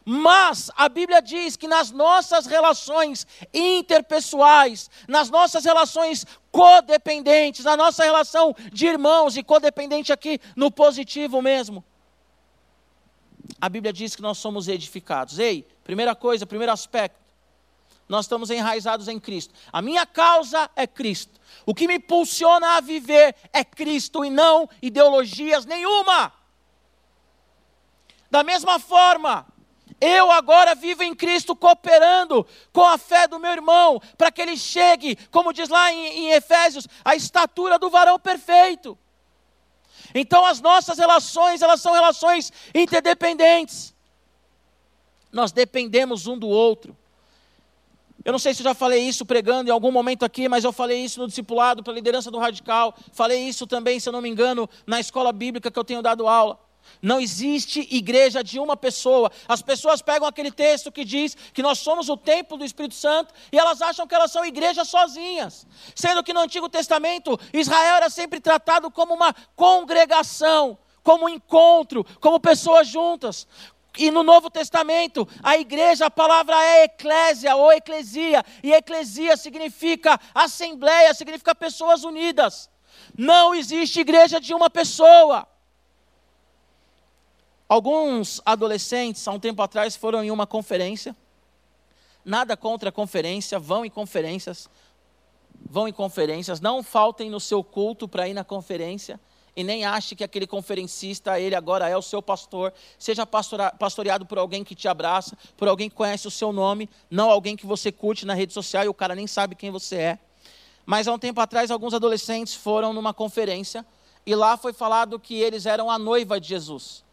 Mas 0.05 0.69
a 0.75 0.89
Bíblia 0.89 1.21
diz 1.21 1.55
que 1.55 1.67
nas 1.67 1.91
nossas 1.91 2.45
relações 2.45 3.25
interpessoais, 3.53 4.89
nas 5.07 5.29
nossas 5.29 5.63
relações 5.63 6.25
codependentes, 6.51 7.63
na 7.63 7.77
nossa 7.77 8.03
relação 8.03 8.55
de 8.71 8.85
irmãos 8.85 9.37
e 9.37 9.43
codependente 9.43 10.11
aqui 10.11 10.39
no 10.55 10.69
positivo 10.69 11.41
mesmo, 11.41 11.83
a 13.59 13.69
Bíblia 13.69 13.93
diz 13.93 14.15
que 14.15 14.21
nós 14.21 14.37
somos 14.37 14.67
edificados. 14.67 15.39
Ei, 15.39 15.67
primeira 15.83 16.13
coisa, 16.15 16.45
primeiro 16.45 16.71
aspecto. 16.71 17.23
Nós 18.07 18.25
estamos 18.25 18.49
enraizados 18.49 19.07
em 19.07 19.19
Cristo. 19.19 19.53
A 19.71 19.81
minha 19.81 20.05
causa 20.05 20.69
é 20.75 20.85
Cristo. 20.85 21.39
O 21.65 21.73
que 21.73 21.87
me 21.87 21.95
impulsiona 21.95 22.77
a 22.77 22.81
viver 22.81 23.35
é 23.53 23.63
Cristo 23.63 24.25
e 24.25 24.29
não 24.29 24.69
ideologias 24.81 25.65
nenhuma. 25.65 26.33
Da 28.29 28.43
mesma 28.43 28.79
forma, 28.79 29.45
eu 29.99 30.31
agora 30.31 30.75
vivo 30.75 31.03
em 31.03 31.15
Cristo 31.15 31.55
cooperando 31.55 32.45
com 32.71 32.85
a 32.85 32.97
fé 32.97 33.27
do 33.27 33.39
meu 33.39 33.51
irmão, 33.51 34.01
para 34.17 34.31
que 34.31 34.41
ele 34.41 34.57
chegue, 34.57 35.15
como 35.31 35.53
diz 35.53 35.69
lá 35.69 35.91
em, 35.93 36.25
em 36.25 36.31
Efésios, 36.31 36.87
à 37.05 37.15
estatura 37.15 37.79
do 37.79 37.89
varão 37.89 38.19
perfeito. 38.19 38.97
Então 40.13 40.45
as 40.45 40.59
nossas 40.59 40.97
relações, 40.97 41.61
elas 41.61 41.81
são 41.81 41.93
relações 41.93 42.51
interdependentes. 42.75 43.93
Nós 45.31 45.51
dependemos 45.51 46.27
um 46.27 46.37
do 46.37 46.47
outro. 46.47 46.95
Eu 48.25 48.31
não 48.31 48.39
sei 48.39 48.53
se 48.53 48.61
eu 48.61 48.65
já 48.65 48.73
falei 48.73 49.01
isso 49.01 49.25
pregando 49.25 49.69
em 49.69 49.73
algum 49.73 49.91
momento 49.91 50.23
aqui, 50.23 50.47
mas 50.47 50.63
eu 50.63 50.71
falei 50.71 51.03
isso 51.03 51.19
no 51.19 51.27
discipulado 51.27 51.83
para 51.83 51.91
a 51.91 51.95
liderança 51.95 52.29
do 52.29 52.37
radical. 52.37 52.93
Falei 53.11 53.47
isso 53.47 53.65
também, 53.65 53.99
se 53.99 54.07
eu 54.07 54.13
não 54.13 54.21
me 54.21 54.29
engano, 54.29 54.69
na 54.85 54.99
escola 54.99 55.33
bíblica 55.33 55.71
que 55.71 55.79
eu 55.79 55.83
tenho 55.83 56.01
dado 56.01 56.27
aula. 56.27 56.59
Não 57.01 57.19
existe 57.19 57.87
igreja 57.91 58.43
de 58.43 58.59
uma 58.59 58.77
pessoa. 58.77 59.31
As 59.47 59.61
pessoas 59.61 60.01
pegam 60.01 60.27
aquele 60.27 60.51
texto 60.51 60.91
que 60.91 61.03
diz 61.03 61.35
que 61.53 61.61
nós 61.61 61.79
somos 61.79 62.09
o 62.09 62.15
templo 62.15 62.57
do 62.57 62.65
Espírito 62.65 62.95
Santo 62.95 63.33
e 63.51 63.57
elas 63.57 63.81
acham 63.81 64.07
que 64.07 64.15
elas 64.15 64.31
são 64.31 64.45
igrejas 64.45 64.87
sozinhas. 64.87 65.67
Sendo 65.95 66.23
que 66.23 66.33
no 66.33 66.39
Antigo 66.39 66.69
Testamento, 66.69 67.39
Israel 67.53 67.97
era 67.97 68.09
sempre 68.09 68.39
tratado 68.39 68.89
como 68.89 69.13
uma 69.13 69.33
congregação, 69.55 70.77
como 71.03 71.25
um 71.25 71.29
encontro, 71.29 72.05
como 72.19 72.39
pessoas 72.39 72.87
juntas. 72.87 73.47
E 73.97 74.09
no 74.09 74.23
Novo 74.23 74.49
Testamento, 74.49 75.27
a 75.43 75.57
igreja, 75.57 76.07
a 76.07 76.11
palavra 76.11 76.55
é 76.63 76.85
eclésia 76.85 77.55
ou 77.55 77.71
eclesia, 77.71 78.43
e 78.63 78.73
eclesia 78.73 79.37
significa 79.37 80.19
assembleia, 80.33 81.13
significa 81.13 81.53
pessoas 81.53 82.03
unidas. 82.03 82.69
Não 83.15 83.53
existe 83.53 83.99
igreja 83.99 84.39
de 84.39 84.53
uma 84.53 84.69
pessoa. 84.69 85.47
Alguns 87.73 88.39
adolescentes, 88.45 89.27
há 89.27 89.31
um 89.31 89.39
tempo 89.39 89.59
atrás, 89.59 89.95
foram 89.95 90.23
em 90.23 90.29
uma 90.29 90.45
conferência. 90.45 91.15
Nada 92.23 92.55
contra 92.55 92.89
a 92.89 92.91
conferência, 92.91 93.57
vão 93.57 93.83
em 93.83 93.89
conferências. 93.89 94.69
Vão 95.67 95.87
em 95.87 95.91
conferências, 95.91 96.61
não 96.61 96.83
faltem 96.83 97.31
no 97.31 97.39
seu 97.39 97.63
culto 97.63 98.07
para 98.07 98.27
ir 98.27 98.35
na 98.35 98.43
conferência. 98.43 99.19
E 99.55 99.63
nem 99.63 99.85
ache 99.85 100.15
que 100.15 100.23
aquele 100.23 100.45
conferencista, 100.45 101.39
ele 101.39 101.55
agora 101.55 101.89
é 101.89 101.97
o 101.97 102.01
seu 102.03 102.21
pastor. 102.21 102.71
Seja 102.99 103.25
pastoreado 103.25 104.23
por 104.23 104.37
alguém 104.37 104.63
que 104.63 104.75
te 104.75 104.87
abraça, 104.87 105.35
por 105.57 105.67
alguém 105.67 105.89
que 105.89 105.95
conhece 105.95 106.27
o 106.27 106.31
seu 106.31 106.53
nome, 106.53 106.87
não 107.09 107.31
alguém 107.31 107.55
que 107.55 107.65
você 107.65 107.91
curte 107.91 108.23
na 108.23 108.35
rede 108.35 108.53
social 108.53 108.83
e 108.85 108.87
o 108.87 108.93
cara 108.93 109.15
nem 109.15 109.25
sabe 109.25 109.55
quem 109.55 109.71
você 109.71 109.95
é. 109.95 110.19
Mas 110.85 111.07
há 111.07 111.13
um 111.13 111.17
tempo 111.17 111.41
atrás, 111.41 111.71
alguns 111.71 111.95
adolescentes 111.95 112.53
foram 112.53 112.93
numa 112.93 113.15
conferência 113.15 113.83
e 114.27 114.35
lá 114.35 114.57
foi 114.57 114.73
falado 114.73 115.19
que 115.19 115.41
eles 115.41 115.65
eram 115.65 115.89
a 115.89 115.97
noiva 115.97 116.39
de 116.39 116.49
Jesus. 116.49 117.03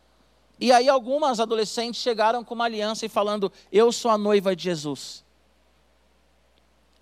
E 0.60 0.70
aí 0.70 0.88
algumas 0.88 1.40
adolescentes 1.40 2.02
chegaram 2.02 2.44
com 2.44 2.54
uma 2.54 2.66
aliança 2.66 3.06
e 3.06 3.08
falando: 3.08 3.50
"Eu 3.72 3.90
sou 3.90 4.10
a 4.10 4.18
noiva 4.18 4.54
de 4.54 4.64
Jesus". 4.64 5.24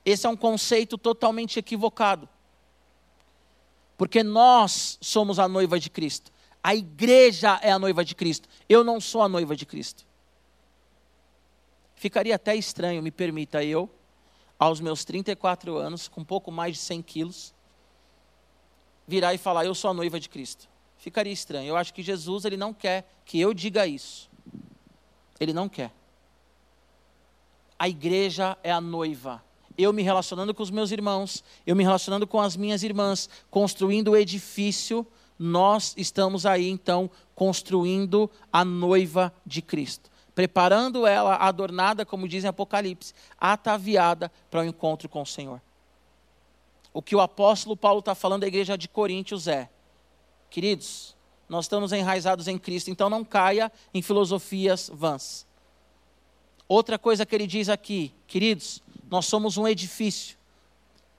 Esse 0.04 0.26
é 0.26 0.30
um 0.30 0.36
conceito 0.36 0.96
totalmente 0.96 1.58
equivocado. 1.58 2.28
Porque 3.98 4.22
nós 4.22 4.96
somos 5.00 5.38
a 5.38 5.48
noiva 5.48 5.78
de 5.78 5.90
Cristo. 5.90 6.30
A 6.62 6.74
igreja 6.74 7.58
é 7.62 7.72
a 7.72 7.78
noiva 7.78 8.04
de 8.04 8.14
Cristo. 8.14 8.48
Eu 8.68 8.84
não 8.84 9.00
sou 9.00 9.22
a 9.22 9.28
noiva 9.28 9.56
de 9.56 9.66
Cristo. 9.66 10.06
Ficaria 11.96 12.36
até 12.36 12.54
estranho, 12.54 13.02
me 13.02 13.10
permita 13.10 13.64
eu, 13.64 13.90
aos 14.56 14.80
meus 14.80 15.04
34 15.04 15.76
anos, 15.76 16.06
com 16.06 16.24
pouco 16.24 16.52
mais 16.52 16.74
de 16.74 16.78
100 16.78 17.02
quilos, 17.02 17.54
virar 19.06 19.34
e 19.34 19.38
falar: 19.38 19.66
Eu 19.66 19.74
sou 19.74 19.90
a 19.90 19.94
noiva 19.94 20.20
de 20.20 20.28
Cristo. 20.28 20.68
Ficaria 20.98 21.32
estranho. 21.32 21.68
Eu 21.68 21.76
acho 21.76 21.94
que 21.94 22.02
Jesus 22.02 22.44
ele 22.44 22.56
não 22.56 22.74
quer 22.74 23.08
que 23.24 23.40
eu 23.40 23.54
diga 23.54 23.86
isso. 23.86 24.28
Ele 25.40 25.52
não 25.52 25.68
quer. 25.68 25.92
A 27.78 27.88
igreja 27.88 28.58
é 28.62 28.70
a 28.70 28.80
noiva. 28.80 29.42
Eu 29.76 29.92
me 29.92 30.02
relacionando 30.02 30.52
com 30.52 30.62
os 30.62 30.70
meus 30.70 30.90
irmãos, 30.90 31.44
eu 31.64 31.76
me 31.76 31.84
relacionando 31.84 32.26
com 32.26 32.40
as 32.40 32.56
minhas 32.56 32.82
irmãs, 32.82 33.30
construindo 33.48 34.08
o 34.08 34.16
edifício, 34.16 35.06
nós 35.38 35.94
estamos 35.96 36.44
aí 36.44 36.68
então 36.68 37.08
construindo 37.34 38.28
a 38.52 38.64
noiva 38.64 39.32
de 39.46 39.62
Cristo 39.62 40.10
preparando 40.38 41.04
ela 41.04 41.34
adornada, 41.34 42.06
como 42.06 42.28
diz 42.28 42.44
em 42.44 42.46
Apocalipse, 42.46 43.12
ataviada 43.40 44.30
para 44.48 44.60
o 44.60 44.64
encontro 44.64 45.08
com 45.08 45.20
o 45.20 45.26
Senhor. 45.26 45.60
O 46.92 47.02
que 47.02 47.16
o 47.16 47.20
apóstolo 47.20 47.76
Paulo 47.76 47.98
está 47.98 48.14
falando 48.14 48.44
à 48.44 48.46
igreja 48.46 48.78
de 48.78 48.88
Coríntios 48.88 49.48
é: 49.48 49.68
queridos, 50.50 51.16
nós 51.48 51.64
estamos 51.64 51.92
enraizados 51.92 52.48
em 52.48 52.58
Cristo, 52.58 52.90
então 52.90 53.08
não 53.08 53.24
caia 53.24 53.72
em 53.92 54.02
filosofias 54.02 54.90
vãs. 54.92 55.46
Outra 56.68 56.98
coisa 56.98 57.24
que 57.24 57.34
ele 57.34 57.46
diz 57.46 57.68
aqui, 57.68 58.12
queridos, 58.26 58.82
nós 59.10 59.26
somos 59.26 59.56
um 59.56 59.66
edifício, 59.66 60.36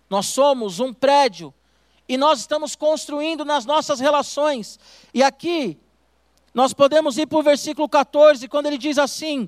nós 0.09 0.27
somos 0.27 0.79
um 0.79 0.93
prédio, 0.93 1.53
e 2.07 2.17
nós 2.17 2.39
estamos 2.39 2.75
construindo 2.75 3.45
nas 3.45 3.65
nossas 3.65 3.99
relações. 3.99 4.79
E 5.13 5.21
aqui, 5.21 5.77
nós 6.53 6.73
podemos 6.73 7.17
ir 7.19 7.27
para 7.27 7.37
o 7.37 7.43
versículo 7.43 7.87
14, 7.87 8.47
quando 8.47 8.65
ele 8.65 8.79
diz 8.79 8.97
assim: 8.97 9.47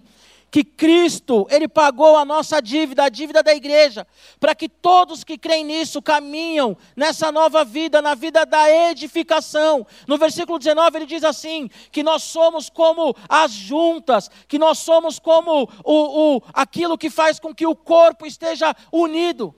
que 0.51 0.65
Cristo, 0.65 1.47
ele 1.49 1.65
pagou 1.65 2.17
a 2.17 2.25
nossa 2.25 2.61
dívida, 2.61 3.05
a 3.05 3.09
dívida 3.09 3.41
da 3.41 3.55
igreja, 3.55 4.05
para 4.37 4.53
que 4.53 4.67
todos 4.67 5.23
que 5.23 5.37
creem 5.37 5.63
nisso 5.63 6.01
caminham 6.01 6.77
nessa 6.93 7.31
nova 7.31 7.63
vida, 7.63 8.01
na 8.01 8.13
vida 8.15 8.45
da 8.45 8.69
edificação. 8.69 9.87
No 10.05 10.17
versículo 10.17 10.59
19 10.59 10.97
ele 10.97 11.05
diz 11.05 11.23
assim: 11.23 11.69
que 11.89 12.03
nós 12.03 12.23
somos 12.23 12.69
como 12.69 13.15
as 13.29 13.51
juntas, 13.51 14.29
que 14.45 14.59
nós 14.59 14.79
somos 14.79 15.19
como 15.19 15.69
o, 15.85 16.35
o 16.35 16.41
aquilo 16.53 16.97
que 16.97 17.09
faz 17.09 17.39
com 17.39 17.55
que 17.55 17.65
o 17.65 17.75
corpo 17.75 18.25
esteja 18.25 18.75
unido. 18.91 19.55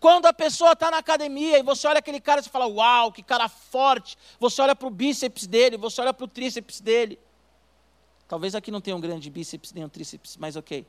Quando 0.00 0.24
a 0.24 0.32
pessoa 0.32 0.72
está 0.72 0.90
na 0.90 0.98
academia 0.98 1.58
e 1.58 1.62
você 1.62 1.86
olha 1.86 1.98
aquele 1.98 2.20
cara 2.20 2.40
e 2.40 2.44
fala, 2.44 2.66
uau, 2.66 3.12
que 3.12 3.22
cara 3.22 3.48
forte. 3.48 4.16
Você 4.38 4.62
olha 4.62 4.74
para 4.74 4.88
o 4.88 4.90
bíceps 4.90 5.46
dele, 5.46 5.76
você 5.76 6.00
olha 6.00 6.14
para 6.14 6.24
o 6.24 6.28
tríceps 6.28 6.80
dele. 6.80 7.18
Talvez 8.28 8.54
aqui 8.54 8.70
não 8.70 8.80
tenha 8.80 8.96
um 8.96 9.00
grande 9.00 9.30
bíceps 9.30 9.72
nem 9.72 9.84
um 9.84 9.88
tríceps, 9.88 10.36
mas 10.36 10.56
ok. 10.56 10.86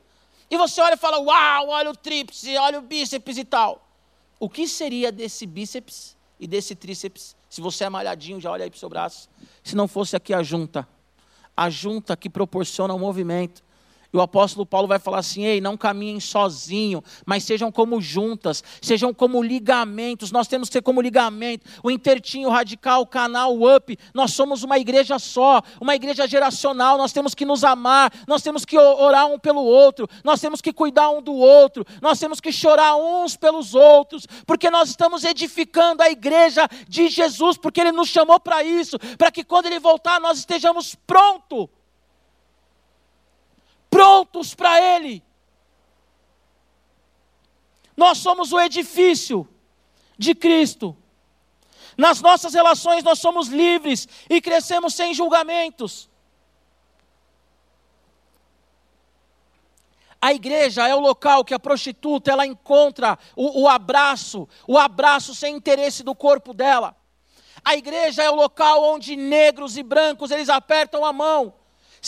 E 0.50 0.56
você 0.56 0.80
olha 0.80 0.94
e 0.94 0.96
fala, 0.96 1.18
uau, 1.18 1.68
olha 1.68 1.90
o 1.90 1.96
tríceps, 1.96 2.44
olha 2.58 2.78
o 2.78 2.82
bíceps 2.82 3.36
e 3.36 3.44
tal. 3.44 3.86
O 4.40 4.48
que 4.48 4.66
seria 4.66 5.12
desse 5.12 5.46
bíceps 5.46 6.16
e 6.40 6.46
desse 6.46 6.74
tríceps, 6.74 7.36
se 7.48 7.60
você 7.60 7.84
é 7.84 7.88
malhadinho, 7.88 8.40
já 8.40 8.50
olha 8.50 8.64
aí 8.64 8.70
para 8.70 8.76
o 8.76 8.78
seu 8.80 8.88
braço, 8.88 9.28
se 9.62 9.74
não 9.76 9.86
fosse 9.88 10.16
aqui 10.16 10.32
a 10.32 10.42
junta? 10.42 10.88
A 11.56 11.68
junta 11.68 12.16
que 12.16 12.30
proporciona 12.30 12.94
o 12.94 12.98
movimento. 12.98 13.62
E 14.12 14.16
o 14.16 14.22
apóstolo 14.22 14.64
Paulo 14.64 14.88
vai 14.88 14.98
falar 14.98 15.18
assim: 15.18 15.44
ei, 15.44 15.60
não 15.60 15.76
caminhem 15.76 16.18
sozinho, 16.18 17.02
mas 17.26 17.44
sejam 17.44 17.70
como 17.70 18.00
juntas, 18.00 18.64
sejam 18.80 19.12
como 19.12 19.42
ligamentos. 19.42 20.32
Nós 20.32 20.48
temos 20.48 20.68
que 20.68 20.74
ser 20.74 20.82
como 20.82 21.02
ligamento. 21.02 21.68
O 21.82 21.90
intertinho, 21.90 22.48
o 22.48 22.50
radical, 22.50 23.02
o 23.02 23.06
canal, 23.06 23.54
o 23.54 23.76
up. 23.76 23.98
Nós 24.14 24.32
somos 24.32 24.62
uma 24.62 24.78
igreja 24.78 25.18
só, 25.18 25.60
uma 25.78 25.94
igreja 25.94 26.26
geracional. 26.26 26.96
Nós 26.96 27.12
temos 27.12 27.34
que 27.34 27.44
nos 27.44 27.64
amar, 27.64 28.10
nós 28.26 28.40
temos 28.40 28.64
que 28.64 28.78
orar 28.78 29.26
um 29.26 29.38
pelo 29.38 29.62
outro, 29.62 30.08
nós 30.24 30.40
temos 30.40 30.62
que 30.62 30.72
cuidar 30.72 31.10
um 31.10 31.20
do 31.20 31.34
outro, 31.34 31.84
nós 32.00 32.18
temos 32.18 32.40
que 32.40 32.50
chorar 32.50 32.96
uns 32.96 33.36
pelos 33.36 33.74
outros, 33.74 34.26
porque 34.46 34.70
nós 34.70 34.88
estamos 34.88 35.22
edificando 35.22 36.02
a 36.02 36.10
igreja 36.10 36.66
de 36.88 37.08
Jesus, 37.08 37.58
porque 37.58 37.80
Ele 37.80 37.92
nos 37.92 38.08
chamou 38.08 38.40
para 38.40 38.62
isso, 38.62 38.98
para 39.18 39.30
que 39.30 39.44
quando 39.44 39.66
Ele 39.66 39.78
voltar 39.78 40.18
nós 40.18 40.38
estejamos 40.38 40.94
prontos 41.06 41.68
prontos 43.98 44.54
para 44.54 44.80
Ele. 44.80 45.24
Nós 47.96 48.18
somos 48.18 48.52
o 48.52 48.60
edifício 48.60 49.48
de 50.16 50.36
Cristo. 50.36 50.96
Nas 51.96 52.20
nossas 52.20 52.54
relações 52.54 53.02
nós 53.02 53.18
somos 53.18 53.48
livres 53.48 54.06
e 54.30 54.40
crescemos 54.40 54.94
sem 54.94 55.12
julgamentos. 55.12 56.08
A 60.22 60.32
igreja 60.32 60.86
é 60.86 60.94
o 60.94 61.00
local 61.00 61.44
que 61.44 61.54
a 61.54 61.58
prostituta 61.58 62.30
ela 62.30 62.46
encontra 62.46 63.18
o, 63.34 63.62
o, 63.62 63.68
abraço, 63.68 64.48
o 64.68 64.78
abraço 64.78 65.34
sem 65.34 65.56
interesse 65.56 66.04
do 66.04 66.14
corpo 66.14 66.54
dela. 66.54 66.96
A 67.64 67.74
igreja 67.74 68.22
é 68.22 68.30
o 68.30 68.36
local 68.36 68.80
onde 68.84 69.16
negros 69.16 69.76
e 69.76 69.82
brancos 69.82 70.30
eles 70.30 70.48
apertam 70.48 71.04
a 71.04 71.12
mão 71.12 71.58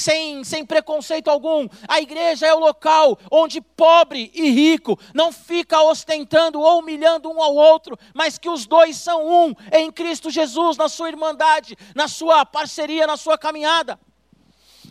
sem, 0.00 0.42
sem 0.44 0.64
preconceito 0.64 1.28
algum. 1.28 1.68
A 1.86 2.00
igreja 2.00 2.46
é 2.46 2.54
o 2.54 2.58
local 2.58 3.18
onde 3.30 3.60
pobre 3.60 4.30
e 4.34 4.50
rico 4.50 4.98
não 5.14 5.30
fica 5.30 5.80
ostentando 5.82 6.60
ou 6.60 6.80
humilhando 6.80 7.30
um 7.30 7.42
ao 7.42 7.54
outro, 7.54 7.98
mas 8.14 8.38
que 8.38 8.48
os 8.48 8.66
dois 8.66 8.96
são 8.96 9.26
um 9.26 9.54
em 9.72 9.90
Cristo 9.90 10.30
Jesus, 10.30 10.76
na 10.76 10.88
sua 10.88 11.08
irmandade, 11.08 11.76
na 11.94 12.08
sua 12.08 12.46
parceria, 12.46 13.06
na 13.06 13.16
sua 13.16 13.36
caminhada. 13.36 14.00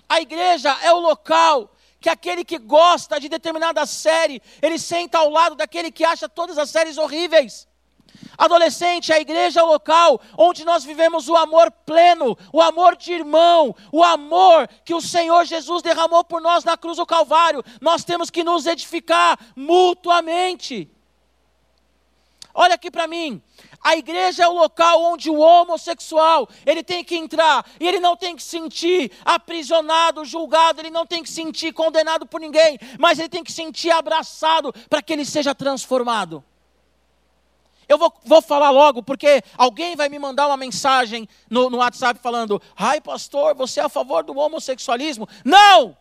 A 0.08 0.22
igreja 0.22 0.76
é 0.84 0.92
o 0.92 1.00
local 1.00 1.72
que 2.00 2.10
aquele 2.10 2.46
que 2.46 2.58
gosta 2.58 3.20
de 3.20 3.28
determinada 3.28 3.86
série, 3.86 4.42
ele 4.62 4.80
senta 4.80 5.18
ao 5.18 5.30
lado 5.30 5.56
daquele 5.56 5.92
que 5.92 6.06
acha 6.06 6.30
todas 6.30 6.58
as 6.58 6.70
séries 6.70 6.98
horríveis. 6.98 7.69
Adolescente, 8.38 9.12
a 9.12 9.20
igreja 9.20 9.60
é 9.60 9.64
o 9.64 9.68
local 9.68 10.22
onde 10.38 10.64
nós 10.64 10.84
vivemos 10.84 11.28
o 11.28 11.36
amor 11.36 11.72
pleno, 11.86 12.38
o 12.54 12.62
amor 12.62 12.96
de 12.96 13.12
irmão, 13.12 13.76
o 13.92 14.04
amor 14.04 14.68
que 14.86 14.94
o 14.94 15.02
Senhor 15.02 15.46
Jesus 15.46 15.82
derramou 15.82 16.24
por 16.24 16.42
nós 16.42 16.64
na 16.64 16.78
cruz 16.78 16.98
do 16.98 17.06
Calvário. 17.06 17.64
Nós 17.82 18.04
temos 18.04 18.30
que 18.30 18.44
nos 18.44 18.66
edificar 18.66 19.38
mutuamente. 19.56 20.90
Olha 22.54 22.76
aqui 22.76 22.90
para 22.90 23.08
mim. 23.08 23.42
A 23.82 23.96
igreja 23.96 24.44
é 24.44 24.48
o 24.48 24.54
local 24.54 25.02
onde 25.02 25.30
o 25.30 25.40
homossexual, 25.40 26.50
ele 26.66 26.84
tem 26.84 27.04
que 27.04 27.16
entrar 27.16 27.66
e 27.80 27.88
ele 27.88 28.00
não 28.00 28.16
tem 28.16 28.36
que 28.36 28.44
se 28.44 28.50
sentir 28.50 29.12
aprisionado, 29.24 30.26
julgado, 30.26 30.82
ele 30.82 30.90
não 30.90 31.06
tem 31.06 31.24
que 31.24 31.30
se 31.30 31.36
sentir 31.36 31.72
condenado 31.72 32.26
por 32.26 32.42
ninguém, 32.42 32.78
mas 32.98 33.20
ele 33.20 33.30
tem 33.30 33.44
que 33.44 33.52
se 33.52 33.58
sentir 33.58 33.92
abraçado 33.92 34.74
para 34.90 35.02
que 35.02 35.14
ele 35.14 35.24
seja 35.24 35.56
transformado. 35.56 36.44
Eu 37.90 37.98
vou, 37.98 38.14
vou 38.24 38.40
falar 38.40 38.70
logo, 38.70 39.02
porque 39.02 39.42
alguém 39.58 39.96
vai 39.96 40.08
me 40.08 40.20
mandar 40.20 40.46
uma 40.46 40.56
mensagem 40.56 41.28
no, 41.50 41.72
no 41.72 41.78
WhatsApp 41.78 42.20
falando: 42.22 42.62
ai, 42.78 43.02
pastor, 43.02 43.56
você 43.56 43.80
é 43.80 43.84
a 43.84 43.90
favor 43.90 44.24
do 44.24 44.38
homossexualismo? 44.38 45.28
Não! 45.44 45.98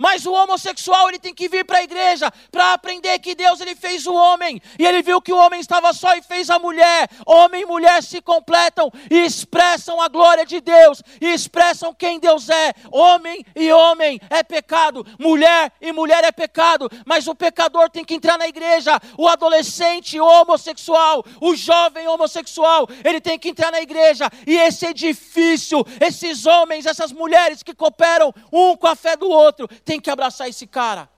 Mas 0.00 0.24
o 0.24 0.32
homossexual 0.32 1.10
ele 1.10 1.18
tem 1.18 1.34
que 1.34 1.46
vir 1.46 1.62
para 1.62 1.76
a 1.76 1.82
igreja 1.82 2.32
para 2.50 2.72
aprender 2.72 3.18
que 3.18 3.34
Deus 3.34 3.60
ele 3.60 3.74
fez 3.74 4.06
o 4.06 4.14
homem 4.14 4.58
e 4.78 4.86
ele 4.86 5.02
viu 5.02 5.20
que 5.20 5.30
o 5.30 5.36
homem 5.36 5.60
estava 5.60 5.92
só 5.92 6.16
e 6.16 6.22
fez 6.22 6.48
a 6.48 6.58
mulher. 6.58 7.06
Homem 7.26 7.64
e 7.64 7.66
mulher 7.66 8.02
se 8.02 8.22
completam 8.22 8.90
e 9.10 9.18
expressam 9.18 10.00
a 10.00 10.08
glória 10.08 10.46
de 10.46 10.58
Deus 10.58 11.02
e 11.20 11.26
expressam 11.26 11.92
quem 11.92 12.18
Deus 12.18 12.48
é. 12.48 12.72
Homem 12.90 13.44
e 13.54 13.70
homem 13.70 14.18
é 14.30 14.42
pecado, 14.42 15.06
mulher 15.18 15.70
e 15.82 15.92
mulher 15.92 16.24
é 16.24 16.32
pecado, 16.32 16.90
mas 17.04 17.28
o 17.28 17.34
pecador 17.34 17.90
tem 17.90 18.02
que 18.02 18.14
entrar 18.14 18.38
na 18.38 18.48
igreja. 18.48 18.98
O 19.18 19.28
adolescente 19.28 20.18
homossexual, 20.18 21.22
o 21.42 21.54
jovem 21.54 22.08
homossexual, 22.08 22.88
ele 23.04 23.20
tem 23.20 23.38
que 23.38 23.50
entrar 23.50 23.70
na 23.70 23.82
igreja 23.82 24.30
e 24.46 24.56
esse 24.56 24.86
edifício, 24.86 25.84
esses 26.00 26.46
homens, 26.46 26.86
essas 26.86 27.12
mulheres 27.12 27.62
que 27.62 27.74
cooperam 27.74 28.32
um 28.50 28.74
com 28.74 28.86
a 28.86 28.96
fé 28.96 29.14
do 29.14 29.28
outro, 29.28 29.68
tem 29.90 30.00
que 30.00 30.08
abraçar 30.08 30.48
esse 30.48 30.68
cara. 30.68 31.10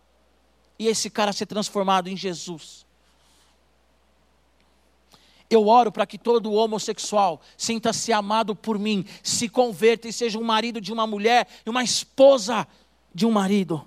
E 0.78 0.88
esse 0.88 1.10
cara 1.10 1.30
ser 1.30 1.44
transformado 1.44 2.08
em 2.08 2.16
Jesus. 2.16 2.86
Eu 5.50 5.68
oro 5.68 5.92
para 5.92 6.06
que 6.06 6.16
todo 6.16 6.54
homossexual 6.54 7.42
sinta-se 7.54 8.14
amado 8.14 8.56
por 8.56 8.78
mim, 8.78 9.04
se 9.22 9.46
converta 9.46 10.08
e 10.08 10.12
seja 10.12 10.38
um 10.38 10.42
marido 10.42 10.80
de 10.80 10.90
uma 10.90 11.06
mulher 11.06 11.46
e 11.66 11.68
uma 11.68 11.84
esposa 11.84 12.66
de 13.14 13.26
um 13.26 13.30
marido. 13.30 13.86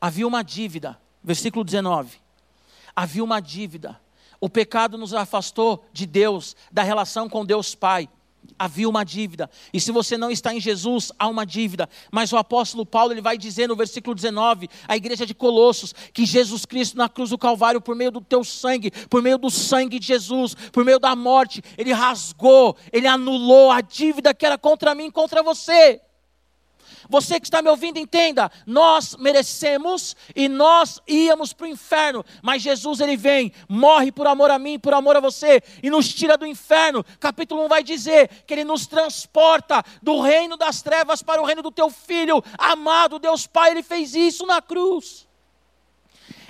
Havia 0.00 0.26
uma 0.26 0.42
dívida, 0.42 0.98
versículo 1.22 1.62
19. 1.62 2.22
Havia 2.96 3.22
uma 3.22 3.38
dívida. 3.38 4.00
O 4.40 4.48
pecado 4.48 4.96
nos 4.96 5.12
afastou 5.12 5.84
de 5.92 6.06
Deus, 6.06 6.56
da 6.72 6.82
relação 6.82 7.28
com 7.28 7.44
Deus 7.44 7.74
Pai 7.74 8.08
havia 8.58 8.88
uma 8.88 9.04
dívida. 9.04 9.50
E 9.72 9.80
se 9.80 9.90
você 9.90 10.16
não 10.16 10.30
está 10.30 10.54
em 10.54 10.60
Jesus, 10.60 11.12
há 11.18 11.28
uma 11.28 11.44
dívida. 11.44 11.88
Mas 12.10 12.32
o 12.32 12.36
apóstolo 12.36 12.86
Paulo 12.86 13.12
ele 13.12 13.20
vai 13.20 13.36
dizer 13.36 13.68
no 13.68 13.76
versículo 13.76 14.14
19, 14.14 14.68
a 14.86 14.96
igreja 14.96 15.26
de 15.26 15.34
Colossos, 15.34 15.94
que 16.12 16.24
Jesus 16.24 16.64
Cristo 16.64 16.96
na 16.96 17.08
cruz 17.08 17.30
do 17.30 17.38
Calvário, 17.38 17.80
por 17.80 17.94
meio 17.94 18.10
do 18.10 18.20
teu 18.20 18.44
sangue, 18.44 18.90
por 19.08 19.22
meio 19.22 19.38
do 19.38 19.50
sangue 19.50 19.98
de 19.98 20.06
Jesus, 20.06 20.54
por 20.72 20.84
meio 20.84 20.98
da 20.98 21.14
morte, 21.16 21.62
ele 21.76 21.92
rasgou, 21.92 22.76
ele 22.92 23.06
anulou 23.06 23.70
a 23.70 23.80
dívida 23.80 24.34
que 24.34 24.46
era 24.46 24.58
contra 24.58 24.94
mim, 24.94 25.10
contra 25.10 25.42
você. 25.42 26.00
Você 27.08 27.40
que 27.40 27.46
está 27.46 27.60
me 27.60 27.68
ouvindo, 27.68 27.98
entenda: 27.98 28.50
nós 28.66 29.16
merecemos 29.16 30.16
e 30.34 30.48
nós 30.48 31.00
íamos 31.06 31.52
para 31.52 31.64
o 31.64 31.70
inferno, 31.70 32.24
mas 32.42 32.62
Jesus 32.62 33.00
ele 33.00 33.16
vem, 33.16 33.52
morre 33.68 34.10
por 34.10 34.26
amor 34.26 34.50
a 34.50 34.58
mim, 34.58 34.78
por 34.78 34.94
amor 34.94 35.16
a 35.16 35.20
você 35.20 35.62
e 35.82 35.90
nos 35.90 36.12
tira 36.12 36.36
do 36.36 36.46
inferno. 36.46 37.04
Capítulo 37.18 37.64
1 37.64 37.68
vai 37.68 37.82
dizer 37.82 38.28
que 38.46 38.54
ele 38.54 38.64
nos 38.64 38.86
transporta 38.86 39.82
do 40.02 40.20
reino 40.20 40.56
das 40.56 40.82
trevas 40.82 41.22
para 41.22 41.40
o 41.40 41.44
reino 41.44 41.62
do 41.62 41.70
teu 41.70 41.90
filho 41.90 42.42
amado, 42.58 43.18
Deus 43.18 43.46
Pai, 43.46 43.70
ele 43.70 43.82
fez 43.82 44.14
isso 44.14 44.46
na 44.46 44.60
cruz. 44.60 45.26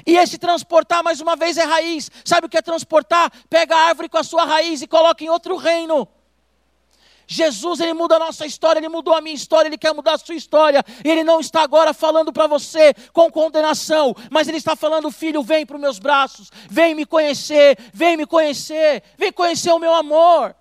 E 0.07 0.17
esse 0.17 0.37
transportar, 0.37 1.03
mais 1.03 1.21
uma 1.21 1.35
vez, 1.35 1.57
é 1.57 1.65
raiz. 1.65 2.11
Sabe 2.25 2.47
o 2.47 2.51
que 2.51 2.59
é 2.59 2.63
transportar? 2.63 3.33
Pega 3.49 3.75
a 3.75 3.89
árvore 3.89 4.09
com 4.09 4.19
a 4.19 4.23
sua 4.23 4.45
raiz 4.45 4.83
e 4.83 4.87
coloca 4.87 5.25
em 5.25 5.31
outro 5.31 5.57
reino. 5.57 6.07
Jesus, 7.27 7.81
ele 7.81 7.95
muda 7.95 8.17
a 8.17 8.19
nossa 8.19 8.45
história, 8.47 8.79
ele 8.79 8.89
mudou 8.89 9.15
a 9.15 9.21
minha 9.21 9.35
história, 9.35 9.69
ele 9.69 9.79
quer 9.79 9.95
mudar 9.95 10.15
a 10.15 10.19
sua 10.19 10.35
história. 10.35 10.85
Ele 11.05 11.25
não 11.25 11.41
está 11.41 11.63
agora 11.63 11.95
falando 11.95 12.33
para 12.33 12.47
você 12.47 12.95
com 13.13 13.31
condenação, 13.31 14.15
mas 14.31 14.49
ele 14.49 14.59
está 14.59 14.77
falando: 14.77 15.11
filho, 15.11 15.43
vem 15.43 15.65
para 15.65 15.77
os 15.77 15.81
meus 15.83 15.99
braços, 15.99 16.51
vem 16.69 16.95
me 16.95 17.07
conhecer, 17.07 17.79
vem 17.93 18.17
me 18.17 18.27
conhecer, 18.27 19.03
vem 19.17 19.33
conhecer 19.33 19.73
o 19.73 19.79
meu 19.79 19.95
amor. 19.95 20.55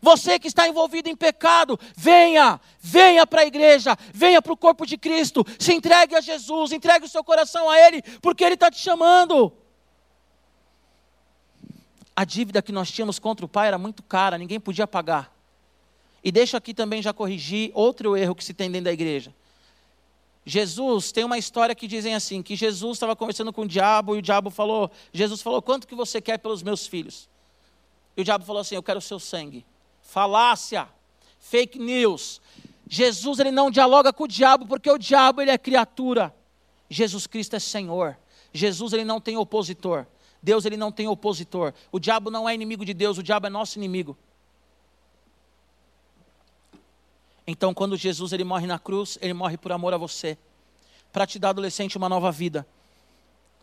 Você 0.00 0.38
que 0.38 0.46
está 0.46 0.68
envolvido 0.68 1.08
em 1.08 1.16
pecado, 1.16 1.78
venha, 1.96 2.60
venha 2.78 3.26
para 3.26 3.42
a 3.42 3.46
igreja, 3.46 3.96
venha 4.12 4.40
para 4.42 4.52
o 4.52 4.56
corpo 4.56 4.86
de 4.86 4.96
Cristo, 4.96 5.44
se 5.58 5.72
entregue 5.72 6.14
a 6.14 6.20
Jesus, 6.20 6.70
entregue 6.70 7.06
o 7.06 7.08
seu 7.08 7.24
coração 7.24 7.68
a 7.68 7.78
Ele, 7.78 8.02
porque 8.20 8.44
Ele 8.44 8.54
está 8.54 8.70
te 8.70 8.78
chamando. 8.78 9.52
A 12.14 12.24
dívida 12.24 12.62
que 12.62 12.72
nós 12.72 12.90
tínhamos 12.90 13.18
contra 13.18 13.44
o 13.44 13.48
Pai 13.48 13.68
era 13.68 13.78
muito 13.78 14.02
cara, 14.02 14.38
ninguém 14.38 14.60
podia 14.60 14.86
pagar. 14.86 15.35
E 16.26 16.32
deixa 16.32 16.56
aqui 16.56 16.74
também 16.74 17.00
já 17.00 17.12
corrigir 17.12 17.70
outro 17.72 18.16
erro 18.16 18.34
que 18.34 18.42
se 18.42 18.52
tem 18.52 18.68
dentro 18.68 18.86
da 18.86 18.92
igreja. 18.92 19.32
Jesus, 20.44 21.12
tem 21.12 21.22
uma 21.22 21.38
história 21.38 21.72
que 21.72 21.86
dizem 21.86 22.16
assim, 22.16 22.42
que 22.42 22.56
Jesus 22.56 22.96
estava 22.96 23.14
conversando 23.14 23.52
com 23.52 23.62
o 23.62 23.68
diabo 23.68 24.16
e 24.16 24.18
o 24.18 24.22
diabo 24.22 24.50
falou, 24.50 24.90
Jesus 25.12 25.40
falou, 25.40 25.62
quanto 25.62 25.86
que 25.86 25.94
você 25.94 26.20
quer 26.20 26.38
pelos 26.38 26.64
meus 26.64 26.84
filhos? 26.84 27.28
E 28.16 28.22
o 28.22 28.24
diabo 28.24 28.44
falou 28.44 28.60
assim, 28.60 28.74
eu 28.74 28.82
quero 28.82 28.98
o 28.98 29.02
seu 29.02 29.20
sangue 29.20 29.64
falácia, 30.02 30.88
fake 31.38 31.78
news. 31.78 32.40
Jesus 32.88 33.38
ele 33.38 33.52
não 33.52 33.70
dialoga 33.70 34.12
com 34.12 34.24
o 34.24 34.28
diabo 34.28 34.66
porque 34.66 34.90
o 34.90 34.98
diabo 34.98 35.40
ele 35.40 35.52
é 35.52 35.58
criatura. 35.58 36.34
Jesus 36.90 37.28
Cristo 37.28 37.54
é 37.54 37.60
Senhor. 37.60 38.18
Jesus 38.52 38.92
ele 38.92 39.04
não 39.04 39.20
tem 39.20 39.36
opositor. 39.36 40.04
Deus 40.42 40.64
ele 40.64 40.76
não 40.76 40.90
tem 40.90 41.06
opositor. 41.06 41.72
O 41.92 42.00
diabo 42.00 42.32
não 42.32 42.48
é 42.48 42.54
inimigo 42.54 42.84
de 42.84 42.92
Deus, 42.92 43.16
o 43.16 43.22
diabo 43.22 43.46
é 43.46 43.50
nosso 43.50 43.78
inimigo. 43.78 44.18
Então, 47.46 47.72
quando 47.72 47.96
Jesus 47.96 48.32
ele 48.32 48.44
morre 48.44 48.66
na 48.66 48.78
cruz, 48.78 49.18
ele 49.22 49.32
morre 49.32 49.56
por 49.56 49.70
amor 49.70 49.94
a 49.94 49.96
você, 49.96 50.36
para 51.12 51.26
te 51.26 51.38
dar 51.38 51.50
adolescente 51.50 51.96
uma 51.96 52.08
nova 52.08 52.32
vida. 52.32 52.66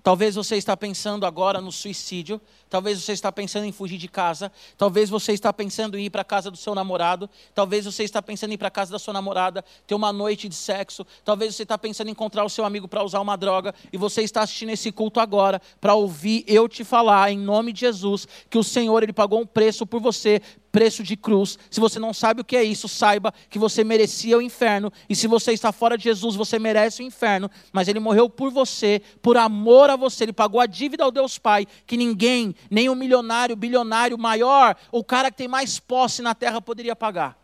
Talvez 0.03 0.35
você 0.35 0.57
está 0.57 0.75
pensando 0.75 1.25
agora 1.25 1.61
no 1.61 1.71
suicídio, 1.71 2.41
talvez 2.69 3.01
você 3.01 3.13
está 3.13 3.31
pensando 3.31 3.65
em 3.65 3.71
fugir 3.71 3.97
de 3.97 4.09
casa, 4.09 4.51
talvez 4.77 5.09
você 5.09 5.31
está 5.31 5.53
pensando 5.53 5.97
em 5.97 6.03
ir 6.03 6.09
para 6.09 6.23
a 6.23 6.25
casa 6.25 6.51
do 6.51 6.57
seu 6.57 6.75
namorado, 6.75 7.29
talvez 7.55 7.85
você 7.85 8.03
está 8.03 8.21
pensando 8.21 8.51
em 8.51 8.55
ir 8.55 8.57
para 8.57 8.67
a 8.67 8.71
casa 8.71 8.91
da 8.91 8.99
sua 8.99 9.13
namorada, 9.13 9.63
ter 9.87 9.95
uma 9.95 10.11
noite 10.11 10.49
de 10.49 10.55
sexo, 10.55 11.07
talvez 11.23 11.55
você 11.55 11.63
está 11.63 11.77
pensando 11.77 12.09
em 12.09 12.11
encontrar 12.11 12.43
o 12.43 12.49
seu 12.49 12.65
amigo 12.65 12.85
para 12.85 13.01
usar 13.01 13.21
uma 13.21 13.37
droga, 13.37 13.73
e 13.93 13.97
você 13.97 14.23
está 14.23 14.41
assistindo 14.41 14.71
esse 14.71 14.91
culto 14.91 15.21
agora 15.21 15.61
para 15.79 15.95
ouvir 15.95 16.43
eu 16.47 16.67
te 16.67 16.83
falar 16.83 17.31
em 17.31 17.37
nome 17.37 17.71
de 17.71 17.79
Jesus 17.79 18.27
que 18.49 18.57
o 18.57 18.63
Senhor 18.63 19.03
ele 19.03 19.13
pagou 19.13 19.39
um 19.39 19.45
preço 19.45 19.85
por 19.85 20.01
você, 20.01 20.41
preço 20.73 21.03
de 21.03 21.15
cruz. 21.15 21.59
Se 21.69 21.79
você 21.79 21.99
não 21.99 22.11
sabe 22.11 22.41
o 22.41 22.43
que 22.43 22.57
é 22.57 22.63
isso, 22.63 22.87
saiba 22.87 23.31
que 23.47 23.59
você 23.59 23.83
merecia 23.83 24.35
o 24.35 24.41
inferno. 24.41 24.91
E 25.07 25.15
se 25.15 25.27
você 25.27 25.53
está 25.53 25.71
fora 25.71 25.95
de 25.95 26.05
Jesus, 26.05 26.35
você 26.35 26.57
merece 26.57 27.03
o 27.03 27.05
inferno. 27.05 27.49
Mas 27.71 27.87
ele 27.87 27.99
morreu 27.99 28.27
por 28.27 28.49
você, 28.49 28.99
por 29.21 29.37
amor 29.37 29.91
a 29.91 29.95
você. 29.95 30.23
Ele 30.23 30.33
pagou 30.33 30.59
a 30.59 30.65
dívida 30.65 31.03
ao 31.03 31.11
Deus 31.11 31.37
Pai, 31.37 31.67
que 31.85 31.95
ninguém, 31.95 32.55
nem 32.71 32.89
o 32.89 32.95
milionário, 32.95 33.55
bilionário 33.55 34.17
maior, 34.17 34.75
o 34.91 35.03
cara 35.03 35.29
que 35.29 35.37
tem 35.37 35.47
mais 35.47 35.79
posse 35.79 36.23
na 36.23 36.33
terra 36.33 36.59
poderia 36.59 36.95
pagar. 36.95 37.37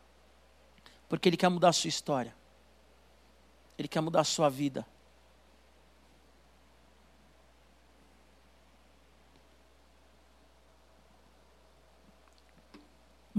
Porque 1.07 1.29
ele 1.29 1.37
quer 1.37 1.49
mudar 1.49 1.69
a 1.69 1.73
sua 1.73 1.87
história. 1.87 2.33
Ele 3.77 3.87
quer 3.87 4.01
mudar 4.01 4.21
a 4.21 4.25
sua 4.25 4.49
vida. 4.49 4.83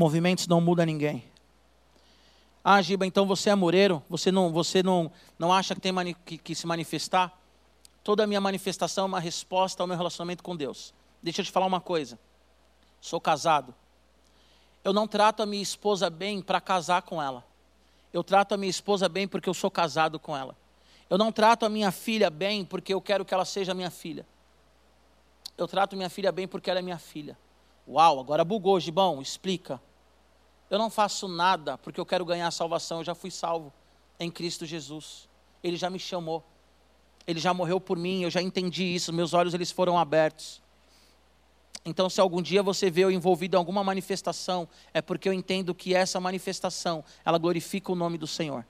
Movimentos 0.01 0.47
não 0.47 0.63
mudam 0.63 0.87
ninguém. 0.87 1.23
Ah, 2.65 2.81
Giba, 2.81 3.05
então 3.05 3.27
você 3.27 3.51
é 3.51 3.55
mureiro? 3.55 4.03
Você 4.09 4.33
não, 4.33 4.51
você 4.51 4.83
não, 4.83 5.13
não 5.39 5.53
acha 5.53 5.75
que 5.75 5.81
tem 5.83 5.93
que, 6.25 6.39
que 6.39 6.55
se 6.55 6.67
manifestar? 6.67 7.39
Toda 8.03 8.25
a 8.25 8.27
minha 8.27 8.41
manifestação 8.41 9.05
é 9.05 9.07
uma 9.09 9.21
resposta 9.21 9.83
ao 9.83 9.87
meu 9.87 9.99
relacionamento 9.99 10.43
com 10.43 10.57
Deus. 10.57 10.95
Deixa 11.23 11.43
eu 11.43 11.45
te 11.45 11.53
falar 11.53 11.67
uma 11.67 11.83
coisa. 11.83 12.19
Sou 12.99 13.21
casado. 13.21 13.75
Eu 14.83 14.95
não 14.95 15.07
trato 15.07 15.43
a 15.43 15.47
minha 15.47 15.63
esposa 15.63 16.09
bem 16.09 16.41
para 16.41 16.63
casar 16.63 17.03
com 17.03 17.23
ela. 17.23 17.45
Eu 18.11 18.25
trato 18.25 18.55
a 18.55 18.57
minha 18.57 18.71
esposa 18.71 19.07
bem 19.07 19.29
porque 19.29 19.51
eu 19.51 19.55
sou 19.55 19.71
casado 19.71 20.19
com 20.19 20.35
ela. 20.35 20.57
Eu 21.11 21.19
não 21.19 21.31
trato 21.31 21.67
a 21.67 21.69
minha 21.69 21.91
filha 21.91 22.31
bem 22.31 22.65
porque 22.65 22.95
eu 22.95 23.03
quero 23.03 23.23
que 23.23 23.35
ela 23.35 23.45
seja 23.45 23.75
minha 23.75 23.91
filha. 23.91 24.27
Eu 25.59 25.69
trato 25.69 25.95
minha 25.95 26.09
filha 26.09 26.33
bem 26.33 26.49
porque 26.49 26.71
ela 26.71 26.79
é 26.79 26.83
minha 26.83 26.99
filha. 26.99 27.37
Uau, 27.87 28.19
agora 28.19 28.43
bugou, 28.47 28.81
Gibão, 28.81 29.21
explica. 29.21 29.79
Eu 30.71 30.79
não 30.79 30.89
faço 30.89 31.27
nada 31.27 31.77
porque 31.77 32.01
eu 32.01 32.07
quero 32.07 32.25
ganhar 32.25 32.47
a 32.47 32.51
salvação, 32.53 32.99
eu 32.99 33.05
já 33.05 33.15
fui 33.15 33.31
salvo 33.31 33.73
em 34.19 34.31
Cristo 34.31 34.65
Jesus. 34.65 35.29
Ele 35.63 35.77
já 35.77 35.91
me 35.91 35.99
chamou. 35.99 36.45
Ele 37.27 37.41
já 37.41 37.53
morreu 37.53 37.81
por 37.81 37.99
mim, 37.99 38.23
eu 38.23 38.31
já 38.31 38.41
entendi 38.41 38.85
isso, 38.85 39.13
meus 39.13 39.35
olhos 39.35 39.53
eles 39.53 39.71
foram 39.71 39.99
abertos. 39.99 40.63
Então, 41.85 42.11
se 42.11 42.21
algum 42.21 42.43
dia 42.43 42.63
você 42.63 42.91
vê 42.91 43.05
eu 43.05 43.11
envolvido 43.11 43.57
em 43.57 43.59
alguma 43.59 43.83
manifestação, 43.83 44.69
é 44.93 45.01
porque 45.01 45.29
eu 45.29 45.33
entendo 45.33 45.75
que 45.75 45.95
essa 45.95 46.21
manifestação, 46.21 47.05
ela 47.25 47.39
glorifica 47.39 47.91
o 47.91 47.95
nome 47.95 48.19
do 48.19 48.27
Senhor. 48.27 48.65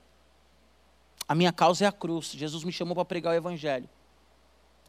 A 1.26 1.34
minha 1.34 1.52
causa 1.52 1.84
é 1.84 1.88
a 1.88 1.92
cruz. 1.92 2.32
Jesus 2.32 2.64
me 2.64 2.72
chamou 2.72 2.94
para 2.94 3.04
pregar 3.04 3.32
o 3.32 3.36
evangelho. 3.36 3.88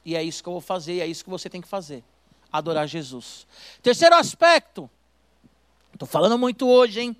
E 0.04 0.15
é 0.15 0.24
isso 0.24 0.41
que 0.41 0.50
eu 0.50 0.54
vou 0.54 0.62
fazer, 0.62 0.95
e 0.95 1.02
é 1.02 1.08
isso 1.08 1.24
que 1.24 1.30
você 1.30 1.50
tem 1.50 1.62
que 1.62 1.67
fazer. 1.67 2.04
Adorar 2.52 2.88
Jesus. 2.88 3.47
Terceiro 3.82 4.15
aspecto, 4.15 4.89
Estou 5.93 6.08
falando 6.08 6.38
muito 6.38 6.67
hoje, 6.67 7.01
hein? 7.01 7.17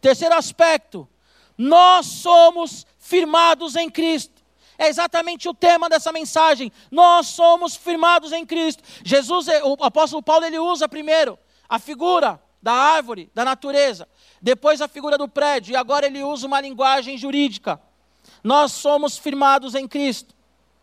Terceiro 0.00 0.34
aspecto, 0.34 1.08
nós 1.56 2.06
somos 2.06 2.86
firmados 2.98 3.76
em 3.76 3.90
Cristo. 3.90 4.34
É 4.78 4.88
exatamente 4.88 5.48
o 5.48 5.54
tema 5.54 5.88
dessa 5.88 6.12
mensagem. 6.12 6.70
Nós 6.90 7.28
somos 7.28 7.74
firmados 7.74 8.32
em 8.32 8.44
Cristo. 8.44 8.82
Jesus, 9.04 9.46
o 9.64 9.82
apóstolo 9.82 10.22
Paulo, 10.22 10.44
ele 10.44 10.58
usa 10.58 10.88
primeiro 10.88 11.38
a 11.68 11.78
figura 11.78 12.40
da 12.62 12.72
árvore, 12.72 13.30
da 13.34 13.44
natureza, 13.44 14.08
depois 14.40 14.80
a 14.80 14.88
figura 14.88 15.16
do 15.16 15.28
prédio, 15.28 15.72
e 15.72 15.76
agora 15.76 16.06
ele 16.06 16.22
usa 16.22 16.46
uma 16.46 16.60
linguagem 16.60 17.16
jurídica. 17.16 17.80
Nós 18.42 18.72
somos 18.72 19.16
firmados 19.16 19.74
em 19.74 19.88
Cristo. 19.88 20.34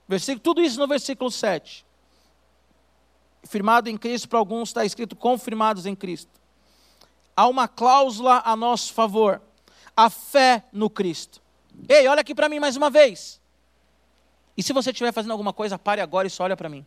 Versículo, 0.07 0.41
tudo 0.41 0.61
isso 0.61 0.79
no 0.79 0.87
versículo 0.87 1.29
7. 1.29 1.85
Firmado 3.43 3.89
em 3.89 3.97
Cristo, 3.97 4.27
para 4.29 4.39
alguns 4.39 4.69
está 4.69 4.85
escrito 4.85 5.15
confirmados 5.15 5.85
em 5.85 5.95
Cristo 5.95 6.42
há 7.35 7.47
uma 7.47 7.67
cláusula 7.67 8.41
a 8.45 8.55
nosso 8.55 8.93
favor: 8.93 9.41
a 9.95 10.09
fé 10.09 10.63
no 10.71 10.89
Cristo. 10.89 11.41
Ei, 11.87 12.07
olha 12.07 12.21
aqui 12.21 12.35
para 12.35 12.49
mim 12.49 12.59
mais 12.59 12.75
uma 12.75 12.89
vez. 12.89 13.41
E 14.55 14.61
se 14.61 14.73
você 14.73 14.91
estiver 14.91 15.11
fazendo 15.11 15.31
alguma 15.31 15.51
coisa, 15.51 15.79
pare 15.79 16.01
agora 16.01 16.27
e 16.27 16.29
só 16.29 16.43
olha 16.43 16.55
para 16.55 16.69
mim. 16.69 16.85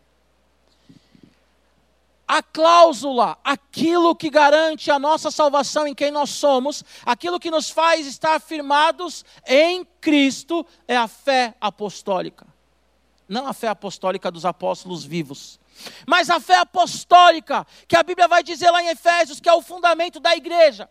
A 2.29 2.43
cláusula, 2.43 3.39
aquilo 3.45 4.15
que 4.15 4.29
garante 4.29 4.91
a 4.91 4.99
nossa 4.99 5.31
salvação 5.31 5.87
em 5.87 5.95
quem 5.95 6.11
nós 6.11 6.31
somos, 6.31 6.85
aquilo 7.05 7.39
que 7.39 7.51
nos 7.51 7.71
faz 7.71 8.05
estar 8.05 8.41
firmados 8.41 9.25
em 9.47 9.87
Cristo, 10.01 10.67
é 10.89 10.97
a 10.97 11.07
fé 11.07 11.55
apostólica. 11.61 12.47
Não 13.29 13.47
a 13.47 13.53
fé 13.53 13.69
apostólica 13.69 14.31
dos 14.31 14.45
apóstolos 14.45 15.05
vivos, 15.05 15.61
mas 16.07 16.31
a 16.31 16.41
fé 16.41 16.57
apostólica, 16.57 17.67
que 17.87 17.97
a 17.97 18.03
Bíblia 18.03 18.29
vai 18.29 18.43
dizer 18.43 18.71
lá 18.71 18.83
em 18.83 18.89
Efésios, 18.89 19.41
que 19.41 19.49
é 19.49 19.53
o 19.53 19.63
fundamento 19.63 20.21
da 20.21 20.35
igreja, 20.37 20.89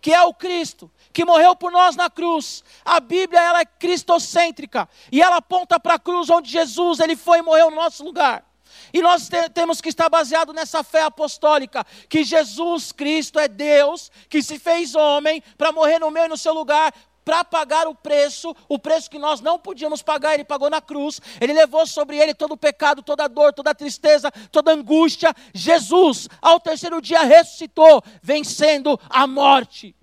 que 0.00 0.12
é 0.12 0.22
o 0.22 0.34
Cristo, 0.34 0.90
que 1.12 1.24
morreu 1.24 1.54
por 1.54 1.70
nós 1.70 1.96
na 1.96 2.10
cruz. 2.10 2.64
A 2.84 3.00
Bíblia 3.00 3.40
ela 3.40 3.60
é 3.60 3.64
cristocêntrica 3.64 4.88
e 5.10 5.22
ela 5.22 5.36
aponta 5.36 5.78
para 5.78 5.94
a 5.94 5.98
cruz 5.98 6.30
onde 6.30 6.50
Jesus 6.50 7.00
ele 7.00 7.16
foi 7.16 7.38
e 7.38 7.42
morreu 7.42 7.70
no 7.70 7.76
nosso 7.76 8.04
lugar. 8.04 8.44
E 8.92 9.00
nós 9.00 9.28
te 9.28 9.48
temos 9.50 9.80
que 9.80 9.88
estar 9.88 10.08
baseado 10.08 10.52
nessa 10.52 10.82
fé 10.82 11.02
apostólica, 11.02 11.84
que 12.08 12.24
Jesus 12.24 12.92
Cristo 12.92 13.38
é 13.38 13.48
Deus, 13.48 14.10
que 14.28 14.42
se 14.42 14.58
fez 14.58 14.94
homem 14.94 15.42
para 15.56 15.72
morrer 15.72 15.98
no 15.98 16.10
meu 16.10 16.24
e 16.24 16.28
no 16.28 16.36
seu 16.36 16.52
lugar, 16.52 16.92
para 17.24 17.44
pagar 17.44 17.86
o 17.86 17.94
preço, 17.94 18.54
o 18.68 18.78
preço 18.78 19.10
que 19.10 19.18
nós 19.18 19.40
não 19.40 19.58
podíamos 19.58 20.02
pagar, 20.02 20.34
ele 20.34 20.44
pagou 20.44 20.68
na 20.68 20.80
cruz, 20.80 21.20
ele 21.40 21.52
levou 21.52 21.86
sobre 21.86 22.18
ele 22.18 22.34
todo 22.34 22.52
o 22.52 22.56
pecado, 22.56 23.02
toda 23.02 23.24
a 23.24 23.28
dor, 23.28 23.52
toda 23.52 23.70
a 23.70 23.74
tristeza, 23.74 24.30
toda 24.50 24.70
a 24.70 24.74
angústia. 24.74 25.34
Jesus, 25.54 26.28
ao 26.40 26.58
terceiro 26.58 27.00
dia, 27.00 27.22
ressuscitou, 27.22 28.02
vencendo 28.22 28.98
a 29.08 29.26
morte. 29.26 29.94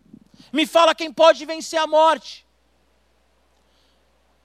Me 0.51 0.65
fala 0.65 0.95
quem 0.95 1.11
pode 1.11 1.45
vencer 1.45 1.79
a 1.79 1.87
morte. 1.87 2.45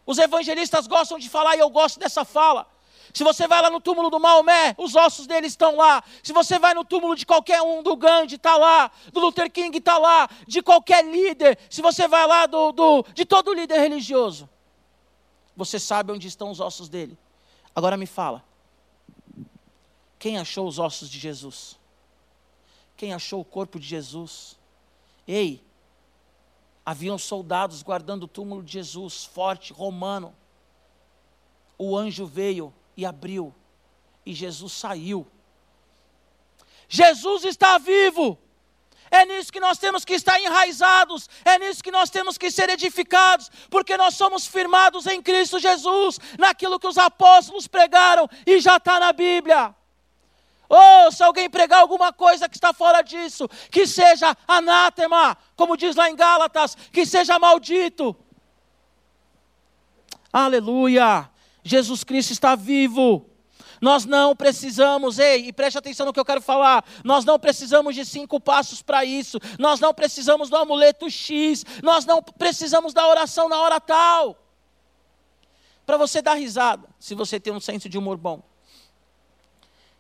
Os 0.07 0.19
evangelistas 0.19 0.87
gostam 0.87 1.19
de 1.19 1.29
falar 1.31 1.57
e 1.57 1.61
eu 1.61 1.71
gosto 1.71 1.99
dessa 1.99 2.25
fala. 2.25 2.74
Se 3.15 3.23
você 3.23 3.47
vai 3.47 3.63
lá 3.63 3.71
no 3.71 3.81
túmulo 3.81 4.11
do 4.11 4.19
Maomé, 4.19 4.75
os 4.77 4.97
ossos 4.97 5.29
dele 5.29 5.47
estão 5.47 5.77
lá. 5.77 6.03
Se 6.21 6.33
você 6.33 6.59
vai 6.59 6.75
no 6.75 6.85
túmulo 6.85 7.15
de 7.15 7.25
qualquer 7.25 7.63
um, 7.63 7.81
do 7.81 7.97
Gandhi, 7.97 8.35
está 8.35 8.57
lá. 8.57 8.91
Do 9.13 9.21
Luther 9.21 9.49
King, 9.53 9.79
está 9.79 9.97
lá. 9.99 10.29
De 10.49 10.61
qualquer 10.61 11.05
líder. 11.05 11.57
Se 11.71 11.81
você 11.81 12.09
vai 12.09 12.27
lá 12.27 12.47
do, 12.47 12.73
do, 12.73 13.07
de 13.15 13.25
todo 13.25 13.55
líder 13.55 13.79
religioso, 13.79 14.51
você 15.57 15.79
sabe 15.79 16.11
onde 16.11 16.27
estão 16.27 16.51
os 16.51 16.59
ossos 16.59 16.89
dele. 16.89 17.17
Agora 17.73 17.97
me 17.97 18.05
fala. 18.05 18.45
Quem 20.19 20.37
achou 20.37 20.67
os 20.67 20.81
ossos 20.81 21.09
de 21.09 21.21
Jesus? 21.21 21.79
Quem 22.97 23.15
achou 23.15 23.41
o 23.41 23.45
corpo 23.45 23.79
de 23.79 23.87
Jesus? 23.87 24.59
Ei, 25.25 25.65
haviam 26.85 27.17
soldados 27.17 27.81
guardando 27.81 28.25
o 28.25 28.29
túmulo 28.29 28.61
de 28.61 28.73
Jesus, 28.73 29.25
forte, 29.25 29.73
romano. 29.73 30.35
O 31.79 31.97
anjo 31.97 32.27
veio 32.27 32.75
e 32.97 33.05
abriu, 33.05 33.55
e 34.25 34.33
Jesus 34.33 34.73
saiu. 34.73 35.27
Jesus 36.89 37.45
está 37.45 37.79
vivo. 37.79 38.39
É 39.11 39.25
nisso 39.25 39.53
que 39.53 39.61
nós 39.61 39.79
temos 39.79 40.05
que 40.05 40.15
estar 40.15 40.41
enraizados, 40.41 41.29
é 41.45 41.59
nisso 41.59 41.85
que 41.85 41.91
nós 41.91 42.11
temos 42.11 42.37
que 42.37 42.51
ser 42.51 42.69
edificados, 42.69 43.51
porque 43.71 43.97
nós 43.97 44.15
somos 44.15 44.47
firmados 44.47 45.07
em 45.07 45.23
Cristo 45.23 45.59
Jesus, 45.59 46.19
naquilo 46.39 46.81
que 46.81 46.89
os 46.89 46.99
apóstolos 46.99 47.69
pregaram 47.69 48.29
e 48.45 48.59
já 48.61 48.77
está 48.77 48.99
na 48.99 49.13
Bíblia. 49.13 49.75
Ou 50.69 51.07
oh, 51.07 51.13
se 51.13 51.23
alguém 51.23 51.49
pregar 51.49 51.81
alguma 51.81 52.13
coisa 52.13 52.49
que 52.49 52.57
está 52.57 52.73
fora 52.73 53.03
disso, 53.03 53.49
que 53.71 53.87
seja 53.87 54.37
anátema, 54.49 55.37
como 55.55 55.77
diz 55.77 55.95
lá 55.95 56.11
em 56.11 56.17
Gálatas, 56.17 56.75
que 56.75 57.05
seja 57.07 57.39
maldito. 57.39 58.17
Aleluia! 60.33 61.31
Jesus 61.65 62.05
Cristo 62.05 62.33
está 62.33 62.55
vivo. 62.55 63.29
Nós 63.81 64.05
não 64.05 64.37
precisamos, 64.37 65.19
ei, 65.19 65.49
e 65.49 65.53
preste 65.53 65.77
atenção 65.77 66.07
no 66.07 66.13
que 66.13 66.21
eu 66.21 66.25
quero 66.25 66.41
falar. 66.41 66.85
Nós 67.03 67.25
não 67.25 67.39
precisamos 67.39 67.95
de 67.95 68.05
cinco 68.05 68.39
passos 68.39 68.83
para 68.83 69.05
isso. 69.05 69.39
Nós 69.59 69.81
não 69.81 69.93
precisamos 69.93 70.49
do 70.49 70.57
amuleto 70.57 71.11
X. 71.11 71.65
Nós 71.83 72.05
não 72.05 72.23
precisamos 72.23 72.95
da 72.95 73.07
oração 73.09 73.49
na 73.49 73.61
hora 73.61 73.81
tal. 73.81 74.39
Para 75.85 75.97
você 75.97 76.23
dar 76.23 76.35
risada, 76.35 76.89
se 76.99 77.15
você 77.15 77.41
tem 77.41 77.53
um 77.53 77.61
senso 77.61 77.89
de 77.89 77.99
humor 77.99 78.17
bom. 78.17 78.43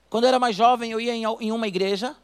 Quando 0.08 0.24
eu 0.24 0.28
era 0.28 0.38
mais 0.38 0.54
jovem, 0.54 0.92
eu 0.92 1.00
ia 1.00 1.14
em 1.14 1.52
uma 1.52 1.66
igreja 1.66 2.16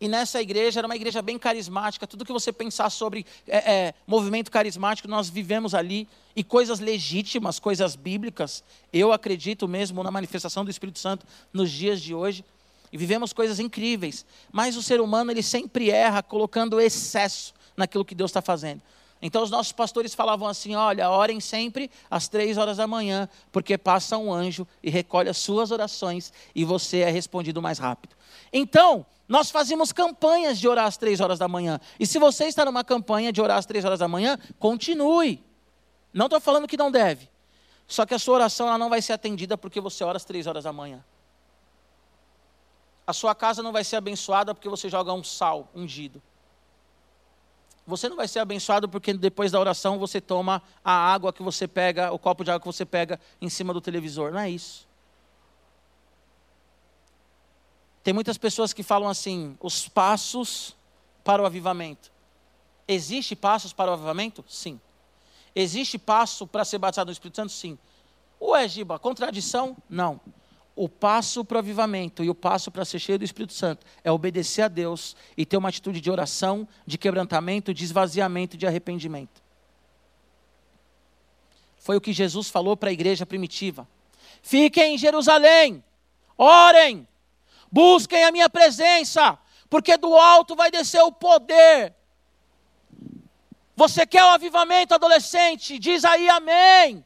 e 0.00 0.08
nessa 0.08 0.40
igreja 0.40 0.80
era 0.80 0.86
uma 0.88 0.96
igreja 0.96 1.20
bem 1.20 1.38
carismática. 1.38 2.06
Tudo 2.06 2.24
que 2.24 2.32
você 2.32 2.50
pensar 2.50 2.88
sobre 2.88 3.26
é, 3.46 3.58
é, 3.58 3.94
movimento 4.06 4.50
carismático, 4.50 5.06
nós 5.06 5.28
vivemos 5.28 5.74
ali. 5.74 6.08
E 6.34 6.42
coisas 6.42 6.80
legítimas, 6.80 7.58
coisas 7.58 7.96
bíblicas. 7.96 8.64
Eu 8.92 9.12
acredito 9.12 9.68
mesmo 9.68 10.02
na 10.02 10.10
manifestação 10.10 10.64
do 10.64 10.70
Espírito 10.70 10.98
Santo 10.98 11.26
nos 11.52 11.70
dias 11.70 12.00
de 12.00 12.14
hoje. 12.14 12.42
E 12.90 12.96
vivemos 12.96 13.34
coisas 13.34 13.60
incríveis. 13.60 14.24
Mas 14.50 14.74
o 14.74 14.82
ser 14.82 15.02
humano, 15.02 15.30
ele 15.30 15.42
sempre 15.42 15.90
erra 15.90 16.22
colocando 16.22 16.80
excesso 16.80 17.52
naquilo 17.76 18.04
que 18.04 18.14
Deus 18.14 18.30
está 18.30 18.40
fazendo. 18.40 18.80
Então 19.20 19.42
os 19.42 19.50
nossos 19.50 19.72
pastores 19.72 20.14
falavam 20.14 20.48
assim: 20.48 20.74
olha, 20.74 21.10
orem 21.10 21.40
sempre 21.40 21.90
às 22.10 22.26
três 22.26 22.56
horas 22.56 22.78
da 22.78 22.86
manhã, 22.86 23.28
porque 23.52 23.76
passa 23.76 24.16
um 24.16 24.32
anjo 24.32 24.66
e 24.82 24.88
recolhe 24.88 25.28
as 25.28 25.36
suas 25.36 25.70
orações 25.70 26.32
e 26.54 26.64
você 26.64 27.00
é 27.00 27.10
respondido 27.10 27.60
mais 27.60 27.78
rápido. 27.78 28.16
Então, 28.50 29.04
nós 29.30 29.48
fazíamos 29.48 29.92
campanhas 29.92 30.58
de 30.58 30.66
orar 30.66 30.86
às 30.86 30.96
três 30.96 31.20
horas 31.20 31.38
da 31.38 31.46
manhã. 31.46 31.78
E 32.00 32.04
se 32.04 32.18
você 32.18 32.46
está 32.46 32.64
numa 32.64 32.82
campanha 32.82 33.32
de 33.32 33.40
orar 33.40 33.58
às 33.58 33.64
três 33.64 33.84
horas 33.84 34.00
da 34.00 34.08
manhã, 34.08 34.36
continue. 34.58 35.40
Não 36.12 36.26
estou 36.26 36.40
falando 36.40 36.66
que 36.66 36.76
não 36.76 36.90
deve. 36.90 37.30
Só 37.86 38.04
que 38.04 38.12
a 38.12 38.18
sua 38.18 38.34
oração 38.34 38.66
ela 38.66 38.76
não 38.76 38.90
vai 38.90 39.00
ser 39.00 39.12
atendida 39.12 39.56
porque 39.56 39.80
você 39.80 40.02
ora 40.02 40.16
às 40.16 40.24
três 40.24 40.48
horas 40.48 40.64
da 40.64 40.72
manhã. 40.72 41.04
A 43.06 43.12
sua 43.12 43.32
casa 43.32 43.62
não 43.62 43.70
vai 43.70 43.84
ser 43.84 43.94
abençoada 43.94 44.52
porque 44.52 44.68
você 44.68 44.88
joga 44.88 45.12
um 45.12 45.22
sal 45.22 45.70
ungido. 45.76 46.20
Você 47.86 48.08
não 48.08 48.16
vai 48.16 48.26
ser 48.26 48.40
abençoado 48.40 48.88
porque 48.88 49.12
depois 49.12 49.52
da 49.52 49.60
oração 49.60 49.96
você 49.96 50.20
toma 50.20 50.60
a 50.84 50.92
água 50.92 51.32
que 51.32 51.42
você 51.42 51.68
pega, 51.68 52.10
o 52.10 52.18
copo 52.18 52.42
de 52.42 52.50
água 52.50 52.58
que 52.58 52.66
você 52.66 52.84
pega 52.84 53.20
em 53.40 53.48
cima 53.48 53.72
do 53.72 53.80
televisor. 53.80 54.32
Não 54.32 54.40
é 54.40 54.50
isso. 54.50 54.89
Tem 58.02 58.14
muitas 58.14 58.38
pessoas 58.38 58.72
que 58.72 58.82
falam 58.82 59.08
assim: 59.08 59.56
os 59.60 59.88
passos 59.88 60.76
para 61.22 61.42
o 61.42 61.46
avivamento. 61.46 62.10
Existe 62.88 63.36
passos 63.36 63.72
para 63.72 63.90
o 63.90 63.94
avivamento? 63.94 64.44
Sim. 64.48 64.80
Existe 65.54 65.98
passo 65.98 66.46
para 66.46 66.64
ser 66.64 66.78
batizado 66.78 67.08
no 67.08 67.12
Espírito 67.12 67.36
Santo? 67.36 67.52
Sim. 67.52 67.78
Ué, 68.40 68.66
Giba, 68.66 68.98
contradição? 68.98 69.76
Não. 69.88 70.20
O 70.74 70.88
passo 70.88 71.44
para 71.44 71.56
o 71.56 71.58
avivamento 71.58 72.24
e 72.24 72.30
o 72.30 72.34
passo 72.34 72.70
para 72.70 72.84
ser 72.84 72.98
cheio 72.98 73.18
do 73.18 73.24
Espírito 73.24 73.52
Santo 73.52 73.84
é 74.02 74.10
obedecer 74.10 74.62
a 74.62 74.68
Deus 74.68 75.14
e 75.36 75.44
ter 75.44 75.56
uma 75.56 75.68
atitude 75.68 76.00
de 76.00 76.10
oração, 76.10 76.66
de 76.86 76.96
quebrantamento, 76.96 77.74
de 77.74 77.84
esvaziamento, 77.84 78.56
de 78.56 78.66
arrependimento. 78.66 79.42
Foi 81.78 81.96
o 81.96 82.00
que 82.00 82.12
Jesus 82.12 82.48
falou 82.48 82.76
para 82.76 82.90
a 82.90 82.92
igreja 82.92 83.26
primitiva. 83.26 83.86
Fiquem 84.42 84.94
em 84.94 84.98
Jerusalém, 84.98 85.84
orem, 86.38 87.06
Busquem 87.70 88.24
a 88.24 88.32
minha 88.32 88.50
presença, 88.50 89.38
porque 89.68 89.96
do 89.96 90.14
alto 90.16 90.56
vai 90.56 90.70
descer 90.70 91.02
o 91.02 91.12
poder. 91.12 91.94
Você 93.76 94.06
quer 94.06 94.24
o 94.24 94.28
avivamento, 94.28 94.94
adolescente? 94.94 95.78
Diz 95.78 96.04
aí 96.04 96.28
amém. 96.28 97.04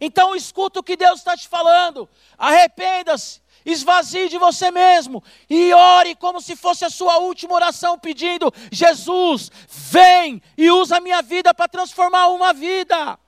Então 0.00 0.34
escuta 0.36 0.80
o 0.80 0.82
que 0.82 0.96
Deus 0.96 1.20
está 1.20 1.36
te 1.36 1.48
falando. 1.48 2.08
Arrependa-se, 2.36 3.40
esvazie 3.64 4.28
de 4.28 4.38
você 4.38 4.70
mesmo 4.70 5.22
e 5.48 5.72
ore 5.72 6.14
como 6.14 6.40
se 6.40 6.54
fosse 6.56 6.84
a 6.84 6.90
sua 6.90 7.18
última 7.18 7.54
oração, 7.54 7.98
pedindo: 7.98 8.52
Jesus, 8.70 9.50
vem 9.68 10.42
e 10.56 10.70
usa 10.70 10.98
a 10.98 11.00
minha 11.00 11.22
vida 11.22 11.54
para 11.54 11.68
transformar 11.68 12.28
uma 12.28 12.52
vida. 12.52 13.18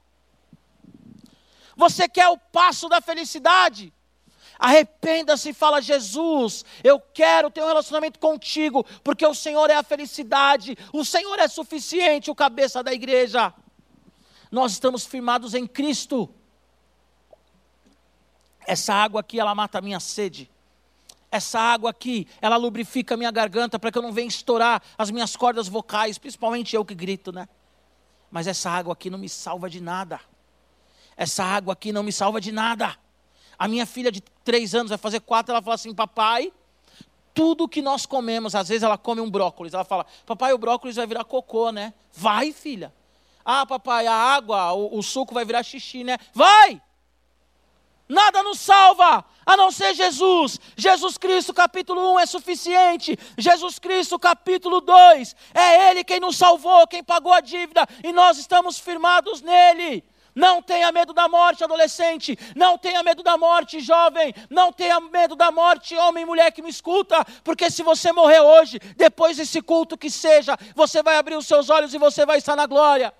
Você 1.76 2.08
quer 2.08 2.28
o 2.28 2.36
passo 2.36 2.88
da 2.88 3.00
felicidade? 3.00 3.92
Arrependa-se 4.60 5.48
e 5.48 5.54
fala: 5.54 5.80
Jesus, 5.80 6.66
eu 6.84 7.00
quero 7.00 7.50
ter 7.50 7.62
um 7.62 7.66
relacionamento 7.66 8.18
contigo, 8.18 8.84
porque 9.02 9.26
o 9.26 9.34
Senhor 9.34 9.70
é 9.70 9.74
a 9.74 9.82
felicidade, 9.82 10.76
o 10.92 11.02
Senhor 11.02 11.38
é 11.38 11.48
suficiente, 11.48 12.30
o 12.30 12.34
cabeça 12.34 12.82
da 12.82 12.92
igreja. 12.92 13.54
Nós 14.50 14.72
estamos 14.72 15.06
firmados 15.06 15.54
em 15.54 15.66
Cristo. 15.66 16.28
Essa 18.66 18.92
água 18.92 19.20
aqui, 19.20 19.40
ela 19.40 19.54
mata 19.54 19.78
a 19.78 19.80
minha 19.80 19.98
sede. 19.98 20.50
Essa 21.30 21.58
água 21.58 21.88
aqui, 21.88 22.28
ela 22.42 22.56
lubrifica 22.56 23.14
a 23.14 23.16
minha 23.16 23.30
garganta 23.30 23.78
para 23.78 23.90
que 23.90 23.96
eu 23.96 24.02
não 24.02 24.12
venha 24.12 24.28
estourar 24.28 24.82
as 24.98 25.10
minhas 25.10 25.36
cordas 25.36 25.68
vocais, 25.68 26.18
principalmente 26.18 26.76
eu 26.76 26.84
que 26.84 26.94
grito, 26.94 27.32
né? 27.32 27.48
Mas 28.30 28.46
essa 28.46 28.68
água 28.68 28.92
aqui 28.92 29.08
não 29.08 29.18
me 29.18 29.28
salva 29.28 29.70
de 29.70 29.80
nada. 29.80 30.20
Essa 31.16 31.44
água 31.44 31.72
aqui 31.72 31.92
não 31.92 32.02
me 32.02 32.12
salva 32.12 32.40
de 32.40 32.52
nada. 32.52 32.96
A 33.58 33.68
minha 33.68 33.86
filha 33.86 34.10
de 34.10 34.22
três 34.50 34.74
anos 34.74 34.88
vai 34.88 34.98
fazer 34.98 35.20
quatro, 35.20 35.52
ela 35.52 35.62
fala 35.62 35.76
assim, 35.76 35.94
papai, 35.94 36.52
tudo 37.32 37.68
que 37.68 37.80
nós 37.80 38.04
comemos, 38.04 38.56
às 38.56 38.68
vezes 38.68 38.82
ela 38.82 38.98
come 38.98 39.20
um 39.20 39.30
brócolis, 39.30 39.72
ela 39.72 39.84
fala, 39.84 40.04
papai, 40.26 40.52
o 40.52 40.58
brócolis 40.58 40.96
vai 40.96 41.06
virar 41.06 41.22
cocô, 41.22 41.70
né? 41.70 41.94
Vai, 42.12 42.50
filha. 42.50 42.92
Ah, 43.44 43.64
papai, 43.64 44.08
a 44.08 44.12
água, 44.12 44.72
o, 44.72 44.98
o 44.98 45.02
suco 45.04 45.32
vai 45.32 45.44
virar 45.44 45.62
xixi, 45.62 46.02
né? 46.02 46.18
Vai! 46.34 46.82
Nada 48.08 48.42
nos 48.42 48.58
salva, 48.58 49.24
a 49.46 49.56
não 49.56 49.70
ser 49.70 49.94
Jesus. 49.94 50.58
Jesus 50.76 51.16
Cristo, 51.16 51.54
capítulo 51.54 52.14
1 52.14 52.18
é 52.18 52.26
suficiente. 52.26 53.16
Jesus 53.38 53.78
Cristo, 53.78 54.18
capítulo 54.18 54.80
2, 54.80 55.36
é 55.54 55.90
Ele 55.90 56.02
quem 56.02 56.18
nos 56.18 56.36
salvou, 56.36 56.88
quem 56.88 57.04
pagou 57.04 57.32
a 57.32 57.40
dívida, 57.40 57.86
e 58.02 58.12
nós 58.12 58.36
estamos 58.36 58.80
firmados 58.80 59.42
nele. 59.42 60.04
Não 60.34 60.62
tenha 60.62 60.92
medo 60.92 61.12
da 61.12 61.28
morte, 61.28 61.64
adolescente. 61.64 62.38
Não 62.54 62.78
tenha 62.78 63.02
medo 63.02 63.22
da 63.22 63.36
morte, 63.36 63.80
jovem. 63.80 64.34
Não 64.48 64.72
tenha 64.72 65.00
medo 65.00 65.34
da 65.34 65.50
morte, 65.50 65.96
homem 65.96 66.22
e 66.22 66.26
mulher 66.26 66.52
que 66.52 66.62
me 66.62 66.70
escuta. 66.70 67.24
Porque 67.42 67.70
se 67.70 67.82
você 67.82 68.12
morrer 68.12 68.40
hoje, 68.40 68.78
depois 68.96 69.36
desse 69.36 69.60
culto 69.60 69.98
que 69.98 70.10
seja, 70.10 70.56
você 70.74 71.02
vai 71.02 71.16
abrir 71.16 71.36
os 71.36 71.46
seus 71.46 71.68
olhos 71.70 71.94
e 71.94 71.98
você 71.98 72.24
vai 72.24 72.38
estar 72.38 72.56
na 72.56 72.66
glória. 72.66 73.12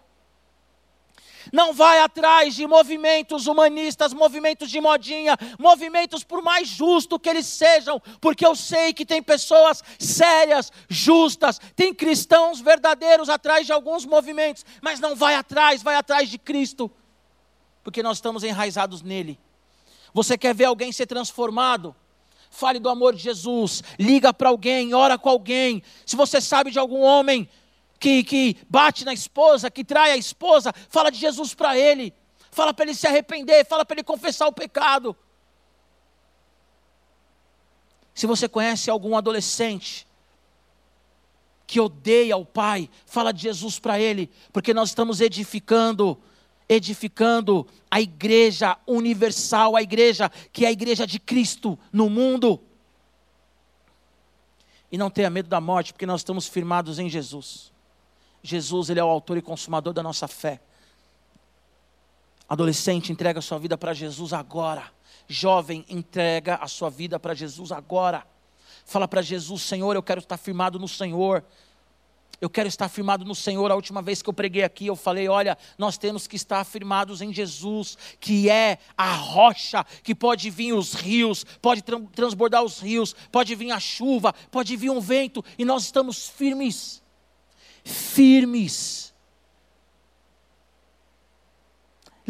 Não 1.52 1.72
vai 1.72 1.98
atrás 2.00 2.54
de 2.54 2.66
movimentos 2.66 3.46
humanistas, 3.46 4.12
movimentos 4.12 4.70
de 4.70 4.80
modinha, 4.80 5.36
movimentos 5.58 6.22
por 6.22 6.42
mais 6.42 6.68
justo 6.68 7.18
que 7.18 7.28
eles 7.28 7.46
sejam, 7.46 8.00
porque 8.20 8.46
eu 8.46 8.54
sei 8.54 8.92
que 8.92 9.06
tem 9.06 9.22
pessoas 9.22 9.82
sérias, 9.98 10.70
justas, 10.88 11.60
tem 11.74 11.92
cristãos 11.92 12.60
verdadeiros 12.60 13.28
atrás 13.28 13.66
de 13.66 13.72
alguns 13.72 14.04
movimentos, 14.04 14.64
mas 14.80 15.00
não 15.00 15.16
vai 15.16 15.34
atrás, 15.34 15.82
vai 15.82 15.96
atrás 15.96 16.28
de 16.28 16.38
Cristo 16.38 16.90
porque 17.82 18.02
nós 18.02 18.18
estamos 18.18 18.42
enraizados 18.44 19.02
nele. 19.02 19.38
Você 20.12 20.36
quer 20.36 20.54
ver 20.54 20.64
alguém 20.64 20.92
ser 20.92 21.06
transformado? 21.06 21.94
Fale 22.50 22.80
do 22.80 22.88
amor 22.88 23.14
de 23.14 23.22
Jesus, 23.22 23.82
liga 23.98 24.34
para 24.34 24.48
alguém, 24.48 24.92
ora 24.92 25.16
com 25.16 25.28
alguém. 25.28 25.82
Se 26.04 26.16
você 26.16 26.40
sabe 26.40 26.70
de 26.70 26.78
algum 26.78 27.00
homem 27.00 27.48
que, 27.98 28.24
que 28.24 28.56
bate 28.68 29.04
na 29.04 29.12
esposa, 29.12 29.70
que 29.70 29.84
trai 29.84 30.10
a 30.10 30.16
esposa, 30.16 30.72
fala 30.88 31.10
de 31.10 31.18
Jesus 31.18 31.54
para 31.54 31.78
ele. 31.78 32.12
fala 32.50 32.74
para 32.74 32.86
ele 32.86 32.94
se 32.94 33.06
arrepender, 33.06 33.64
fala 33.64 33.84
para 33.84 33.94
ele 33.94 34.02
confessar 34.02 34.48
o 34.48 34.52
pecado. 34.52 35.16
Se 38.12 38.26
você 38.26 38.48
conhece 38.48 38.90
algum 38.90 39.16
adolescente 39.16 40.06
que 41.66 41.78
odeia 41.78 42.36
o 42.36 42.44
pai, 42.44 42.90
fala 43.06 43.32
de 43.32 43.42
Jesus 43.42 43.78
para 43.78 44.00
ele, 44.00 44.28
porque 44.52 44.74
nós 44.74 44.88
estamos 44.88 45.20
edificando, 45.20 46.20
edificando 46.70 47.66
a 47.90 48.00
igreja 48.00 48.78
universal, 48.86 49.74
a 49.74 49.82
igreja 49.82 50.30
que 50.52 50.64
é 50.64 50.68
a 50.68 50.72
igreja 50.72 51.04
de 51.04 51.18
Cristo 51.18 51.76
no 51.92 52.08
mundo. 52.08 52.62
E 54.92 54.96
não 54.96 55.10
tenha 55.10 55.28
medo 55.28 55.48
da 55.48 55.60
morte, 55.60 55.92
porque 55.92 56.06
nós 56.06 56.20
estamos 56.20 56.46
firmados 56.46 57.00
em 57.00 57.10
Jesus. 57.10 57.72
Jesus, 58.40 58.88
ele 58.88 59.00
é 59.00 59.04
o 59.04 59.08
autor 59.08 59.36
e 59.36 59.42
consumador 59.42 59.92
da 59.92 60.02
nossa 60.02 60.28
fé. 60.28 60.60
Adolescente, 62.48 63.10
entrega 63.10 63.40
a 63.40 63.42
sua 63.42 63.58
vida 63.58 63.76
para 63.76 63.92
Jesus 63.92 64.32
agora. 64.32 64.92
Jovem, 65.26 65.84
entrega 65.88 66.54
a 66.54 66.68
sua 66.68 66.88
vida 66.88 67.18
para 67.18 67.34
Jesus 67.34 67.72
agora. 67.72 68.24
Fala 68.84 69.08
para 69.08 69.22
Jesus, 69.22 69.62
Senhor, 69.62 69.96
eu 69.96 70.02
quero 70.02 70.20
estar 70.20 70.36
firmado 70.36 70.78
no 70.78 70.88
Senhor. 70.88 71.44
Eu 72.40 72.50
quero 72.50 72.68
estar 72.68 72.88
firmado 72.88 73.24
no 73.24 73.34
Senhor. 73.34 73.70
A 73.70 73.74
última 73.74 74.02
vez 74.02 74.20
que 74.22 74.28
eu 74.28 74.32
preguei 74.32 74.62
aqui, 74.62 74.86
eu 74.86 74.96
falei: 74.96 75.28
olha, 75.28 75.56
nós 75.78 75.96
temos 75.96 76.26
que 76.26 76.36
estar 76.36 76.64
firmados 76.64 77.20
em 77.20 77.32
Jesus, 77.32 77.96
que 78.18 78.50
é 78.50 78.78
a 78.96 79.14
rocha, 79.14 79.84
que 80.02 80.14
pode 80.14 80.50
vir 80.50 80.72
os 80.72 80.94
rios, 80.94 81.44
pode 81.60 81.82
transbordar 82.12 82.62
os 82.62 82.80
rios, 82.80 83.14
pode 83.30 83.54
vir 83.54 83.70
a 83.70 83.80
chuva, 83.80 84.34
pode 84.50 84.76
vir 84.76 84.90
um 84.90 85.00
vento, 85.00 85.44
e 85.58 85.64
nós 85.64 85.84
estamos 85.84 86.28
firmes. 86.28 87.02
Firmes 87.82 89.10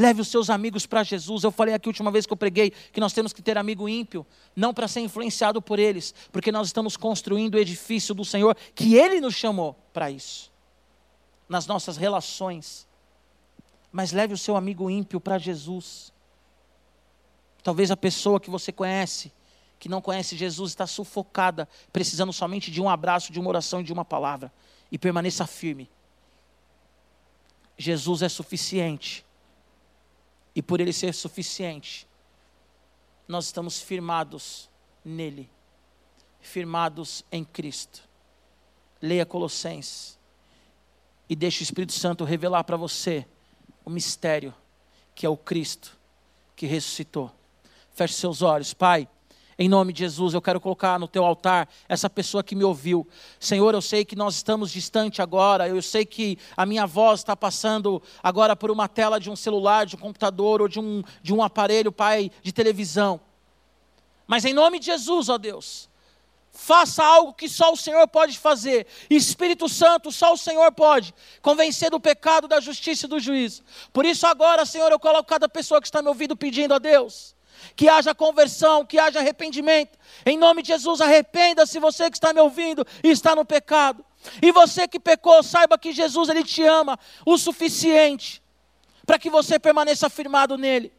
Leve 0.01 0.22
os 0.22 0.28
seus 0.28 0.48
amigos 0.48 0.86
para 0.86 1.03
Jesus. 1.03 1.44
Eu 1.44 1.51
falei 1.51 1.74
aqui 1.74 1.86
a 1.86 1.90
última 1.90 2.11
vez 2.11 2.24
que 2.24 2.32
eu 2.32 2.36
preguei 2.36 2.70
que 2.70 3.01
nós 3.01 3.12
temos 3.12 3.34
que 3.34 3.42
ter 3.42 3.59
amigo 3.59 3.86
ímpio, 3.86 4.26
não 4.57 4.72
para 4.72 4.88
ser 4.88 5.01
influenciado 5.01 5.61
por 5.61 5.78
eles, 5.78 6.14
porque 6.32 6.51
nós 6.51 6.68
estamos 6.68 6.96
construindo 6.96 7.57
o 7.57 7.59
edifício 7.59 8.14
do 8.14 8.24
Senhor 8.24 8.57
que 8.74 8.94
Ele 8.94 9.20
nos 9.20 9.34
chamou 9.34 9.76
para 9.93 10.11
isso, 10.11 10.53
nas 11.49 11.66
nossas 11.66 11.97
relações. 11.97 12.86
Mas 13.93 14.12
leve 14.12 14.34
o 14.34 14.38
seu 14.38 14.57
amigo 14.57 14.88
ímpio 14.88 15.20
para 15.20 15.38
Jesus. 15.38 16.12
Talvez 17.62 17.91
a 17.91 17.97
pessoa 17.97 18.41
que 18.41 18.51
você 18.51 18.72
conhece, 18.72 19.32
que 19.78 19.88
não 19.88 20.01
conhece 20.01 20.36
Jesus, 20.36 20.70
está 20.70 20.86
sufocada, 20.86 21.68
precisando 21.93 22.32
somente 22.32 22.70
de 22.70 22.80
um 22.80 22.88
abraço, 22.88 23.32
de 23.32 23.41
uma 23.41 23.49
oração 23.49 23.80
e 23.80 23.84
de 23.84 23.93
uma 23.93 24.05
palavra. 24.05 24.53
E 24.93 24.99
permaneça 24.99 25.47
firme. 25.47 25.91
Jesus 27.76 28.22
é 28.22 28.28
suficiente 28.28 29.24
e 30.55 30.62
por 30.62 30.80
ele 30.80 30.93
ser 30.93 31.14
suficiente, 31.14 32.07
nós 33.26 33.47
estamos 33.47 33.80
firmados 33.80 34.68
nele, 35.05 35.49
firmados 36.41 37.24
em 37.30 37.45
Cristo. 37.45 38.09
Leia 39.01 39.24
Colossenses 39.26 40.18
e 41.28 41.36
deixe 41.36 41.62
o 41.62 41.64
Espírito 41.64 41.92
Santo 41.92 42.24
revelar 42.24 42.64
para 42.64 42.76
você 42.76 43.26
o 43.84 43.90
mistério 43.90 44.55
que 45.14 45.26
é 45.26 45.28
o 45.28 45.36
Cristo 45.36 45.98
que 46.57 46.66
ressuscitou. 46.66 47.30
Feche 47.92 48.14
seus 48.14 48.42
olhos, 48.42 48.72
Pai. 48.72 49.07
Em 49.59 49.68
nome 49.68 49.92
de 49.92 49.98
Jesus, 49.98 50.32
eu 50.32 50.40
quero 50.40 50.59
colocar 50.59 50.98
no 50.98 51.07
teu 51.07 51.22
altar 51.22 51.68
essa 51.86 52.09
pessoa 52.09 52.42
que 52.42 52.55
me 52.55 52.64
ouviu. 52.64 53.07
Senhor, 53.38 53.74
eu 53.74 53.82
sei 53.82 54.07
que 54.07 54.16
nós 54.16 54.36
estamos 54.36 54.70
distante 54.70 55.20
agora, 55.20 55.68
eu 55.68 55.82
sei 55.82 56.07
que 56.07 56.38
a 56.57 56.64
minha 56.64 56.86
voz 56.86 57.20
está 57.20 57.36
passando 57.36 58.03
agora 58.22 58.57
por 58.57 58.70
uma 58.70 58.88
tela 58.88 59.20
de 59.20 59.28
um 59.30 59.36
celular, 59.36 59.84
de 59.84 59.96
um 59.96 59.98
computador 59.98 60.62
ou 60.62 60.68
de 60.68 60.80
um, 60.80 61.03
de 61.22 61.34
um 61.34 61.42
aparelho, 61.42 61.92
Pai, 61.92 62.30
de 62.42 62.53
televisão. 62.53 63.20
Mas 64.26 64.46
em 64.46 64.55
nome 64.55 64.78
de 64.78 64.86
Jesus, 64.86 65.28
ó 65.28 65.36
Deus, 65.36 65.89
faça 66.61 67.03
algo 67.03 67.33
que 67.33 67.49
só 67.49 67.73
o 67.73 67.77
Senhor 67.77 68.07
pode 68.07 68.39
fazer. 68.39 68.87
Espírito 69.09 69.67
Santo, 69.67 70.13
só 70.13 70.35
o 70.35 70.37
Senhor 70.37 70.71
pode 70.73 71.15
convencer 71.41 71.91
do 71.91 71.99
pecado, 71.99 72.47
da 72.47 72.61
justiça 72.61 73.07
e 73.07 73.09
do 73.09 73.19
juízo. 73.19 73.63
Por 73.95 74.05
isso, 74.05 74.27
agora, 74.27 74.67
Senhor, 74.67 74.93
eu 74.93 75.01
coloco 75.01 75.25
cada 75.25 75.49
pessoa 75.49 75.81
que 75.81 75.87
está 75.87 76.03
me 76.03 76.09
ouvindo 76.09 76.37
pedindo 76.37 76.75
a 76.75 76.79
Deus 76.79 77.35
que 77.77 77.91
haja 77.91 78.15
conversão, 78.15 78.87
que 78.87 78.99
haja 78.99 79.19
arrependimento. 79.19 79.99
Em 80.25 80.39
nome 80.39 80.63
de 80.63 80.69
Jesus, 80.69 81.01
arrependa-se 81.01 81.79
você 81.79 82.11
que 82.11 82.17
está 82.17 82.33
me 82.33 82.41
ouvindo 82.41 82.87
e 83.05 83.11
está 83.11 83.35
no 83.35 83.45
pecado. 83.45 84.05
E 84.41 84.51
você 84.51 84.89
que 84.89 84.99
pecou, 84.99 85.43
saiba 85.43 85.77
que 85.77 85.93
Jesus 85.93 86.31
ele 86.31 86.43
te 86.43 86.63
ama 86.63 86.99
o 87.27 87.37
suficiente 87.37 88.43
para 89.05 89.19
que 89.19 89.29
você 89.29 89.59
permaneça 89.59 90.09
firmado 90.09 90.57
nele. 90.57 90.91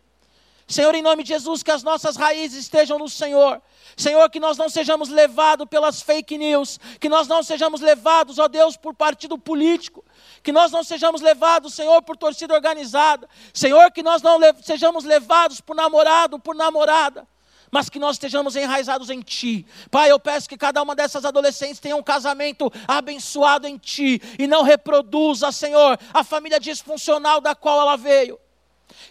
Senhor, 0.72 0.96
em 0.96 1.02
nome 1.02 1.22
de 1.22 1.28
Jesus, 1.28 1.62
que 1.62 1.70
as 1.70 1.84
nossas 1.84 2.16
raízes 2.16 2.60
estejam 2.60 2.98
no 2.98 3.10
Senhor. 3.10 3.62
Senhor, 3.98 4.30
que 4.30 4.40
nós 4.40 4.58
não 4.58 4.70
sejamos 4.70 5.10
levados 5.10 5.68
pelas 5.68 6.02
fake 6.02 6.38
news, 6.38 6.80
que 6.98 7.10
nós 7.10 7.28
não 7.28 7.44
sejamos 7.44 7.82
levados, 7.82 8.40
ó 8.40 8.48
Deus, 8.48 8.78
por 8.78 8.96
partido 8.96 9.38
político, 9.38 10.02
que 10.42 10.54
nós 10.54 10.72
não 10.72 10.82
sejamos 10.82 11.20
levados, 11.20 11.74
Senhor, 11.74 12.02
por 12.04 12.16
torcida 12.16 12.54
organizada, 12.54 13.28
Senhor, 13.54 13.92
que 13.92 14.02
nós 14.02 14.22
não 14.22 14.40
le 14.40 14.54
sejamos 14.64 15.04
levados 15.04 15.60
por 15.60 15.76
namorado, 15.76 16.40
por 16.40 16.56
namorada, 16.56 17.28
mas 17.70 17.90
que 17.90 18.00
nós 18.00 18.16
estejamos 18.16 18.56
enraizados 18.56 19.10
em 19.10 19.20
Ti. 19.20 19.66
Pai, 19.90 20.10
eu 20.10 20.22
peço 20.22 20.48
que 20.48 20.58
cada 20.58 20.82
uma 20.82 20.96
dessas 20.96 21.26
adolescentes 21.26 21.82
tenha 21.82 21.98
um 21.98 22.04
casamento 22.04 22.72
abençoado 22.88 23.68
em 23.68 23.78
Ti 23.78 24.22
e 24.40 24.48
não 24.48 24.64
reproduza, 24.64 25.52
Senhor, 25.52 26.00
a 26.14 26.24
família 26.24 26.62
disfuncional 26.62 27.42
da 27.42 27.54
qual 27.54 27.82
ela 27.82 27.98
veio. 27.98 28.40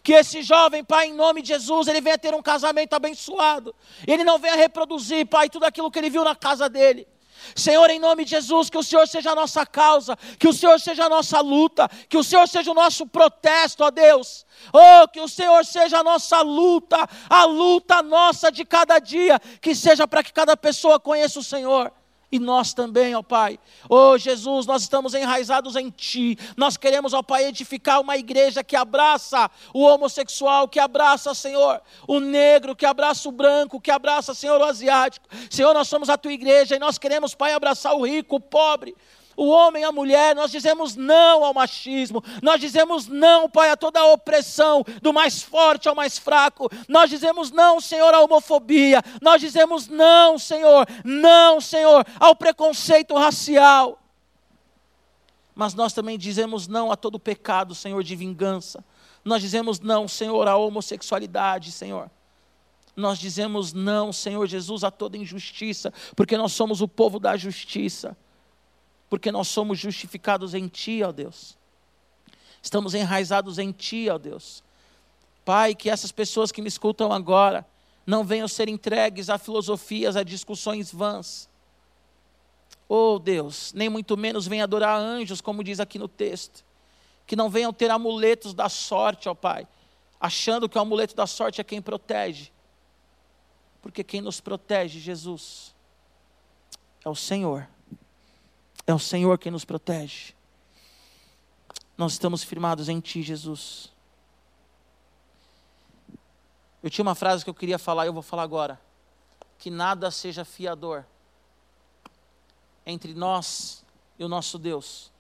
Que 0.03 0.13
esse 0.15 0.43
jovem, 0.43 0.85
Pai, 0.85 1.09
em 1.09 1.15
nome 1.15 1.43
de 1.43 1.49
Jesus, 1.49 1.89
ele 1.89 2.01
venha 2.01 2.19
ter 2.19 2.35
um 2.35 2.43
casamento 2.43 2.95
abençoado. 2.95 3.75
Ele 4.07 4.25
não 4.25 4.39
venha 4.39 4.57
reproduzir, 4.57 5.27
Pai, 5.27 5.49
tudo 5.49 5.65
aquilo 5.65 5.91
que 5.91 5.99
ele 5.99 6.11
viu 6.11 6.25
na 6.25 6.35
casa 6.35 6.69
dele. 6.69 7.07
Senhor, 7.55 7.89
em 7.91 7.99
nome 7.99 8.25
de 8.25 8.31
Jesus, 8.31 8.69
que 8.71 8.79
o 8.79 8.83
Senhor 8.83 9.07
seja 9.09 9.33
a 9.33 9.35
nossa 9.35 9.65
causa, 9.65 10.17
que 10.39 10.47
o 10.47 10.53
Senhor 10.53 10.79
seja 10.79 11.07
a 11.07 11.09
nossa 11.09 11.41
luta, 11.41 11.89
que 12.09 12.17
o 12.17 12.25
Senhor 12.25 12.47
seja 12.47 12.71
o 12.71 12.75
nosso 12.75 13.07
protesto, 13.07 13.83
ó 13.83 13.91
Deus. 13.91 14.47
Oh, 14.73 15.09
que 15.09 15.21
o 15.21 15.29
Senhor 15.29 15.65
seja 15.65 15.99
a 15.99 16.05
nossa 16.05 16.43
luta, 16.43 17.09
a 17.29 17.45
luta 17.45 18.03
nossa 18.03 18.53
de 18.53 18.65
cada 18.65 18.99
dia, 18.99 19.41
que 19.61 19.75
seja 19.75 20.07
para 20.07 20.23
que 20.23 20.33
cada 20.33 20.57
pessoa 20.57 21.01
conheça 21.01 21.41
o 21.41 21.45
Senhor. 21.45 21.93
E 22.33 22.39
nós 22.39 22.73
também, 22.73 23.15
ó 23.15 23.23
Pai. 23.23 23.59
Ó 23.89 24.17
Jesus, 24.17 24.65
nós 24.65 24.83
estamos 24.83 25.15
enraizados 25.15 25.75
em 25.75 25.91
Ti. 25.91 26.39
Nós 26.57 26.77
queremos, 26.77 27.13
ó 27.13 27.23
Pai, 27.23 27.47
edificar 27.47 28.01
uma 28.01 28.17
igreja 28.17 28.63
que 28.63 28.77
abraça 28.77 29.51
o 29.75 29.83
homossexual, 29.83 30.69
que 30.69 30.79
abraça, 30.79 31.35
Senhor, 31.35 31.81
o 32.07 32.21
negro, 32.21 32.77
que 32.77 32.87
abraça 32.87 33.29
o 33.29 33.33
branco, 33.33 33.81
que 33.81 33.91
abraça, 33.91 34.33
Senhor, 34.33 34.61
o 34.61 34.65
asiático. 34.65 35.29
Senhor, 35.51 35.75
nós 35.75 35.89
somos 35.89 36.09
a 36.09 36.17
Tua 36.17 36.33
igreja 36.33 36.77
e 36.77 36.79
nós 36.79 36.99
queremos, 36.99 37.35
Pai, 37.35 37.53
abraçar 37.53 37.95
o 37.95 38.07
rico, 38.07 38.37
o 38.37 38.41
pobre 38.41 38.95
o 39.41 39.49
homem, 39.49 39.85
a 39.85 39.91
mulher, 39.91 40.37
nós 40.37 40.51
dizemos 40.51 40.95
não 40.95 41.43
ao 41.43 41.55
machismo, 41.55 42.23
nós 42.43 42.61
dizemos 42.61 43.07
não, 43.07 43.49
Pai, 43.49 43.71
a 43.71 43.77
toda 43.77 43.99
a 43.99 44.13
opressão, 44.13 44.85
do 45.01 45.15
mais 45.15 45.41
forte 45.41 45.89
ao 45.89 45.95
mais 45.95 46.19
fraco, 46.19 46.69
nós 46.87 47.09
dizemos 47.09 47.51
não, 47.51 47.81
Senhor, 47.81 48.13
à 48.13 48.21
homofobia, 48.21 49.03
nós 49.23 49.41
dizemos 49.41 49.89
não, 49.89 50.39
Senhor, 50.39 50.87
não, 51.03 51.59
Senhor, 51.59 52.07
ao 52.19 52.37
preconceito 52.37 53.15
racial. 53.15 53.99
Mas 55.55 55.73
nós 55.73 55.95
também 55.95 56.19
dizemos 56.19 56.69
não 56.69 56.93
a 56.93 56.97
todo 56.97 57.19
pecado, 57.19 57.75
Senhor, 57.75 58.05
de 58.05 58.15
vingança. 58.15 58.85
Nós 59.25 59.41
dizemos 59.41 59.81
não, 59.81 60.07
Senhor, 60.07 60.47
à 60.49 60.57
homossexualidade, 60.59 61.73
Senhor. 61.73 62.11
Nós 62.95 63.19
dizemos 63.19 63.73
não, 63.73 64.13
Senhor 64.13 64.47
Jesus, 64.47 64.85
a 64.85 64.91
toda 64.91 65.17
injustiça, 65.17 65.91
porque 66.15 66.37
nós 66.37 66.53
somos 66.53 66.83
o 66.83 66.89
povo 66.89 67.19
da 67.19 67.39
justiça 67.39 68.15
porque 69.11 69.33
nós 69.33 69.49
somos 69.49 69.79
justificados 69.79 70.55
em 70.55 70.69
Ti, 70.69 71.03
ó 71.03 71.11
Deus. 71.11 71.59
Estamos 72.63 72.95
enraizados 72.95 73.59
em 73.59 73.73
Ti, 73.73 74.09
ó 74.09 74.17
Deus. 74.17 74.63
Pai, 75.45 75.75
que 75.75 75.91
essas 75.91 76.13
pessoas 76.13 76.53
que 76.53 76.63
me 76.63 76.69
escutam 76.69 77.13
agora 77.13 77.67
não 78.07 78.23
venham 78.25 78.47
ser 78.47 78.69
entregues 78.69 79.29
a 79.29 79.37
filosofias, 79.37 80.15
a 80.15 80.23
discussões 80.23 80.93
vãs. 80.93 81.51
Oh 82.89 83.19
Deus, 83.19 83.73
nem 83.73 83.89
muito 83.89 84.17
menos 84.17 84.47
venham 84.47 84.65
adorar 84.65 84.99
anjos, 84.99 85.41
como 85.41 85.65
diz 85.65 85.81
aqui 85.81 85.99
no 85.99 86.09
texto. 86.09 86.65
Que 87.27 87.35
não 87.35 87.51
venham 87.51 87.73
ter 87.73 87.91
amuletos 87.91 88.55
da 88.55 88.69
sorte, 88.69 89.29
ó 89.29 89.35
Pai, 89.35 89.67
achando 90.21 90.69
que 90.69 90.79
o 90.79 90.81
amuleto 90.81 91.17
da 91.17 91.27
sorte 91.27 91.61
é 91.61 91.65
quem 91.65 91.83
protege. 91.83 92.53
Porque 93.83 94.05
quem 94.05 94.21
nos 94.21 94.41
protege, 94.41 95.01
Jesus, 95.01 95.75
é 97.05 97.09
o 97.09 97.15
Senhor. 97.15 97.67
É 98.91 98.95
o 98.95 98.99
Senhor 98.99 99.39
quem 99.39 99.53
nos 99.53 99.65
protege. 99.65 100.35
Nós 101.97 102.11
estamos 102.11 102.43
firmados 102.43 102.89
em 102.89 102.99
Ti, 102.99 103.23
Jesus. 103.23 103.93
Eu 106.83 106.91
tinha 106.91 107.05
uma 107.05 107.15
frase 107.15 107.45
que 107.45 107.51
eu 107.51 107.55
queria 107.55 107.79
falar 107.79 108.05
e 108.05 108.09
eu 108.09 108.13
vou 108.13 108.21
falar 108.21 108.43
agora. 108.43 108.81
Que 109.61 109.71
nada 109.71 110.11
seja 110.11 110.45
fiador 110.45 111.05
entre 112.85 113.15
nós 113.15 113.85
e 114.19 114.25
o 114.25 114.29
nosso 114.29 114.59
Deus. 114.59 115.13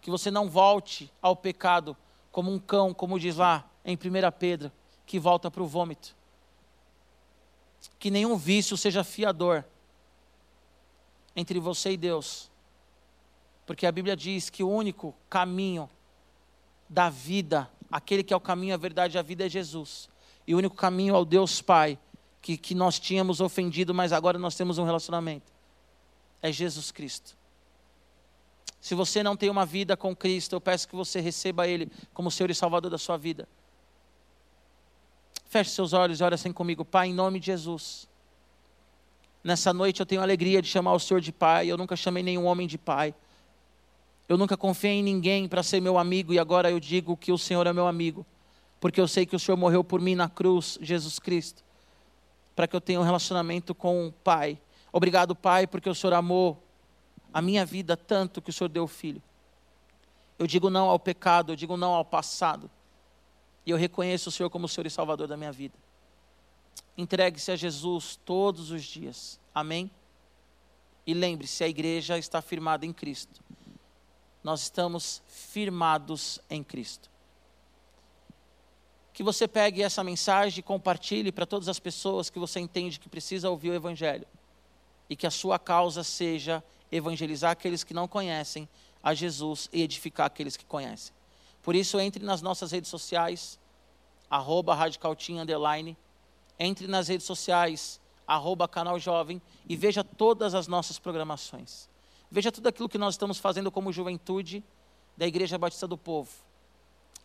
Que 0.00 0.08
você 0.08 0.30
não 0.30 0.48
volte 0.48 1.12
ao 1.20 1.34
pecado 1.34 1.96
como 2.30 2.52
um 2.52 2.58
cão, 2.60 2.94
como 2.94 3.18
diz 3.18 3.34
lá 3.34 3.68
em 3.84 3.96
1 3.96 3.98
Pedro, 4.38 4.70
que 5.04 5.18
volta 5.18 5.50
para 5.50 5.64
o 5.64 5.66
vômito. 5.66 6.14
Que 7.98 8.12
nenhum 8.12 8.36
vício 8.36 8.76
seja 8.76 9.02
fiador 9.02 9.64
entre 11.34 11.58
você 11.58 11.90
e 11.90 11.96
Deus. 11.96 12.51
Porque 13.72 13.86
a 13.86 13.90
Bíblia 13.90 14.14
diz 14.14 14.50
que 14.50 14.62
o 14.62 14.68
único 14.68 15.14
caminho 15.30 15.88
da 16.86 17.08
vida, 17.08 17.70
aquele 17.90 18.22
que 18.22 18.34
é 18.34 18.36
o 18.36 18.40
caminho, 18.40 18.74
a 18.74 18.76
verdade 18.76 19.16
e 19.16 19.18
a 19.18 19.22
vida 19.22 19.46
é 19.46 19.48
Jesus. 19.48 20.10
E 20.46 20.54
o 20.54 20.58
único 20.58 20.76
caminho 20.76 21.16
ao 21.16 21.24
Deus 21.24 21.62
Pai, 21.62 21.98
que, 22.42 22.58
que 22.58 22.74
nós 22.74 23.00
tínhamos 23.00 23.40
ofendido, 23.40 23.94
mas 23.94 24.12
agora 24.12 24.38
nós 24.38 24.54
temos 24.54 24.76
um 24.76 24.84
relacionamento, 24.84 25.50
é 26.42 26.52
Jesus 26.52 26.90
Cristo. 26.90 27.34
Se 28.78 28.94
você 28.94 29.22
não 29.22 29.38
tem 29.38 29.48
uma 29.48 29.64
vida 29.64 29.96
com 29.96 30.14
Cristo, 30.14 30.54
eu 30.54 30.60
peço 30.60 30.86
que 30.86 30.94
você 30.94 31.18
receba 31.18 31.66
Ele 31.66 31.90
como 32.12 32.30
Senhor 32.30 32.50
e 32.50 32.54
Salvador 32.54 32.90
da 32.90 32.98
sua 32.98 33.16
vida. 33.16 33.48
Feche 35.46 35.70
seus 35.70 35.94
olhos 35.94 36.20
e 36.20 36.22
ore 36.22 36.34
assim 36.34 36.52
comigo, 36.52 36.84
Pai, 36.84 37.08
em 37.08 37.14
nome 37.14 37.40
de 37.40 37.46
Jesus. 37.46 38.06
Nessa 39.42 39.72
noite 39.72 40.00
eu 40.00 40.04
tenho 40.04 40.20
a 40.20 40.24
alegria 40.24 40.60
de 40.60 40.68
chamar 40.68 40.92
o 40.92 41.00
Senhor 41.00 41.22
de 41.22 41.32
Pai. 41.32 41.68
Eu 41.68 41.78
nunca 41.78 41.96
chamei 41.96 42.22
nenhum 42.22 42.44
homem 42.44 42.66
de 42.66 42.76
Pai. 42.76 43.14
Eu 44.28 44.38
nunca 44.38 44.56
confiei 44.56 44.94
em 44.94 45.02
ninguém 45.02 45.48
para 45.48 45.62
ser 45.62 45.80
meu 45.80 45.98
amigo 45.98 46.32
e 46.32 46.38
agora 46.38 46.70
eu 46.70 46.78
digo 46.78 47.16
que 47.16 47.32
o 47.32 47.38
Senhor 47.38 47.66
é 47.66 47.72
meu 47.72 47.86
amigo, 47.86 48.24
porque 48.80 49.00
eu 49.00 49.08
sei 49.08 49.26
que 49.26 49.36
o 49.36 49.38
Senhor 49.38 49.56
morreu 49.56 49.82
por 49.82 50.00
mim 50.00 50.14
na 50.14 50.28
cruz, 50.28 50.78
Jesus 50.80 51.18
Cristo, 51.18 51.62
para 52.54 52.66
que 52.66 52.74
eu 52.74 52.80
tenha 52.80 53.00
um 53.00 53.04
relacionamento 53.04 53.74
com 53.74 54.06
o 54.06 54.12
Pai. 54.12 54.58
Obrigado, 54.92 55.34
Pai, 55.34 55.66
porque 55.66 55.88
o 55.88 55.94
Senhor 55.94 56.14
amou 56.14 56.62
a 57.32 57.42
minha 57.42 57.64
vida 57.66 57.96
tanto 57.96 58.40
que 58.40 58.50
o 58.50 58.52
Senhor 58.52 58.68
deu 58.68 58.84
o 58.84 58.88
filho. 58.88 59.22
Eu 60.38 60.46
digo 60.46 60.70
não 60.70 60.88
ao 60.88 60.98
pecado, 60.98 61.52
eu 61.52 61.56
digo 61.56 61.76
não 61.76 61.92
ao 61.92 62.04
passado. 62.04 62.70
E 63.64 63.70
eu 63.70 63.76
reconheço 63.76 64.28
o 64.28 64.32
Senhor 64.32 64.50
como 64.50 64.66
o 64.66 64.68
Senhor 64.68 64.86
e 64.86 64.90
Salvador 64.90 65.28
da 65.28 65.36
minha 65.36 65.52
vida. 65.52 65.74
Entregue-se 66.96 67.50
a 67.50 67.56
Jesus 67.56 68.18
todos 68.24 68.70
os 68.70 68.82
dias. 68.82 69.38
Amém? 69.54 69.90
E 71.06 71.14
lembre-se, 71.14 71.62
a 71.64 71.68
igreja 71.68 72.18
está 72.18 72.42
firmada 72.42 72.84
em 72.84 72.92
Cristo 72.92 73.42
nós 74.42 74.62
estamos 74.62 75.22
firmados 75.26 76.40
em 76.50 76.62
Cristo. 76.62 77.10
Que 79.12 79.22
você 79.22 79.46
pegue 79.46 79.82
essa 79.82 80.02
mensagem 80.02 80.60
e 80.60 80.62
compartilhe 80.62 81.30
para 81.30 81.46
todas 81.46 81.68
as 81.68 81.78
pessoas 81.78 82.30
que 82.30 82.38
você 82.38 82.58
entende 82.60 82.98
que 82.98 83.08
precisa 83.08 83.50
ouvir 83.50 83.70
o 83.70 83.74
Evangelho. 83.74 84.26
E 85.08 85.14
que 85.14 85.26
a 85.26 85.30
sua 85.30 85.58
causa 85.58 86.02
seja 86.02 86.64
evangelizar 86.90 87.50
aqueles 87.50 87.84
que 87.84 87.94
não 87.94 88.08
conhecem 88.08 88.68
a 89.02 89.14
Jesus 89.14 89.68
e 89.72 89.82
edificar 89.82 90.26
aqueles 90.26 90.56
que 90.56 90.64
conhecem. 90.64 91.14
Por 91.62 91.74
isso, 91.74 92.00
entre 92.00 92.24
nas 92.24 92.42
nossas 92.42 92.72
redes 92.72 92.90
sociais, 92.90 93.58
arroba 94.28 94.76
underline, 95.30 95.96
entre 96.58 96.86
nas 96.86 97.08
redes 97.08 97.26
sociais, 97.26 98.00
arroba 98.26 98.66
canal 98.66 98.98
jovem, 98.98 99.40
e 99.68 99.76
veja 99.76 100.02
todas 100.02 100.54
as 100.54 100.66
nossas 100.66 100.98
programações. 100.98 101.88
Veja 102.32 102.50
tudo 102.50 102.66
aquilo 102.66 102.88
que 102.88 102.96
nós 102.96 103.12
estamos 103.12 103.36
fazendo 103.36 103.70
como 103.70 103.92
juventude 103.92 104.64
da 105.14 105.26
Igreja 105.26 105.58
Batista 105.58 105.86
do 105.86 105.98
Povo. 105.98 106.30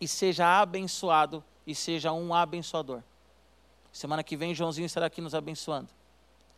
E 0.01 0.08
seja 0.08 0.60
abençoado 0.60 1.41
e 1.66 1.74
seja 1.74 2.12
um 2.12 2.34
abençoador. 2.34 3.01
Semana 3.89 4.22
que 4.22 4.36
vem, 4.36 4.53
Joãozinho 4.53 4.86
estará 4.86 5.05
aqui 5.05 5.22
nos 5.22 5.34
abençoando. 5.34 5.88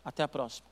Até 0.03 0.23
a 0.23 0.27
próxima. 0.27 0.67